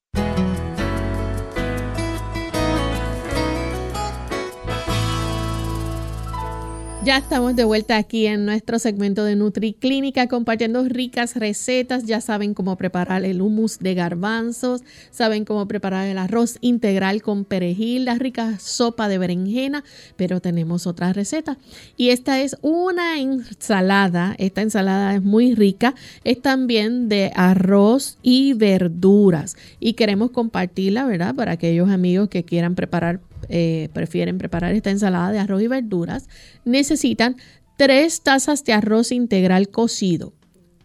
Ya 7.03 7.17
estamos 7.17 7.55
de 7.55 7.63
vuelta 7.63 7.97
aquí 7.97 8.27
en 8.27 8.45
nuestro 8.45 8.77
segmento 8.77 9.23
de 9.23 9.35
Nutri 9.35 9.73
Clínica 9.73 10.27
compartiendo 10.27 10.83
ricas 10.83 11.35
recetas. 11.35 12.05
Ya 12.05 12.21
saben 12.21 12.53
cómo 12.53 12.75
preparar 12.75 13.25
el 13.25 13.41
hummus 13.41 13.79
de 13.79 13.95
garbanzos, 13.95 14.83
saben 15.09 15.43
cómo 15.43 15.67
preparar 15.67 16.07
el 16.07 16.19
arroz 16.19 16.59
integral 16.61 17.23
con 17.23 17.43
perejil, 17.43 18.05
la 18.05 18.19
rica 18.19 18.59
sopa 18.59 19.07
de 19.07 19.17
berenjena, 19.17 19.83
pero 20.15 20.41
tenemos 20.41 20.85
otra 20.85 21.11
receta. 21.11 21.57
Y 21.97 22.09
esta 22.09 22.39
es 22.39 22.55
una 22.61 23.19
ensalada. 23.19 24.35
Esta 24.37 24.61
ensalada 24.61 25.15
es 25.15 25.23
muy 25.23 25.55
rica. 25.55 25.95
Es 26.23 26.39
también 26.39 27.09
de 27.09 27.31
arroz 27.35 28.19
y 28.21 28.53
verduras. 28.53 29.57
Y 29.79 29.93
queremos 29.93 30.29
compartirla, 30.29 31.07
¿verdad? 31.07 31.33
Para 31.33 31.53
aquellos 31.53 31.89
amigos 31.89 32.29
que 32.29 32.43
quieran 32.43 32.75
preparar 32.75 33.21
eh, 33.49 33.89
prefieren 33.93 34.37
preparar 34.37 34.73
esta 34.73 34.89
ensalada 34.89 35.31
de 35.31 35.39
arroz 35.39 35.61
y 35.61 35.67
verduras, 35.67 36.29
necesitan 36.65 37.37
tres 37.77 38.21
tazas 38.21 38.63
de 38.63 38.73
arroz 38.73 39.11
integral 39.11 39.69
cocido 39.69 40.33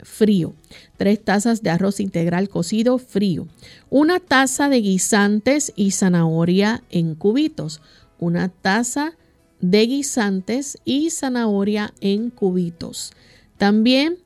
frío, 0.02 0.54
tres 0.96 1.22
tazas 1.22 1.62
de 1.62 1.70
arroz 1.70 2.00
integral 2.00 2.48
cocido 2.48 2.98
frío, 2.98 3.48
una 3.90 4.20
taza 4.20 4.68
de 4.68 4.80
guisantes 4.80 5.72
y 5.76 5.90
zanahoria 5.90 6.82
en 6.90 7.14
cubitos, 7.14 7.82
una 8.18 8.48
taza 8.48 9.16
de 9.60 9.86
guisantes 9.86 10.78
y 10.84 11.10
zanahoria 11.10 11.92
en 12.00 12.30
cubitos. 12.30 13.12
También 13.58 14.18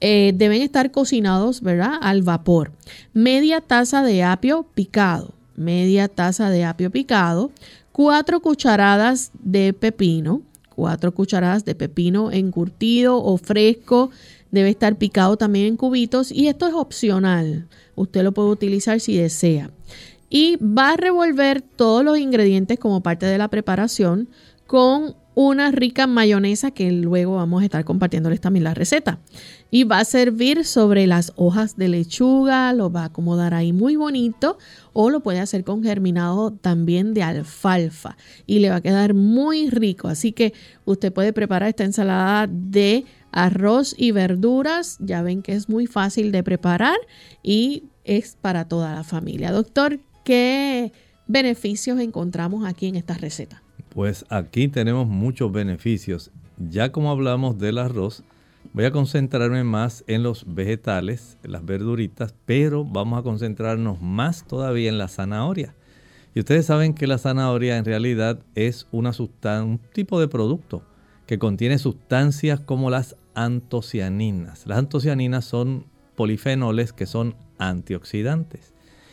eh, 0.00 0.32
deben 0.34 0.62
estar 0.62 0.90
cocinados, 0.90 1.60
¿verdad? 1.60 1.94
Al 2.00 2.22
vapor. 2.22 2.72
Media 3.12 3.60
taza 3.60 4.02
de 4.02 4.24
apio 4.24 4.64
picado, 4.74 5.34
media 5.56 6.08
taza 6.08 6.50
de 6.50 6.64
apio 6.64 6.90
picado, 6.90 7.50
cuatro 7.92 8.40
cucharadas 8.40 9.30
de 9.42 9.72
pepino, 9.72 10.42
cuatro 10.74 11.12
cucharadas 11.12 11.64
de 11.64 11.74
pepino 11.74 12.30
encurtido 12.30 13.22
o 13.22 13.36
fresco. 13.36 14.10
Debe 14.50 14.70
estar 14.70 14.96
picado 14.96 15.36
también 15.36 15.66
en 15.66 15.76
cubitos 15.76 16.30
y 16.30 16.48
esto 16.48 16.66
es 16.66 16.74
opcional. 16.74 17.68
Usted 17.94 18.22
lo 18.22 18.32
puede 18.32 18.50
utilizar 18.50 19.00
si 19.00 19.16
desea. 19.16 19.70
Y 20.28 20.56
va 20.56 20.90
a 20.90 20.96
revolver 20.96 21.60
todos 21.62 22.04
los 22.04 22.18
ingredientes 22.18 22.78
como 22.78 23.02
parte 23.02 23.26
de 23.26 23.38
la 23.38 23.48
preparación 23.48 24.28
con 24.66 25.14
una 25.34 25.70
rica 25.70 26.06
mayonesa 26.06 26.70
que 26.70 26.90
luego 26.92 27.36
vamos 27.36 27.62
a 27.62 27.64
estar 27.64 27.84
compartiéndoles 27.84 28.40
también 28.40 28.64
la 28.64 28.74
receta. 28.74 29.18
Y 29.74 29.84
va 29.84 30.00
a 30.00 30.04
servir 30.04 30.66
sobre 30.66 31.06
las 31.06 31.32
hojas 31.34 31.78
de 31.78 31.88
lechuga, 31.88 32.74
lo 32.74 32.92
va 32.92 33.04
a 33.04 33.06
acomodar 33.06 33.54
ahí 33.54 33.72
muy 33.72 33.96
bonito 33.96 34.58
o 34.92 35.08
lo 35.08 35.20
puede 35.20 35.40
hacer 35.40 35.64
con 35.64 35.82
germinado 35.82 36.50
también 36.52 37.14
de 37.14 37.22
alfalfa 37.22 38.18
y 38.46 38.58
le 38.58 38.68
va 38.68 38.76
a 38.76 38.80
quedar 38.82 39.14
muy 39.14 39.70
rico. 39.70 40.08
Así 40.08 40.32
que 40.32 40.52
usted 40.84 41.10
puede 41.10 41.32
preparar 41.32 41.70
esta 41.70 41.84
ensalada 41.84 42.46
de 42.50 43.06
arroz 43.30 43.94
y 43.96 44.12
verduras. 44.12 44.98
Ya 45.00 45.22
ven 45.22 45.40
que 45.40 45.54
es 45.54 45.70
muy 45.70 45.86
fácil 45.86 46.32
de 46.32 46.42
preparar 46.42 46.98
y 47.42 47.84
es 48.04 48.36
para 48.38 48.68
toda 48.68 48.94
la 48.94 49.04
familia. 49.04 49.52
Doctor, 49.52 50.00
¿qué 50.22 50.92
beneficios 51.26 51.98
encontramos 51.98 52.66
aquí 52.66 52.88
en 52.88 52.96
esta 52.96 53.14
receta? 53.14 53.62
Pues 53.88 54.26
aquí 54.28 54.68
tenemos 54.68 55.06
muchos 55.06 55.50
beneficios. 55.50 56.30
Ya 56.58 56.92
como 56.92 57.10
hablamos 57.10 57.58
del 57.58 57.78
arroz, 57.78 58.22
voy 58.72 58.84
a 58.84 58.90
concentrarme 58.90 59.64
más 59.64 60.04
en 60.06 60.22
los 60.22 60.44
vegetales, 60.54 61.36
las 61.42 61.64
verduritas, 61.64 62.34
pero 62.46 62.84
vamos 62.84 63.18
a 63.18 63.22
concentrarnos 63.22 64.00
más 64.00 64.46
todavía 64.46 64.88
en 64.88 64.98
la 64.98 65.08
zanahoria. 65.08 65.74
Y 66.34 66.40
ustedes 66.40 66.66
saben 66.66 66.94
que 66.94 67.06
la 67.06 67.18
zanahoria 67.18 67.76
en 67.76 67.84
realidad 67.84 68.40
es 68.54 68.86
un 68.90 69.80
tipo 69.92 70.18
de 70.18 70.28
producto 70.28 70.82
que 71.26 71.38
contiene 71.38 71.78
sustancias 71.78 72.60
como 72.60 72.88
las 72.88 73.16
antocianinas. 73.34 74.66
Las 74.66 74.78
antocianinas 74.78 75.44
son 75.44 75.86
polifenoles 76.16 76.92
que 76.92 77.06
son 77.06 77.34
antioxidantes. 77.58 78.72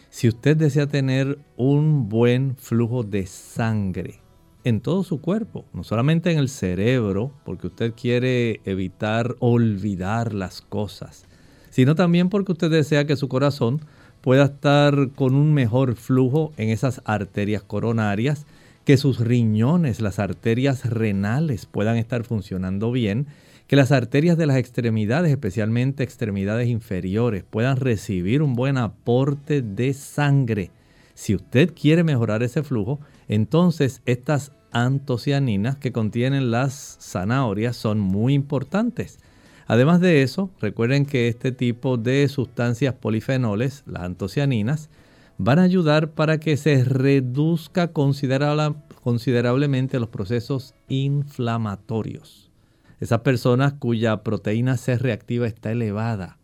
Si 0.10 0.28
usted 0.28 0.57
desea 0.57 0.88
tener 0.88 1.38
un 1.55 2.10
buen 2.10 2.55
flujo 2.55 3.03
de 3.03 3.26
sangre, 3.28 4.22
en 4.70 4.82
todo 4.82 5.03
su 5.03 5.20
cuerpo, 5.20 5.65
no 5.74 5.84
solamente 5.84 6.32
en 6.32 6.38
el 6.38 6.47
cerebro, 6.49 7.32
porque 7.43 7.67
usted 7.67 7.93
quiere 7.93 8.61
evitar 8.65 9.36
olvidar 9.39 10.34
las 10.34 10.61
cosas, 10.61 11.26
sino 11.70 11.95
también 11.95 12.30
porque 12.30 12.53
usted 12.53 12.72
desea 12.72 13.05
que 13.05 13.17
su 13.17 13.28
corazón 13.28 13.82
pueda 14.22 14.45
estar 14.45 15.09
con 15.15 15.36
un 15.36 15.53
mejor 15.53 15.95
flujo 15.95 16.53
en 16.57 16.70
esas 16.70 17.01
arterias 17.05 17.63
coronarias, 17.63 18.45
que 18.86 18.97
sus 18.97 19.20
riñones, 19.20 20.01
las 20.01 20.20
arterias 20.20 20.86
renales 20.86 21.65
puedan 21.65 21.97
estar 21.97 22.24
funcionando 22.24 22.91
bien, 22.91 23.28
que 23.67 23.76
las 23.76 23.91
arterias 23.91 24.36
de 24.36 24.47
las 24.47 24.57
extremidades, 24.57 25.32
especialmente 25.32 26.03
extremidades 26.03 26.67
inferiores, 26.70 27.43
puedan 27.47 27.78
recibir 27.78 28.41
un 28.41 28.55
buen 28.55 28.78
aporte 28.78 29.61
de 29.61 29.93
sangre. 29.93 30.72
Si 31.13 31.36
usted 31.36 31.74
quiere 31.80 32.03
mejorar 32.03 32.41
ese 32.41 32.63
flujo, 32.63 32.99
entonces 33.28 34.01
estas 34.07 34.53
antocianinas 34.72 35.78
que 35.78 35.91
contienen 35.91 36.51
las 36.51 36.97
zanahorias 37.01 37.76
son 37.76 37.99
muy 37.99 38.34
importantes. 38.34 39.20
Además 39.67 40.01
de 40.01 40.24
eso, 40.24 40.49
recuerden 40.59 41.05
que 41.05 41.28
este 41.28 41.51
tipo 41.51 41.97
de 41.97 42.28
sustancias 42.28 42.95
polifenoles, 42.95 43.84
las 43.86 44.03
antocianinas, 44.03 44.89
van 45.38 45.59
a 45.59 45.63
ayudar 45.63 46.11
para 46.11 46.39
que 46.39 46.57
se 46.57 46.84
reduzca 46.84 47.91
considerablemente 47.91 49.99
los 49.99 50.09
procesos 50.09 50.74
inflamatorios. 50.88 52.51
Esas 52.99 53.22
personas 53.22 53.74
cuya 53.74 54.24
proteína 54.24 54.76
C 54.76 54.97
reactiva 54.97 55.47
está 55.47 55.72
elevada, 55.72 56.38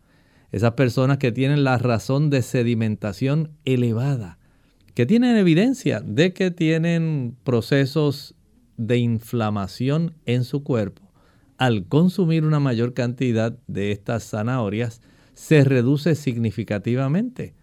esas 0.52 0.72
personas 0.72 1.18
que 1.18 1.32
tienen 1.32 1.64
la 1.64 1.76
razón 1.76 2.30
de 2.30 2.40
sedimentación 2.40 3.50
elevada, 3.64 4.35
que 4.96 5.04
tienen 5.04 5.36
evidencia 5.36 6.00
de 6.00 6.32
que 6.32 6.50
tienen 6.50 7.36
procesos 7.44 8.34
de 8.78 8.96
inflamación 8.96 10.14
en 10.24 10.42
su 10.42 10.64
cuerpo, 10.64 11.12
al 11.58 11.84
consumir 11.86 12.46
una 12.46 12.60
mayor 12.60 12.94
cantidad 12.94 13.58
de 13.66 13.92
estas 13.92 14.30
zanahorias, 14.30 15.02
se 15.34 15.64
reduce 15.64 16.14
significativamente. 16.14 17.54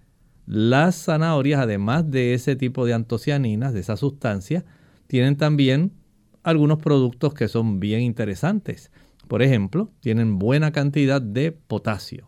Las 0.46 1.06
zanahorias, 1.06 1.62
además 1.62 2.12
de 2.12 2.36
ese 2.36 2.56
tipo 2.56 2.86
de 2.86 2.94
antocianinas, 2.94 3.74
de 3.74 3.80
esa 3.80 3.98
sustancia, 3.98 4.64
tienen 5.08 5.36
también 5.36 5.92
algunos 6.44 6.78
productos 6.78 7.34
que 7.34 7.48
son 7.48 7.80
bien 7.80 8.02
interesantes. 8.02 8.92
Por 9.28 9.42
ejemplo, 9.42 9.90
tienen 10.02 10.38
buena 10.38 10.72
cantidad 10.72 11.20
de 11.20 11.52
potasio, 11.52 12.28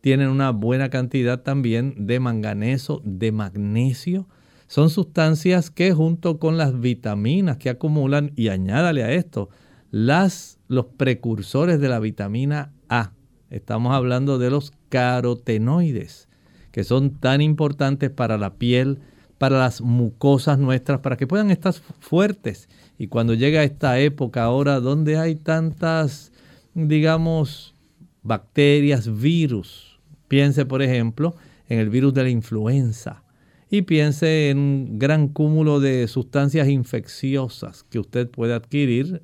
tienen 0.00 0.28
una 0.28 0.50
buena 0.50 0.90
cantidad 0.90 1.40
también 1.40 1.94
de 2.08 2.18
manganeso, 2.18 3.00
de 3.04 3.30
magnesio, 3.30 4.26
son 4.70 4.88
sustancias 4.88 5.68
que 5.68 5.92
junto 5.92 6.38
con 6.38 6.56
las 6.56 6.78
vitaminas 6.78 7.56
que 7.56 7.70
acumulan, 7.70 8.30
y 8.36 8.50
añádale 8.50 9.02
a 9.02 9.10
esto, 9.10 9.48
las, 9.90 10.60
los 10.68 10.86
precursores 10.86 11.80
de 11.80 11.88
la 11.88 11.98
vitamina 11.98 12.72
A. 12.88 13.10
Estamos 13.50 13.92
hablando 13.92 14.38
de 14.38 14.48
los 14.48 14.72
carotenoides, 14.88 16.28
que 16.70 16.84
son 16.84 17.18
tan 17.18 17.40
importantes 17.40 18.10
para 18.10 18.38
la 18.38 18.54
piel, 18.54 19.00
para 19.38 19.58
las 19.58 19.80
mucosas 19.80 20.56
nuestras, 20.60 21.00
para 21.00 21.16
que 21.16 21.26
puedan 21.26 21.50
estar 21.50 21.74
fuertes. 21.98 22.68
Y 22.96 23.08
cuando 23.08 23.34
llega 23.34 23.64
esta 23.64 23.98
época 23.98 24.44
ahora 24.44 24.78
donde 24.78 25.18
hay 25.18 25.34
tantas, 25.34 26.30
digamos, 26.74 27.74
bacterias, 28.22 29.20
virus, 29.20 29.98
piense 30.28 30.64
por 30.64 30.80
ejemplo 30.80 31.34
en 31.68 31.80
el 31.80 31.90
virus 31.90 32.14
de 32.14 32.22
la 32.22 32.30
influenza, 32.30 33.24
y 33.70 33.82
piense 33.82 34.50
en 34.50 34.58
un 34.58 34.98
gran 34.98 35.28
cúmulo 35.28 35.78
de 35.78 36.08
sustancias 36.08 36.68
infecciosas 36.68 37.84
que 37.84 38.00
usted 38.00 38.28
puede 38.28 38.52
adquirir 38.52 39.22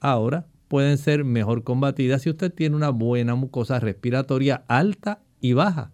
ahora 0.00 0.46
pueden 0.68 0.98
ser 0.98 1.24
mejor 1.24 1.62
combatidas 1.62 2.22
si 2.22 2.30
usted 2.30 2.52
tiene 2.52 2.74
una 2.74 2.90
buena 2.90 3.36
mucosa 3.36 3.78
respiratoria 3.78 4.64
alta 4.66 5.20
y 5.40 5.52
baja. 5.52 5.92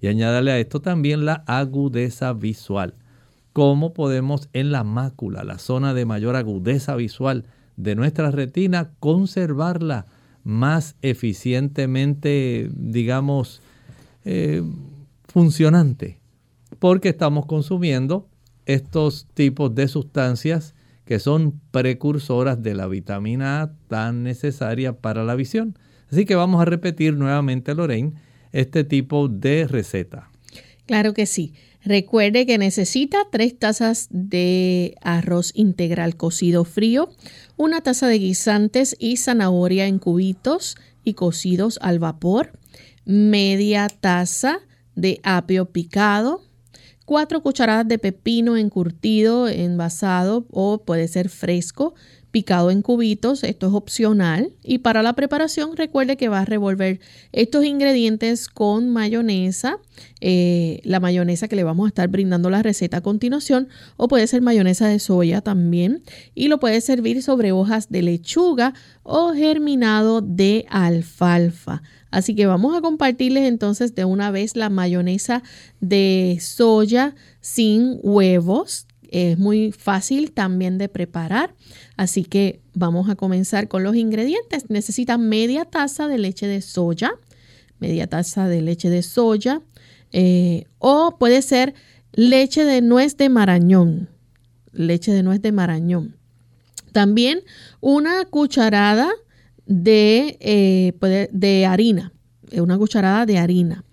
Y 0.00 0.06
añádale 0.06 0.52
a 0.52 0.58
esto 0.58 0.80
también 0.80 1.24
la 1.24 1.44
agudeza 1.46 2.32
visual. 2.32 2.94
¿Cómo 3.52 3.92
podemos 3.92 4.48
en 4.52 4.72
la 4.72 4.84
mácula, 4.84 5.44
la 5.44 5.58
zona 5.58 5.94
de 5.94 6.06
mayor 6.06 6.36
agudeza 6.36 6.96
visual 6.96 7.44
de 7.76 7.94
nuestra 7.94 8.30
retina, 8.30 8.90
conservarla 9.00 10.06
más 10.44 10.96
eficientemente, 11.02 12.70
digamos, 12.72 13.60
eh, 14.24 14.62
funcionante? 15.28 16.21
Porque 16.82 17.10
estamos 17.10 17.46
consumiendo 17.46 18.28
estos 18.66 19.28
tipos 19.34 19.72
de 19.72 19.86
sustancias 19.86 20.74
que 21.04 21.20
son 21.20 21.60
precursoras 21.70 22.60
de 22.60 22.74
la 22.74 22.88
vitamina 22.88 23.62
A 23.62 23.72
tan 23.86 24.24
necesaria 24.24 24.92
para 24.98 25.22
la 25.22 25.36
visión. 25.36 25.78
Así 26.10 26.24
que 26.24 26.34
vamos 26.34 26.60
a 26.60 26.64
repetir 26.64 27.14
nuevamente, 27.14 27.76
Lorraine, 27.76 28.14
este 28.50 28.82
tipo 28.82 29.28
de 29.28 29.68
receta. 29.68 30.28
Claro 30.84 31.14
que 31.14 31.26
sí. 31.26 31.54
Recuerde 31.84 32.46
que 32.46 32.58
necesita 32.58 33.28
tres 33.30 33.56
tazas 33.56 34.08
de 34.10 34.96
arroz 35.02 35.52
integral 35.54 36.16
cocido 36.16 36.64
frío, 36.64 37.10
una 37.56 37.82
taza 37.82 38.08
de 38.08 38.18
guisantes 38.18 38.96
y 38.98 39.18
zanahoria 39.18 39.86
en 39.86 40.00
cubitos 40.00 40.76
y 41.04 41.14
cocidos 41.14 41.78
al 41.80 42.00
vapor, 42.00 42.58
media 43.04 43.86
taza 43.86 44.58
de 44.96 45.20
apio 45.22 45.66
picado, 45.66 46.42
4 47.04 47.42
cucharadas 47.42 47.88
de 47.88 47.98
pepino 47.98 48.56
encurtido, 48.56 49.48
envasado 49.48 50.46
o 50.50 50.82
puede 50.84 51.08
ser 51.08 51.28
fresco, 51.28 51.94
picado 52.32 52.70
en 52.70 52.82
cubitos, 52.82 53.44
esto 53.44 53.68
es 53.68 53.74
opcional. 53.74 54.52
Y 54.64 54.78
para 54.78 55.02
la 55.02 55.12
preparación 55.12 55.76
recuerde 55.76 56.16
que 56.16 56.28
va 56.28 56.40
a 56.40 56.44
revolver 56.44 56.98
estos 57.30 57.64
ingredientes 57.64 58.48
con 58.48 58.88
mayonesa, 58.88 59.78
eh, 60.20 60.80
la 60.82 60.98
mayonesa 60.98 61.46
que 61.46 61.56
le 61.56 61.62
vamos 61.62 61.84
a 61.84 61.88
estar 61.88 62.08
brindando 62.08 62.50
la 62.50 62.62
receta 62.62 62.96
a 62.96 63.02
continuación, 63.02 63.68
o 63.96 64.08
puede 64.08 64.26
ser 64.26 64.40
mayonesa 64.40 64.88
de 64.88 64.98
soya 64.98 65.42
también, 65.42 66.02
y 66.34 66.48
lo 66.48 66.58
puede 66.58 66.80
servir 66.80 67.22
sobre 67.22 67.52
hojas 67.52 67.90
de 67.90 68.02
lechuga 68.02 68.72
o 69.02 69.32
germinado 69.34 70.22
de 70.22 70.64
alfalfa. 70.70 71.82
Así 72.12 72.34
que 72.34 72.46
vamos 72.46 72.76
a 72.76 72.82
compartirles 72.82 73.48
entonces 73.48 73.94
de 73.94 74.04
una 74.04 74.30
vez 74.30 74.54
la 74.54 74.68
mayonesa 74.68 75.42
de 75.80 76.38
soya 76.40 77.16
sin 77.40 77.98
huevos. 78.02 78.86
Es 79.08 79.38
muy 79.38 79.72
fácil 79.72 80.30
también 80.32 80.76
de 80.76 80.90
preparar. 80.90 81.54
Así 81.96 82.24
que 82.24 82.60
vamos 82.74 83.08
a 83.08 83.16
comenzar 83.16 83.66
con 83.66 83.82
los 83.82 83.96
ingredientes. 83.96 84.68
Necesita 84.68 85.16
media 85.16 85.64
taza 85.64 86.06
de 86.06 86.18
leche 86.18 86.46
de 86.46 86.60
soya, 86.60 87.12
media 87.80 88.06
taza 88.06 88.46
de 88.46 88.60
leche 88.60 88.90
de 88.90 89.02
soya, 89.02 89.62
eh, 90.12 90.66
o 90.78 91.16
puede 91.18 91.40
ser 91.40 91.72
leche 92.12 92.66
de 92.66 92.82
nuez 92.82 93.16
de 93.16 93.30
marañón, 93.30 94.10
leche 94.72 95.12
de 95.12 95.22
nuez 95.22 95.40
de 95.40 95.52
marañón. 95.52 96.16
También 96.92 97.40
una 97.80 98.26
cucharada 98.26 99.10
de, 99.66 100.36
eh, 100.40 101.28
de 101.32 101.66
harina, 101.66 102.12
una 102.52 102.78
cucharada 102.78 103.26
de 103.26 103.38
harina. 103.38 103.84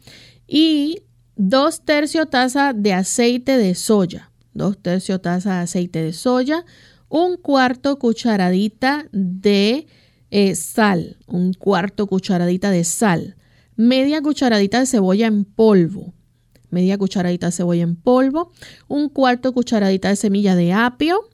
Y 0.48 1.04
dos 1.36 1.86
tercios 1.86 2.30
taza 2.30 2.74
de 2.74 2.94
aceite 2.94 3.58
de 3.58 3.76
soya, 3.76 4.32
dos 4.54 4.78
tercios 4.78 5.22
taza 5.22 5.56
de 5.56 5.62
aceite 5.62 6.04
de 6.04 6.14
soya, 6.14 6.66
un 7.08 7.38
cuarto 7.38 7.98
cucharadita 7.98 9.08
de 9.12 9.88
eh, 10.32 10.56
sal, 10.56 11.18
un 11.28 11.54
cuarto 11.54 12.08
cucharadita 12.08 12.70
de 12.72 12.84
sal, 12.84 13.36
media 13.76 14.22
cucharadita 14.22 14.80
de 14.80 14.86
cebolla 14.86 15.28
en 15.28 15.46
polvo, 15.46 16.14
media 16.70 16.98
cucharadita 16.98 17.48
de 17.48 17.52
cebolla 17.52 17.84
en 17.84 17.96
polvo, 17.96 18.52
un 18.88 19.10
cuarto 19.10 19.54
cucharadita 19.54 20.10
de 20.10 20.16
semilla 20.16 20.56
de 20.56 20.74
apio, 20.74 21.30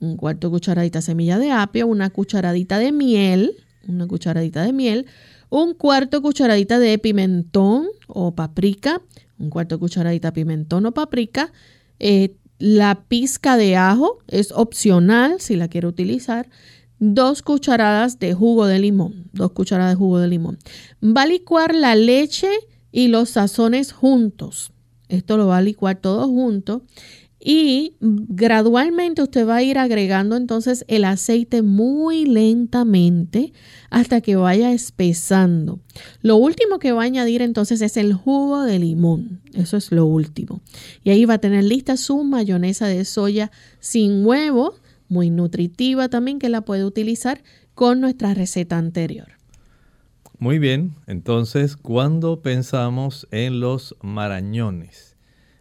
un 0.00 0.16
cuarto 0.16 0.50
cucharadita 0.50 1.00
de 1.00 1.02
semilla 1.02 1.38
de 1.38 1.50
apio, 1.50 1.86
una 1.86 2.10
cucharadita 2.10 2.78
de 2.78 2.92
miel, 2.92 3.56
una 3.88 4.06
cucharadita 4.06 4.62
de 4.62 4.72
miel, 4.72 5.06
un 5.50 5.74
cuarto 5.74 6.22
cucharadita 6.22 6.78
de 6.78 6.98
pimentón 6.98 7.86
o 8.06 8.34
paprika, 8.34 9.02
un 9.38 9.50
cuarto 9.50 9.78
cucharadita 9.78 10.28
de 10.28 10.32
pimentón 10.32 10.86
o 10.86 10.92
paprika, 10.92 11.52
eh, 11.98 12.34
la 12.58 13.04
pizca 13.08 13.56
de 13.56 13.76
ajo 13.76 14.18
es 14.26 14.52
opcional 14.52 15.40
si 15.40 15.56
la 15.56 15.68
quiere 15.68 15.86
utilizar, 15.86 16.48
dos 16.98 17.42
cucharadas 17.42 18.18
de 18.18 18.34
jugo 18.34 18.66
de 18.66 18.80
limón, 18.80 19.30
dos 19.32 19.52
cucharadas 19.52 19.92
de 19.92 19.96
jugo 19.96 20.18
de 20.18 20.28
limón. 20.28 20.58
Va 21.02 21.22
a 21.22 21.26
licuar 21.26 21.74
la 21.74 21.94
leche 21.94 22.50
y 22.90 23.08
los 23.08 23.30
sazones 23.30 23.92
juntos. 23.92 24.72
Esto 25.08 25.36
lo 25.36 25.46
va 25.46 25.58
a 25.58 25.62
licuar 25.62 25.96
todo 25.96 26.26
junto 26.26 26.82
y 27.50 27.94
gradualmente 28.02 29.22
usted 29.22 29.48
va 29.48 29.56
a 29.56 29.62
ir 29.62 29.78
agregando 29.78 30.36
entonces 30.36 30.84
el 30.86 31.06
aceite 31.06 31.62
muy 31.62 32.26
lentamente 32.26 33.54
hasta 33.88 34.20
que 34.20 34.36
vaya 34.36 34.70
espesando. 34.70 35.80
Lo 36.20 36.36
último 36.36 36.78
que 36.78 36.92
va 36.92 37.00
a 37.00 37.06
añadir 37.06 37.40
entonces 37.40 37.80
es 37.80 37.96
el 37.96 38.12
jugo 38.12 38.64
de 38.64 38.78
limón. 38.78 39.40
Eso 39.54 39.78
es 39.78 39.90
lo 39.92 40.04
último. 40.04 40.60
Y 41.04 41.08
ahí 41.08 41.24
va 41.24 41.34
a 41.34 41.38
tener 41.38 41.64
lista 41.64 41.96
su 41.96 42.22
mayonesa 42.22 42.86
de 42.86 43.06
soya 43.06 43.50
sin 43.80 44.26
huevo, 44.26 44.74
muy 45.08 45.30
nutritiva 45.30 46.10
también 46.10 46.38
que 46.38 46.50
la 46.50 46.66
puede 46.66 46.84
utilizar 46.84 47.42
con 47.72 48.02
nuestra 48.02 48.34
receta 48.34 48.76
anterior. 48.76 49.28
Muy 50.38 50.58
bien, 50.58 50.96
entonces 51.06 51.78
cuando 51.78 52.42
pensamos 52.42 53.26
en 53.30 53.60
los 53.60 53.96
marañones, 54.02 55.07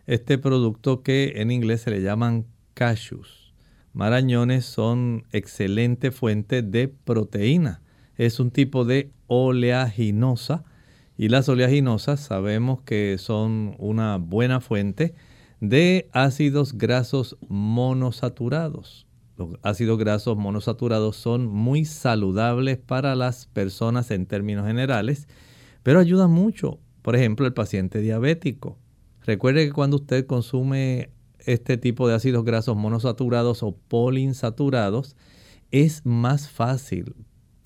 este 0.08 0.38
producto 0.38 1.04
que 1.04 1.34
en 1.36 1.52
inglés 1.52 1.82
se 1.82 1.92
le 1.92 2.02
llaman 2.02 2.46
cashews, 2.74 3.54
marañones 3.92 4.66
son 4.66 5.26
excelente 5.32 6.12
fuente 6.12 6.62
de 6.62 6.88
proteína. 6.88 7.82
Es 8.16 8.40
un 8.40 8.50
tipo 8.50 8.86
de 8.86 9.12
oleaginosa 9.28 10.64
y 11.18 11.28
las 11.28 11.50
oleaginosas 11.50 12.22
sabemos 12.22 12.82
que 12.84 13.18
son 13.18 13.76
una 13.80 14.18
buena 14.18 14.62
fuente 14.62 15.14
de 15.60 16.10
ácidos 16.14 16.78
grasos 16.78 17.38
monosaturados. 17.50 19.08
Los 19.36 19.60
ácidos 19.62 19.98
grasos 19.98 20.38
monosaturados 20.38 21.18
son 21.18 21.48
muy 21.48 21.84
saludables 21.84 22.78
para 22.78 23.14
las 23.16 23.48
personas 23.48 24.10
en 24.12 24.26
términos 24.26 24.66
generales, 24.66 25.28
pero 25.84 26.00
ayudan 26.00 26.32
mucho, 26.32 26.80
por 27.02 27.16
ejemplo, 27.16 27.46
el 27.46 27.54
paciente 27.54 28.00
diabético. 28.00 28.78
Recuerde 29.28 29.66
que 29.66 29.74
cuando 29.74 29.98
usted 29.98 30.26
consume 30.26 31.10
este 31.40 31.76
tipo 31.76 32.08
de 32.08 32.16
ácidos 32.16 32.46
grasos 32.46 32.78
monosaturados 32.78 33.62
o 33.62 33.76
poliinsaturados, 33.76 35.18
es 35.70 36.06
más 36.06 36.48
fácil 36.48 37.14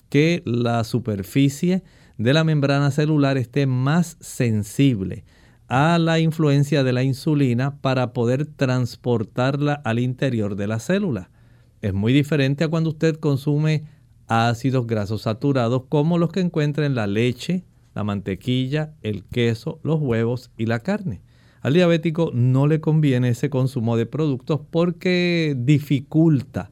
que 0.10 0.42
la 0.44 0.84
superficie 0.84 1.84
de 2.18 2.34
la 2.34 2.44
membrana 2.44 2.90
celular 2.90 3.38
esté 3.38 3.68
más 3.68 4.18
sensible 4.20 5.24
a 5.68 6.00
la 6.00 6.20
influencia 6.20 6.84
de 6.84 6.94
la 6.94 7.04
insulina 7.04 7.78
para 7.80 8.12
poder 8.12 8.48
transportarla 8.48 9.74
al 9.74 10.00
interior 10.00 10.56
de 10.56 10.66
la 10.66 10.80
célula. 10.80 11.30
Es 11.82 11.94
muy 11.94 12.12
diferente 12.12 12.64
a 12.64 12.70
cuando 12.70 12.90
usted 12.90 13.18
consume 13.18 13.84
ácidos 14.26 14.88
grasos 14.88 15.22
saturados 15.22 15.84
como 15.90 16.18
los 16.18 16.32
que 16.32 16.40
encuentra 16.40 16.88
en 16.88 16.96
la 16.96 17.06
leche, 17.06 17.66
la 17.94 18.04
mantequilla, 18.04 18.96
el 19.04 19.26
queso, 19.26 19.80
los 19.84 20.02
huevos 20.02 20.50
y 20.58 20.66
la 20.66 20.80
carne. 20.80 21.22
Al 21.62 21.74
diabético 21.74 22.32
no 22.34 22.68
le 22.68 22.82
conviene 22.82 23.30
ese 23.30 23.50
consumo 23.50 23.96
de 23.96 24.08
productos 24.08 24.62
porque 24.70 25.56
dificulta 25.58 26.72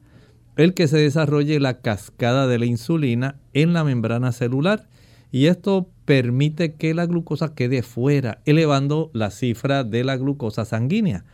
el 0.56 0.74
que 0.74 0.88
se 0.88 0.98
desarrolle 0.98 1.60
la 1.60 1.80
cascada 1.80 2.46
de 2.46 2.58
la 2.58 2.66
insulina 2.66 3.36
en 3.52 3.72
la 3.72 3.84
membrana 3.84 4.32
celular 4.32 4.88
y 5.30 5.46
esto 5.46 5.88
permite 6.04 6.74
que 6.74 6.92
la 6.92 7.06
glucosa 7.06 7.54
quede 7.54 7.82
fuera, 7.82 8.40
elevando 8.44 9.10
la 9.14 9.30
cifra 9.30 9.84
de 9.84 10.02
la 10.02 10.16
glucosa 10.16 10.64
sanguínea. 10.64 11.24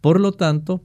Por 0.00 0.18
lo 0.18 0.32
tanto, 0.32 0.82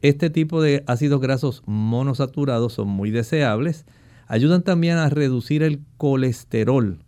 este 0.00 0.30
tipo 0.30 0.62
de 0.62 0.82
ácidos 0.86 1.20
grasos 1.20 1.62
monosaturados 1.66 2.72
son 2.72 2.88
muy 2.88 3.10
deseables. 3.10 3.84
Ayudan 4.26 4.62
también 4.62 4.96
a 4.96 5.10
reducir 5.10 5.62
el 5.62 5.82
colesterol. 5.98 6.98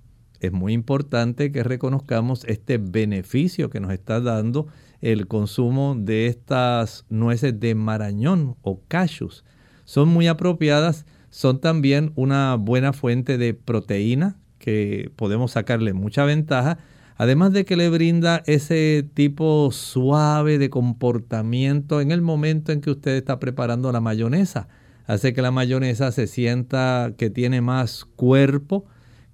Es 0.41 0.53
muy 0.53 0.73
importante 0.73 1.51
que 1.53 1.63
reconozcamos 1.63 2.45
este 2.45 2.79
beneficio 2.79 3.71
que 3.71 3.81
nos 3.81 3.93
está 3.93 4.21
dando 4.21 4.69
el 5.01 5.27
consumo 5.27 5.97
de 5.99 6.27
estas 6.27 7.05
nueces 7.09 7.59
de 7.59 7.75
marañón 7.75 8.57
o 8.63 8.81
cashews. 8.89 9.45
Son 9.85 10.09
muy 10.09 10.27
apropiadas, 10.29 11.07
son 11.31 11.61
también 11.61 12.13
una 12.15 12.55
buena 12.57 12.93
fuente 12.93 13.39
de 13.39 13.55
proteína 13.55 14.37
que 14.59 15.11
podemos 15.17 15.53
sacarle 15.53 15.93
mucha 15.93 16.25
ventaja 16.25 16.79
Además 17.19 17.53
de 17.53 17.65
que 17.65 17.77
le 17.77 17.91
brinda 17.91 18.45
ese 18.47 19.05
tipo 19.13 19.73
suave 19.73 20.57
de 20.59 20.71
comportamiento 20.71 22.01
en 22.01 22.13
el 22.13 22.23
momento 22.23 22.71
en 22.71 22.81
que 22.81 22.93
usted 22.93 23.17
está 23.17 23.41
preparando 23.41 23.91
la 23.91 24.01
mayonesa. 24.01 24.69
Hace 25.05 25.33
que 25.35 25.43
la 25.43 25.51
mayonesa 25.51 26.13
se 26.13 26.29
sienta 26.29 27.15
que 27.19 27.29
tiene 27.29 27.61
más 27.61 28.05
cuerpo, 28.05 28.85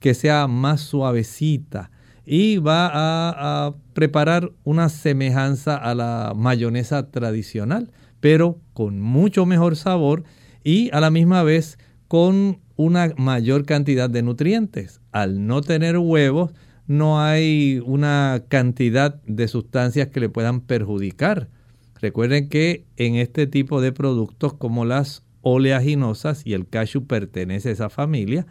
que 0.05 0.13
sea 0.13 0.49
más 0.49 0.83
suavecita 0.83 1.91
y 2.27 2.59
va 2.59 2.91
a, 2.93 3.75
preparar 3.95 4.53
una 4.63 4.91
semejanza 4.91 5.77
a 5.77 5.95
la 5.95 6.35
mayonesa 6.37 7.11
tradicional, 7.11 7.91
pero 8.21 8.61
con 8.75 9.01
mucho 9.01 9.47
mejor 9.47 9.77
sabor 9.77 10.25
y 10.63 10.91
a 10.93 11.01
la 11.01 11.11
misma 11.11 11.43
vez 11.43 11.79
con 12.07 12.61
una 12.77 13.15
mayor 13.17 13.65
cantidad 13.65 14.11
de 14.11 14.23
nutrientes. 14.23 15.01
Al 15.11 15.47
no 15.47 15.63
tener 15.63 15.97
huevos, 15.97 16.53
no 16.87 17.23
hay 17.23 17.81
una 17.87 18.45
cantidad 18.49 19.23
de 19.23 19.49
sustancias 19.49 20.09
que 20.09 20.21
le 20.21 20.29
puedan 20.29 20.61
perjudicar. 20.61 21.49
Recuerden 21.99 22.51
que 22.51 22.85
en 22.99 23.15
este 23.15 23.47
tipo 23.47 23.81
de 23.81 23.93
productos 23.93 24.53
como 24.53 24.85
las 24.85 25.23
oleaginosas 25.41 26.43
y 26.45 26.53
el 26.53 26.69
cashew 26.69 27.07
pertenece 27.07 27.71
a 27.71 27.73
esa 27.73 27.89
familia, 27.89 28.47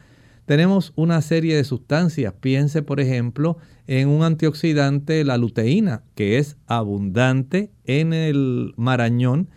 tenemos 0.45 0.93
una 0.95 1.21
serie 1.21 1.55
de 1.55 1.63
sustancias. 1.63 2.33
Piense, 2.39 2.81
por 2.81 2.99
ejemplo, 2.99 3.57
en 3.87 4.09
un 4.09 4.23
antioxidante, 4.23 5.23
la 5.23 5.37
luteína, 5.37 6.03
que 6.15 6.37
es 6.37 6.57
abundante 6.67 7.71
en 7.85 8.13
el 8.13 8.73
marañón. 8.75 9.49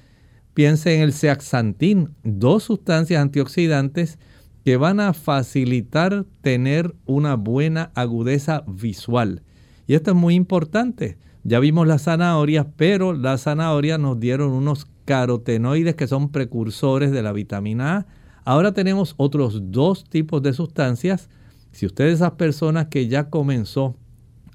Piense 0.55 0.95
en 0.95 1.03
el 1.03 1.13
zeaxantín, 1.13 2.15
dos 2.23 2.65
sustancias 2.65 3.21
antioxidantes 3.21 4.19
que 4.65 4.77
van 4.77 5.01
a 5.01 5.13
facilitar 5.13 6.25
tener 6.41 6.95
una 7.05 7.37
buena 7.37 7.93
agudeza 7.95 8.65
visual. 8.67 9.43
Y 9.87 9.95
esto 9.95 10.11
es 10.11 10.17
muy 10.17 10.35
importante. 10.35 11.19
Ya 11.45 11.61
vimos 11.61 11.87
las 11.87 12.03
zanahorias, 12.03 12.67
pero 12.77 13.13
las 13.13 13.43
zanahorias 13.43 14.01
nos 14.01 14.19
dieron 14.19 14.51
unos 14.51 14.89
carotenoides 15.05 15.95
que 15.95 16.09
son 16.09 16.31
precursores 16.33 17.13
de 17.13 17.23
la 17.23 17.33
vitamina 17.33 17.97
A. 17.97 18.07
Ahora 18.47 18.71
tenemos 18.71 19.15
otros 19.17 19.73
dos 19.73 20.05
tipos 20.05 20.41
de 20.41 20.53
sustancias. 20.53 21.29
Si 21.73 21.85
usted 21.85 22.07
es 22.07 22.15
esas 22.15 22.31
personas 22.35 22.87
que 22.87 23.09
ya 23.09 23.29
comenzó 23.29 23.97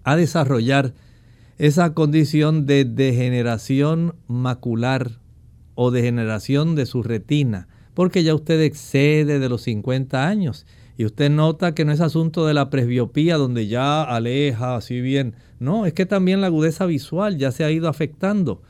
a 0.05 0.15
desarrollar 0.15 0.93
esa 1.57 1.93
condición 1.93 2.65
de 2.65 2.85
degeneración 2.85 4.15
macular 4.29 5.19
o 5.75 5.91
degeneración 5.91 6.73
de 6.73 6.85
su 6.85 7.03
retina, 7.03 7.67
porque 7.93 8.23
ya 8.23 8.33
usted 8.33 8.61
excede 8.61 9.39
de 9.39 9.49
los 9.49 9.63
50 9.63 10.25
años 10.25 10.65
y 10.95 11.03
usted 11.03 11.29
nota 11.29 11.75
que 11.75 11.83
no 11.83 11.91
es 11.91 11.99
asunto 11.99 12.47
de 12.47 12.53
la 12.53 12.69
presbiopía 12.69 13.35
donde 13.35 13.67
ya 13.67 14.03
aleja 14.03 14.77
así 14.77 15.01
bien, 15.01 15.35
no, 15.59 15.85
es 15.85 15.91
que 15.91 16.05
también 16.05 16.39
la 16.39 16.47
agudeza 16.47 16.85
visual 16.85 17.37
ya 17.37 17.51
se 17.51 17.65
ha 17.65 17.71
ido 17.71 17.89
afectando. 17.89 18.61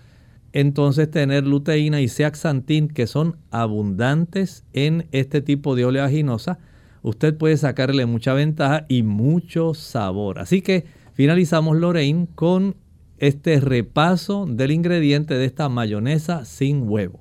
Entonces 0.54 1.10
tener 1.10 1.47
luteína 1.47 2.02
y 2.02 2.10
zeaxantín 2.10 2.89
que 2.89 3.08
son 3.08 3.38
abundantes 3.52 4.66
en 4.74 5.08
este 5.12 5.41
tipo 5.41 5.76
de 5.76 5.86
oleaginosa, 5.86 6.60
usted 7.02 7.38
puede 7.38 7.58
sacarle 7.58 8.06
mucha 8.06 8.34
ventaja 8.34 8.86
y 8.89 9.04
mucho 9.04 9.74
sabor. 9.74 10.39
Así 10.39 10.62
que 10.62 10.86
finalizamos 11.14 11.78
Lorraine 11.78 12.28
con 12.36 12.76
este 13.18 13.60
repaso 13.60 14.45
del 14.45 14.72
ingrediente 14.72 15.36
de 15.36 15.45
esta 15.45 15.70
mayonesa 15.70 16.43
sin 16.43 16.89
huevo. 16.89 17.21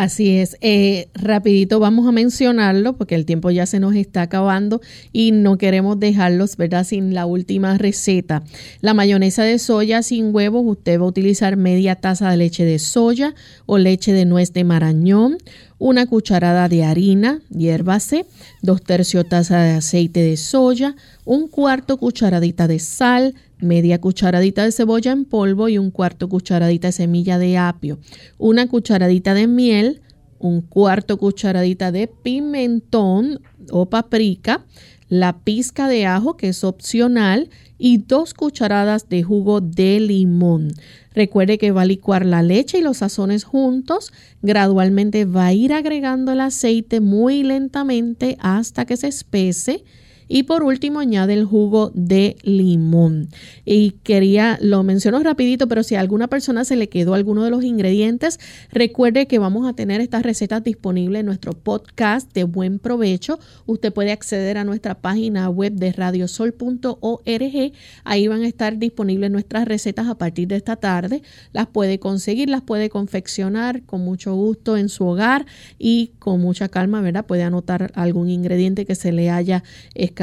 Así 0.00 0.38
es. 0.38 0.56
Eh, 0.62 1.08
rapidito 1.12 1.78
vamos 1.78 2.08
a 2.08 2.12
mencionarlo 2.12 2.96
porque 2.96 3.14
el 3.14 3.26
tiempo 3.26 3.50
ya 3.50 3.66
se 3.66 3.80
nos 3.80 3.94
está 3.94 4.22
acabando 4.22 4.80
y 5.12 5.30
no 5.30 5.58
queremos 5.58 6.00
dejarlos, 6.00 6.56
¿verdad? 6.56 6.84
Sin 6.84 7.12
la 7.12 7.26
última 7.26 7.76
receta. 7.76 8.42
La 8.80 8.94
mayonesa 8.94 9.44
de 9.44 9.58
soya 9.58 10.02
sin 10.02 10.34
huevos, 10.34 10.62
usted 10.64 10.98
va 10.98 11.04
a 11.04 11.08
utilizar 11.08 11.58
media 11.58 11.96
taza 11.96 12.30
de 12.30 12.38
leche 12.38 12.64
de 12.64 12.78
soya 12.78 13.34
o 13.66 13.76
leche 13.76 14.14
de 14.14 14.24
nuez 14.24 14.54
de 14.54 14.64
marañón, 14.64 15.36
una 15.78 16.06
cucharada 16.06 16.70
de 16.70 16.82
harina, 16.82 17.42
hiérvase, 17.54 18.24
dos 18.62 18.82
tercios 18.82 19.28
taza 19.28 19.60
de 19.60 19.72
aceite 19.72 20.22
de 20.22 20.38
soya, 20.38 20.96
un 21.26 21.46
cuarto 21.46 21.98
cucharadita 21.98 22.68
de 22.68 22.78
sal, 22.78 23.34
media 23.60 24.00
cucharadita 24.00 24.64
de 24.64 24.72
cebolla 24.72 25.12
en 25.12 25.24
polvo 25.24 25.68
y 25.68 25.78
un 25.78 25.90
cuarto 25.90 26.28
cucharadita 26.28 26.88
de 26.88 26.92
semilla 26.92 27.38
de 27.38 27.58
apio, 27.58 27.98
una 28.38 28.66
cucharadita 28.68 29.34
de 29.34 29.46
miel, 29.46 30.00
un 30.38 30.62
cuarto 30.62 31.18
cucharadita 31.18 31.92
de 31.92 32.08
pimentón 32.08 33.40
o 33.70 33.86
paprika, 33.86 34.64
la 35.08 35.40
pizca 35.40 35.88
de 35.88 36.06
ajo 36.06 36.36
que 36.36 36.48
es 36.48 36.64
opcional 36.64 37.50
y 37.78 37.98
dos 37.98 38.34
cucharadas 38.34 39.08
de 39.08 39.22
jugo 39.22 39.60
de 39.60 40.00
limón. 40.00 40.72
Recuerde 41.14 41.58
que 41.58 41.72
va 41.72 41.82
a 41.82 41.86
licuar 41.86 42.24
la 42.24 42.42
leche 42.42 42.78
y 42.78 42.82
los 42.82 42.98
sazones 42.98 43.44
juntos. 43.44 44.12
Gradualmente 44.42 45.24
va 45.24 45.46
a 45.46 45.52
ir 45.52 45.72
agregando 45.72 46.32
el 46.32 46.40
aceite 46.40 47.00
muy 47.00 47.42
lentamente 47.42 48.36
hasta 48.40 48.84
que 48.84 48.96
se 48.96 49.08
espese 49.08 49.84
y 50.32 50.44
por 50.44 50.62
último, 50.62 51.00
añade 51.00 51.34
el 51.34 51.44
jugo 51.44 51.90
de 51.92 52.36
limón. 52.44 53.30
Y 53.64 53.96
quería, 54.04 54.60
lo 54.62 54.84
menciono 54.84 55.20
rapidito, 55.24 55.66
pero 55.66 55.82
si 55.82 55.96
a 55.96 56.00
alguna 56.00 56.28
persona 56.28 56.64
se 56.64 56.76
le 56.76 56.88
quedó 56.88 57.14
alguno 57.14 57.42
de 57.42 57.50
los 57.50 57.64
ingredientes, 57.64 58.38
recuerde 58.70 59.26
que 59.26 59.40
vamos 59.40 59.68
a 59.68 59.72
tener 59.72 60.00
estas 60.00 60.22
recetas 60.22 60.62
disponibles 60.62 61.20
en 61.20 61.26
nuestro 61.26 61.52
podcast 61.52 62.32
de 62.32 62.44
buen 62.44 62.78
provecho. 62.78 63.40
Usted 63.66 63.92
puede 63.92 64.12
acceder 64.12 64.56
a 64.56 64.62
nuestra 64.62 65.00
página 65.00 65.50
web 65.50 65.72
de 65.72 65.90
radiosol.org. 65.90 67.72
Ahí 68.04 68.28
van 68.28 68.42
a 68.42 68.46
estar 68.46 68.78
disponibles 68.78 69.32
nuestras 69.32 69.66
recetas 69.66 70.06
a 70.06 70.16
partir 70.16 70.46
de 70.46 70.54
esta 70.54 70.76
tarde. 70.76 71.22
Las 71.52 71.66
puede 71.66 71.98
conseguir, 71.98 72.48
las 72.50 72.62
puede 72.62 72.88
confeccionar 72.88 73.82
con 73.82 74.02
mucho 74.02 74.32
gusto 74.36 74.76
en 74.76 74.90
su 74.90 75.08
hogar 75.08 75.44
y 75.76 76.12
con 76.20 76.40
mucha 76.40 76.68
calma, 76.68 77.00
¿verdad? 77.00 77.26
Puede 77.26 77.42
anotar 77.42 77.90
algún 77.96 78.30
ingrediente 78.30 78.86
que 78.86 78.94
se 78.94 79.10
le 79.10 79.28
haya 79.28 79.64
escapado 79.96 80.19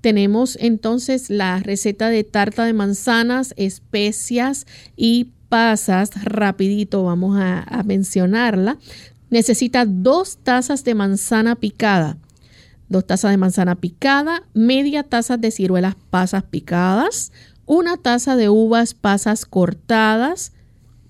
tenemos 0.00 0.56
entonces 0.60 1.30
la 1.30 1.60
receta 1.60 2.08
de 2.08 2.24
tarta 2.24 2.64
de 2.64 2.72
manzanas, 2.72 3.54
especias 3.56 4.66
y 4.96 5.32
pasas. 5.48 6.10
Rapidito 6.24 7.04
vamos 7.04 7.38
a, 7.38 7.62
a 7.62 7.82
mencionarla. 7.82 8.78
Necesita 9.30 9.84
dos 9.86 10.38
tazas 10.38 10.84
de 10.84 10.94
manzana 10.94 11.56
picada, 11.56 12.16
dos 12.88 13.06
tazas 13.06 13.30
de 13.30 13.36
manzana 13.36 13.76
picada, 13.76 14.42
media 14.54 15.02
taza 15.02 15.36
de 15.36 15.50
ciruelas 15.50 15.94
pasas 16.10 16.42
picadas, 16.44 17.30
una 17.66 17.96
taza 17.96 18.34
de 18.34 18.48
uvas 18.48 18.94
pasas 18.94 19.44
cortadas, 19.44 20.52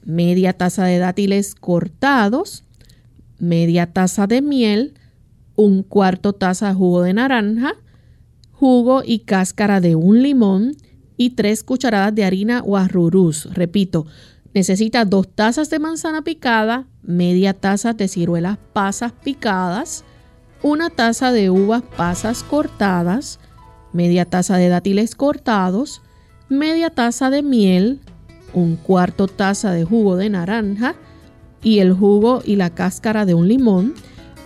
media 0.05 0.53
taza 0.53 0.85
de 0.85 0.99
dátiles 0.99 1.55
cortados, 1.55 2.65
media 3.39 3.87
taza 3.87 4.27
de 4.27 4.43
miel, 4.43 4.95
un 5.57 5.83
cuarto 5.83 6.35
taza 6.35 6.69
de 6.69 6.75
jugo 6.75 7.03
de 7.03 7.15
naranja, 7.15 7.75
jugo 8.61 9.03
y 9.03 9.21
cáscara 9.21 9.81
de 9.81 9.95
un 9.95 10.23
limón 10.23 10.77
y 11.17 11.31
tres 11.31 11.65
cucharadas 11.65 12.15
de 12.15 12.25
harina 12.25 12.63
o 12.67 12.77
arrurús. 12.77 13.49
Repito, 13.55 14.05
necesita 14.53 15.07
dos 15.07 15.35
tazas 15.35 15.71
de 15.71 15.79
manzana 15.79 16.21
picada, 16.21 16.87
media 17.03 17.55
taza 17.55 17.95
de 17.95 18.07
ciruelas 18.07 18.59
pasas 18.75 19.13
picadas, 19.13 20.05
una 20.63 20.91
taza 20.91 21.33
de 21.33 21.49
uvas 21.49 21.83
pasas 21.97 22.43
cortadas, 22.43 23.41
media 23.95 24.27
taza 24.27 24.59
de 24.59 24.69
dátiles 24.69 25.15
cortados, 25.15 26.03
media 26.51 26.91
taza 26.91 27.31
de 27.31 27.43
miel, 27.43 28.01
un 28.53 28.77
cuarto 28.77 29.27
taza 29.27 29.73
de 29.73 29.87
jugo 29.87 30.17
de 30.17 30.29
naranja 30.29 30.97
y 31.63 31.79
el 31.79 31.95
jugo 31.95 32.43
y 32.45 32.57
la 32.57 32.69
cáscara 32.69 33.25
de 33.25 33.33
un 33.33 33.49
limón, 33.49 33.95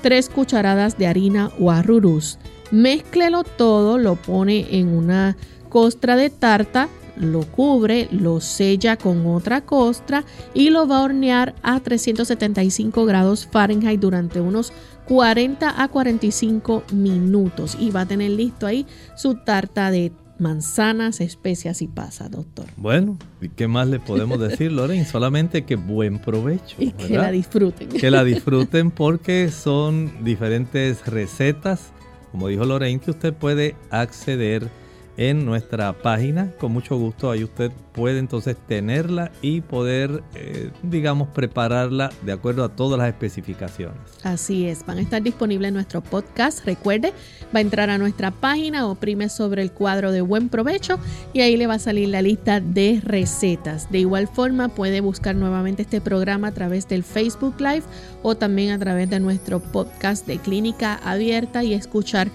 tres 0.03 0.29
cucharadas 0.29 0.99
de 0.99 1.09
harina 1.09 1.51
o 1.59 1.73
arrurús. 1.73 2.39
Mézclelo 2.71 3.45
todo, 3.45 3.99
lo 3.99 4.17
pone 4.17 4.79
en 4.79 4.89
una 4.89 5.37
costra 5.69 6.17
de 6.17 6.31
tarta, 6.31 6.89
lo 7.17 7.43
cubre, 7.43 8.09
lo 8.11 8.41
sella 8.41 8.97
con 8.97 9.27
otra 9.27 9.61
costra 9.61 10.25
y 10.53 10.71
lo 10.71 10.87
va 10.87 10.99
a 10.99 11.03
hornear 11.03 11.55
a 11.63 11.81
375 11.81 13.05
grados 13.05 13.49
Fahrenheit 13.51 14.01
durante 14.01 14.41
unos 14.41 14.73
40 15.07 15.83
a 15.83 15.89
45 15.89 16.85
minutos 16.93 17.77
y 17.79 17.91
va 17.91 18.03
a 18.03 18.07
tener 18.07 18.31
listo 18.31 18.67
ahí 18.67 18.87
su 19.17 19.35
tarta 19.35 19.91
de 19.91 20.13
manzanas, 20.39 21.21
especias 21.21 21.83
y 21.83 21.89
pasas, 21.89 22.31
doctor. 22.31 22.67
Bueno, 22.77 23.19
¿y 23.41 23.49
qué 23.49 23.69
más 23.69 23.87
le 23.89 24.01
podemos 24.01 24.41
decir, 24.41 24.73
Loren? 24.73 25.07
Solamente 25.07 25.65
que 25.65 25.77
buen 25.77 26.19
provecho. 26.19 26.77
Y 26.79 26.91
que 26.93 27.17
la 27.17 27.31
disfruten. 27.31 27.89
Que 27.89 28.11
la 28.11 28.25
disfruten 28.25 28.91
porque 28.91 29.51
son 29.51 30.25
diferentes 30.25 31.07
recetas 31.07 31.93
como 32.35 32.49
dijo 32.49 32.65
Lorraine, 32.65 32.99
que 32.99 33.13
usted 33.13 33.33
puede 33.33 33.77
acceder 33.91 34.69
en 35.17 35.45
nuestra 35.45 35.93
página. 35.93 36.51
Con 36.59 36.73
mucho 36.73 36.97
gusto 36.97 37.31
ahí 37.31 37.45
usted 37.45 37.71
puede 37.93 38.19
entonces 38.19 38.57
tenerla 38.67 39.31
y 39.41 39.61
poder, 39.61 40.23
eh, 40.35 40.71
digamos, 40.83 41.29
prepararla 41.29 42.11
de 42.23 42.33
acuerdo 42.33 42.65
a 42.65 42.69
todas 42.71 42.99
las 42.99 43.09
especificaciones. 43.09 43.97
Así 44.25 44.67
es, 44.67 44.85
van 44.85 44.99
a 44.99 45.03
estar 45.03 45.23
disponibles 45.23 45.69
en 45.69 45.75
nuestro 45.75 46.03
podcast. 46.03 46.65
Recuerde, 46.65 47.13
va 47.55 47.59
a 47.59 47.63
entrar 47.63 47.91
a 47.91 47.99
nuestra 47.99 48.33
página, 48.33 48.89
oprime 48.89 49.29
sobre 49.29 49.63
el 49.63 49.71
cuadro 49.71 50.11
de 50.11 50.21
buen 50.21 50.49
provecho 50.49 50.99
y 51.33 51.41
ahí 51.41 51.57
le 51.57 51.67
va 51.67 51.75
a 51.75 51.79
salir 51.79 52.09
la 52.09 52.23
lista 52.23 52.61
de 52.61 53.01
recetas. 53.05 53.91
De 53.91 54.01
igual 54.01 54.29
forma, 54.29 54.69
puede 54.69 55.01
buscar 55.01 55.37
nuevamente 55.37 55.83
este 55.83 56.01
programa 56.01 56.49
a 56.49 56.53
través 56.53 56.89
del 56.89 57.05
Facebook 57.05 57.55
Live 57.61 57.85
o 58.23 58.35
también 58.35 58.73
a 58.73 58.79
través 58.79 59.09
de 59.09 59.21
nuestro 59.21 59.61
podcast 59.61 60.27
de 60.27 60.39
Clínica 60.39 60.97
Abierta 61.05 61.63
y 61.63 61.75
escuchar 61.75 62.29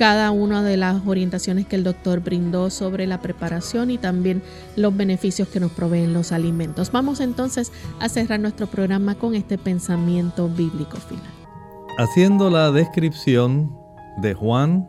cada 0.00 0.30
una 0.30 0.62
de 0.62 0.78
las 0.78 1.06
orientaciones 1.06 1.66
que 1.66 1.76
el 1.76 1.84
doctor 1.84 2.20
brindó 2.20 2.70
sobre 2.70 3.06
la 3.06 3.20
preparación 3.20 3.90
y 3.90 3.98
también 3.98 4.42
los 4.74 4.96
beneficios 4.96 5.46
que 5.48 5.60
nos 5.60 5.72
proveen 5.72 6.14
los 6.14 6.32
alimentos. 6.32 6.90
Vamos 6.90 7.20
entonces 7.20 7.70
a 7.98 8.08
cerrar 8.08 8.40
nuestro 8.40 8.66
programa 8.66 9.16
con 9.16 9.34
este 9.34 9.58
pensamiento 9.58 10.48
bíblico 10.48 10.96
final. 10.96 11.30
Haciendo 11.98 12.48
la 12.48 12.72
descripción 12.72 13.76
de 14.22 14.32
Juan 14.32 14.88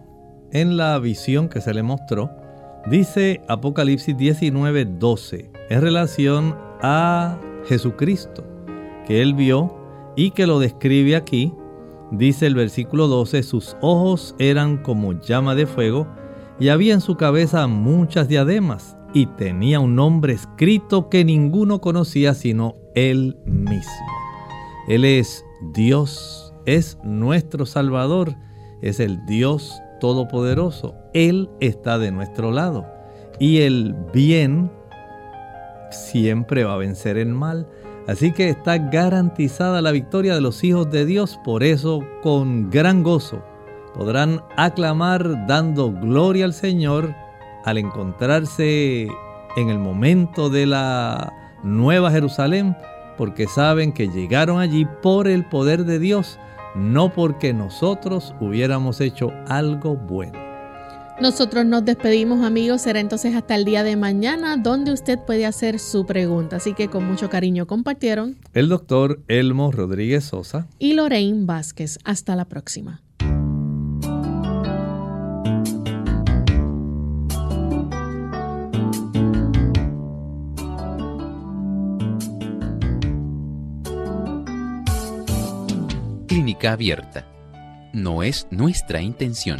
en 0.53 0.77
la 0.77 0.97
visión 0.97 1.49
que 1.49 1.59
se 1.59 1.73
le 1.73 1.83
mostró, 1.83 2.31
dice 2.89 3.41
Apocalipsis 3.49 4.15
19:12 4.15 5.51
en 5.69 5.81
relación 5.81 6.55
a 6.81 7.37
Jesucristo 7.65 8.45
que 9.05 9.21
él 9.21 9.33
vio 9.33 9.75
y 10.15 10.31
que 10.31 10.47
lo 10.47 10.59
describe 10.59 11.17
aquí 11.17 11.53
Dice 12.11 12.45
el 12.45 12.55
versículo 12.55 13.07
12, 13.07 13.41
sus 13.41 13.77
ojos 13.81 14.35
eran 14.37 14.77
como 14.77 15.13
llama 15.13 15.55
de 15.55 15.65
fuego 15.65 16.07
y 16.59 16.67
había 16.67 16.93
en 16.93 17.01
su 17.01 17.15
cabeza 17.15 17.65
muchas 17.67 18.27
diademas 18.27 18.97
y 19.13 19.27
tenía 19.27 19.79
un 19.79 19.95
nombre 19.95 20.33
escrito 20.33 21.09
que 21.09 21.23
ninguno 21.23 21.79
conocía 21.79 22.33
sino 22.33 22.75
él 22.95 23.37
mismo. 23.45 24.05
Él 24.87 25.05
es 25.05 25.45
Dios, 25.73 26.53
es 26.65 26.97
nuestro 27.03 27.65
Salvador, 27.65 28.35
es 28.81 28.99
el 28.99 29.25
Dios 29.25 29.81
Todopoderoso. 30.01 30.95
Él 31.13 31.49
está 31.59 31.97
de 31.97 32.11
nuestro 32.11 32.51
lado 32.51 32.85
y 33.39 33.61
el 33.61 33.95
bien 34.13 34.69
siempre 35.91 36.63
va 36.63 36.73
a 36.73 36.77
vencer 36.77 37.17
el 37.17 37.29
mal. 37.29 37.67
Así 38.07 38.31
que 38.31 38.49
está 38.49 38.77
garantizada 38.77 39.81
la 39.81 39.91
victoria 39.91 40.33
de 40.33 40.41
los 40.41 40.63
hijos 40.63 40.89
de 40.89 41.05
Dios, 41.05 41.39
por 41.43 41.63
eso 41.63 42.01
con 42.21 42.69
gran 42.69 43.03
gozo 43.03 43.43
podrán 43.93 44.41
aclamar 44.57 45.47
dando 45.47 45.91
gloria 45.91 46.45
al 46.45 46.53
Señor 46.53 47.13
al 47.65 47.77
encontrarse 47.77 49.07
en 49.55 49.69
el 49.69 49.77
momento 49.77 50.49
de 50.49 50.65
la 50.65 51.31
nueva 51.63 52.11
Jerusalén, 52.11 52.75
porque 53.17 53.47
saben 53.47 53.91
que 53.91 54.07
llegaron 54.07 54.59
allí 54.59 54.87
por 55.03 55.27
el 55.27 55.45
poder 55.45 55.85
de 55.85 55.99
Dios, 55.99 56.39
no 56.73 57.13
porque 57.13 57.53
nosotros 57.53 58.33
hubiéramos 58.39 58.99
hecho 58.99 59.31
algo 59.47 59.95
bueno. 59.95 60.50
Nosotros 61.21 61.67
nos 61.67 61.85
despedimos 61.85 62.43
amigos, 62.43 62.81
será 62.81 62.99
entonces 62.99 63.35
hasta 63.35 63.53
el 63.53 63.63
día 63.63 63.83
de 63.83 63.95
mañana 63.95 64.57
donde 64.57 64.91
usted 64.91 65.19
puede 65.19 65.45
hacer 65.45 65.77
su 65.77 66.07
pregunta. 66.07 66.55
Así 66.55 66.73
que 66.73 66.87
con 66.87 67.05
mucho 67.05 67.29
cariño 67.29 67.67
compartieron 67.67 68.39
el 68.55 68.69
doctor 68.69 69.21
Elmo 69.27 69.71
Rodríguez 69.71 70.23
Sosa 70.23 70.67
y 70.79 70.93
Lorraine 70.93 71.45
Vázquez. 71.45 71.99
Hasta 72.05 72.35
la 72.35 72.45
próxima. 72.45 73.03
Clínica 86.27 86.71
Abierta. 86.71 87.27
No 87.93 88.23
es 88.23 88.47
nuestra 88.49 89.03
intención 89.03 89.59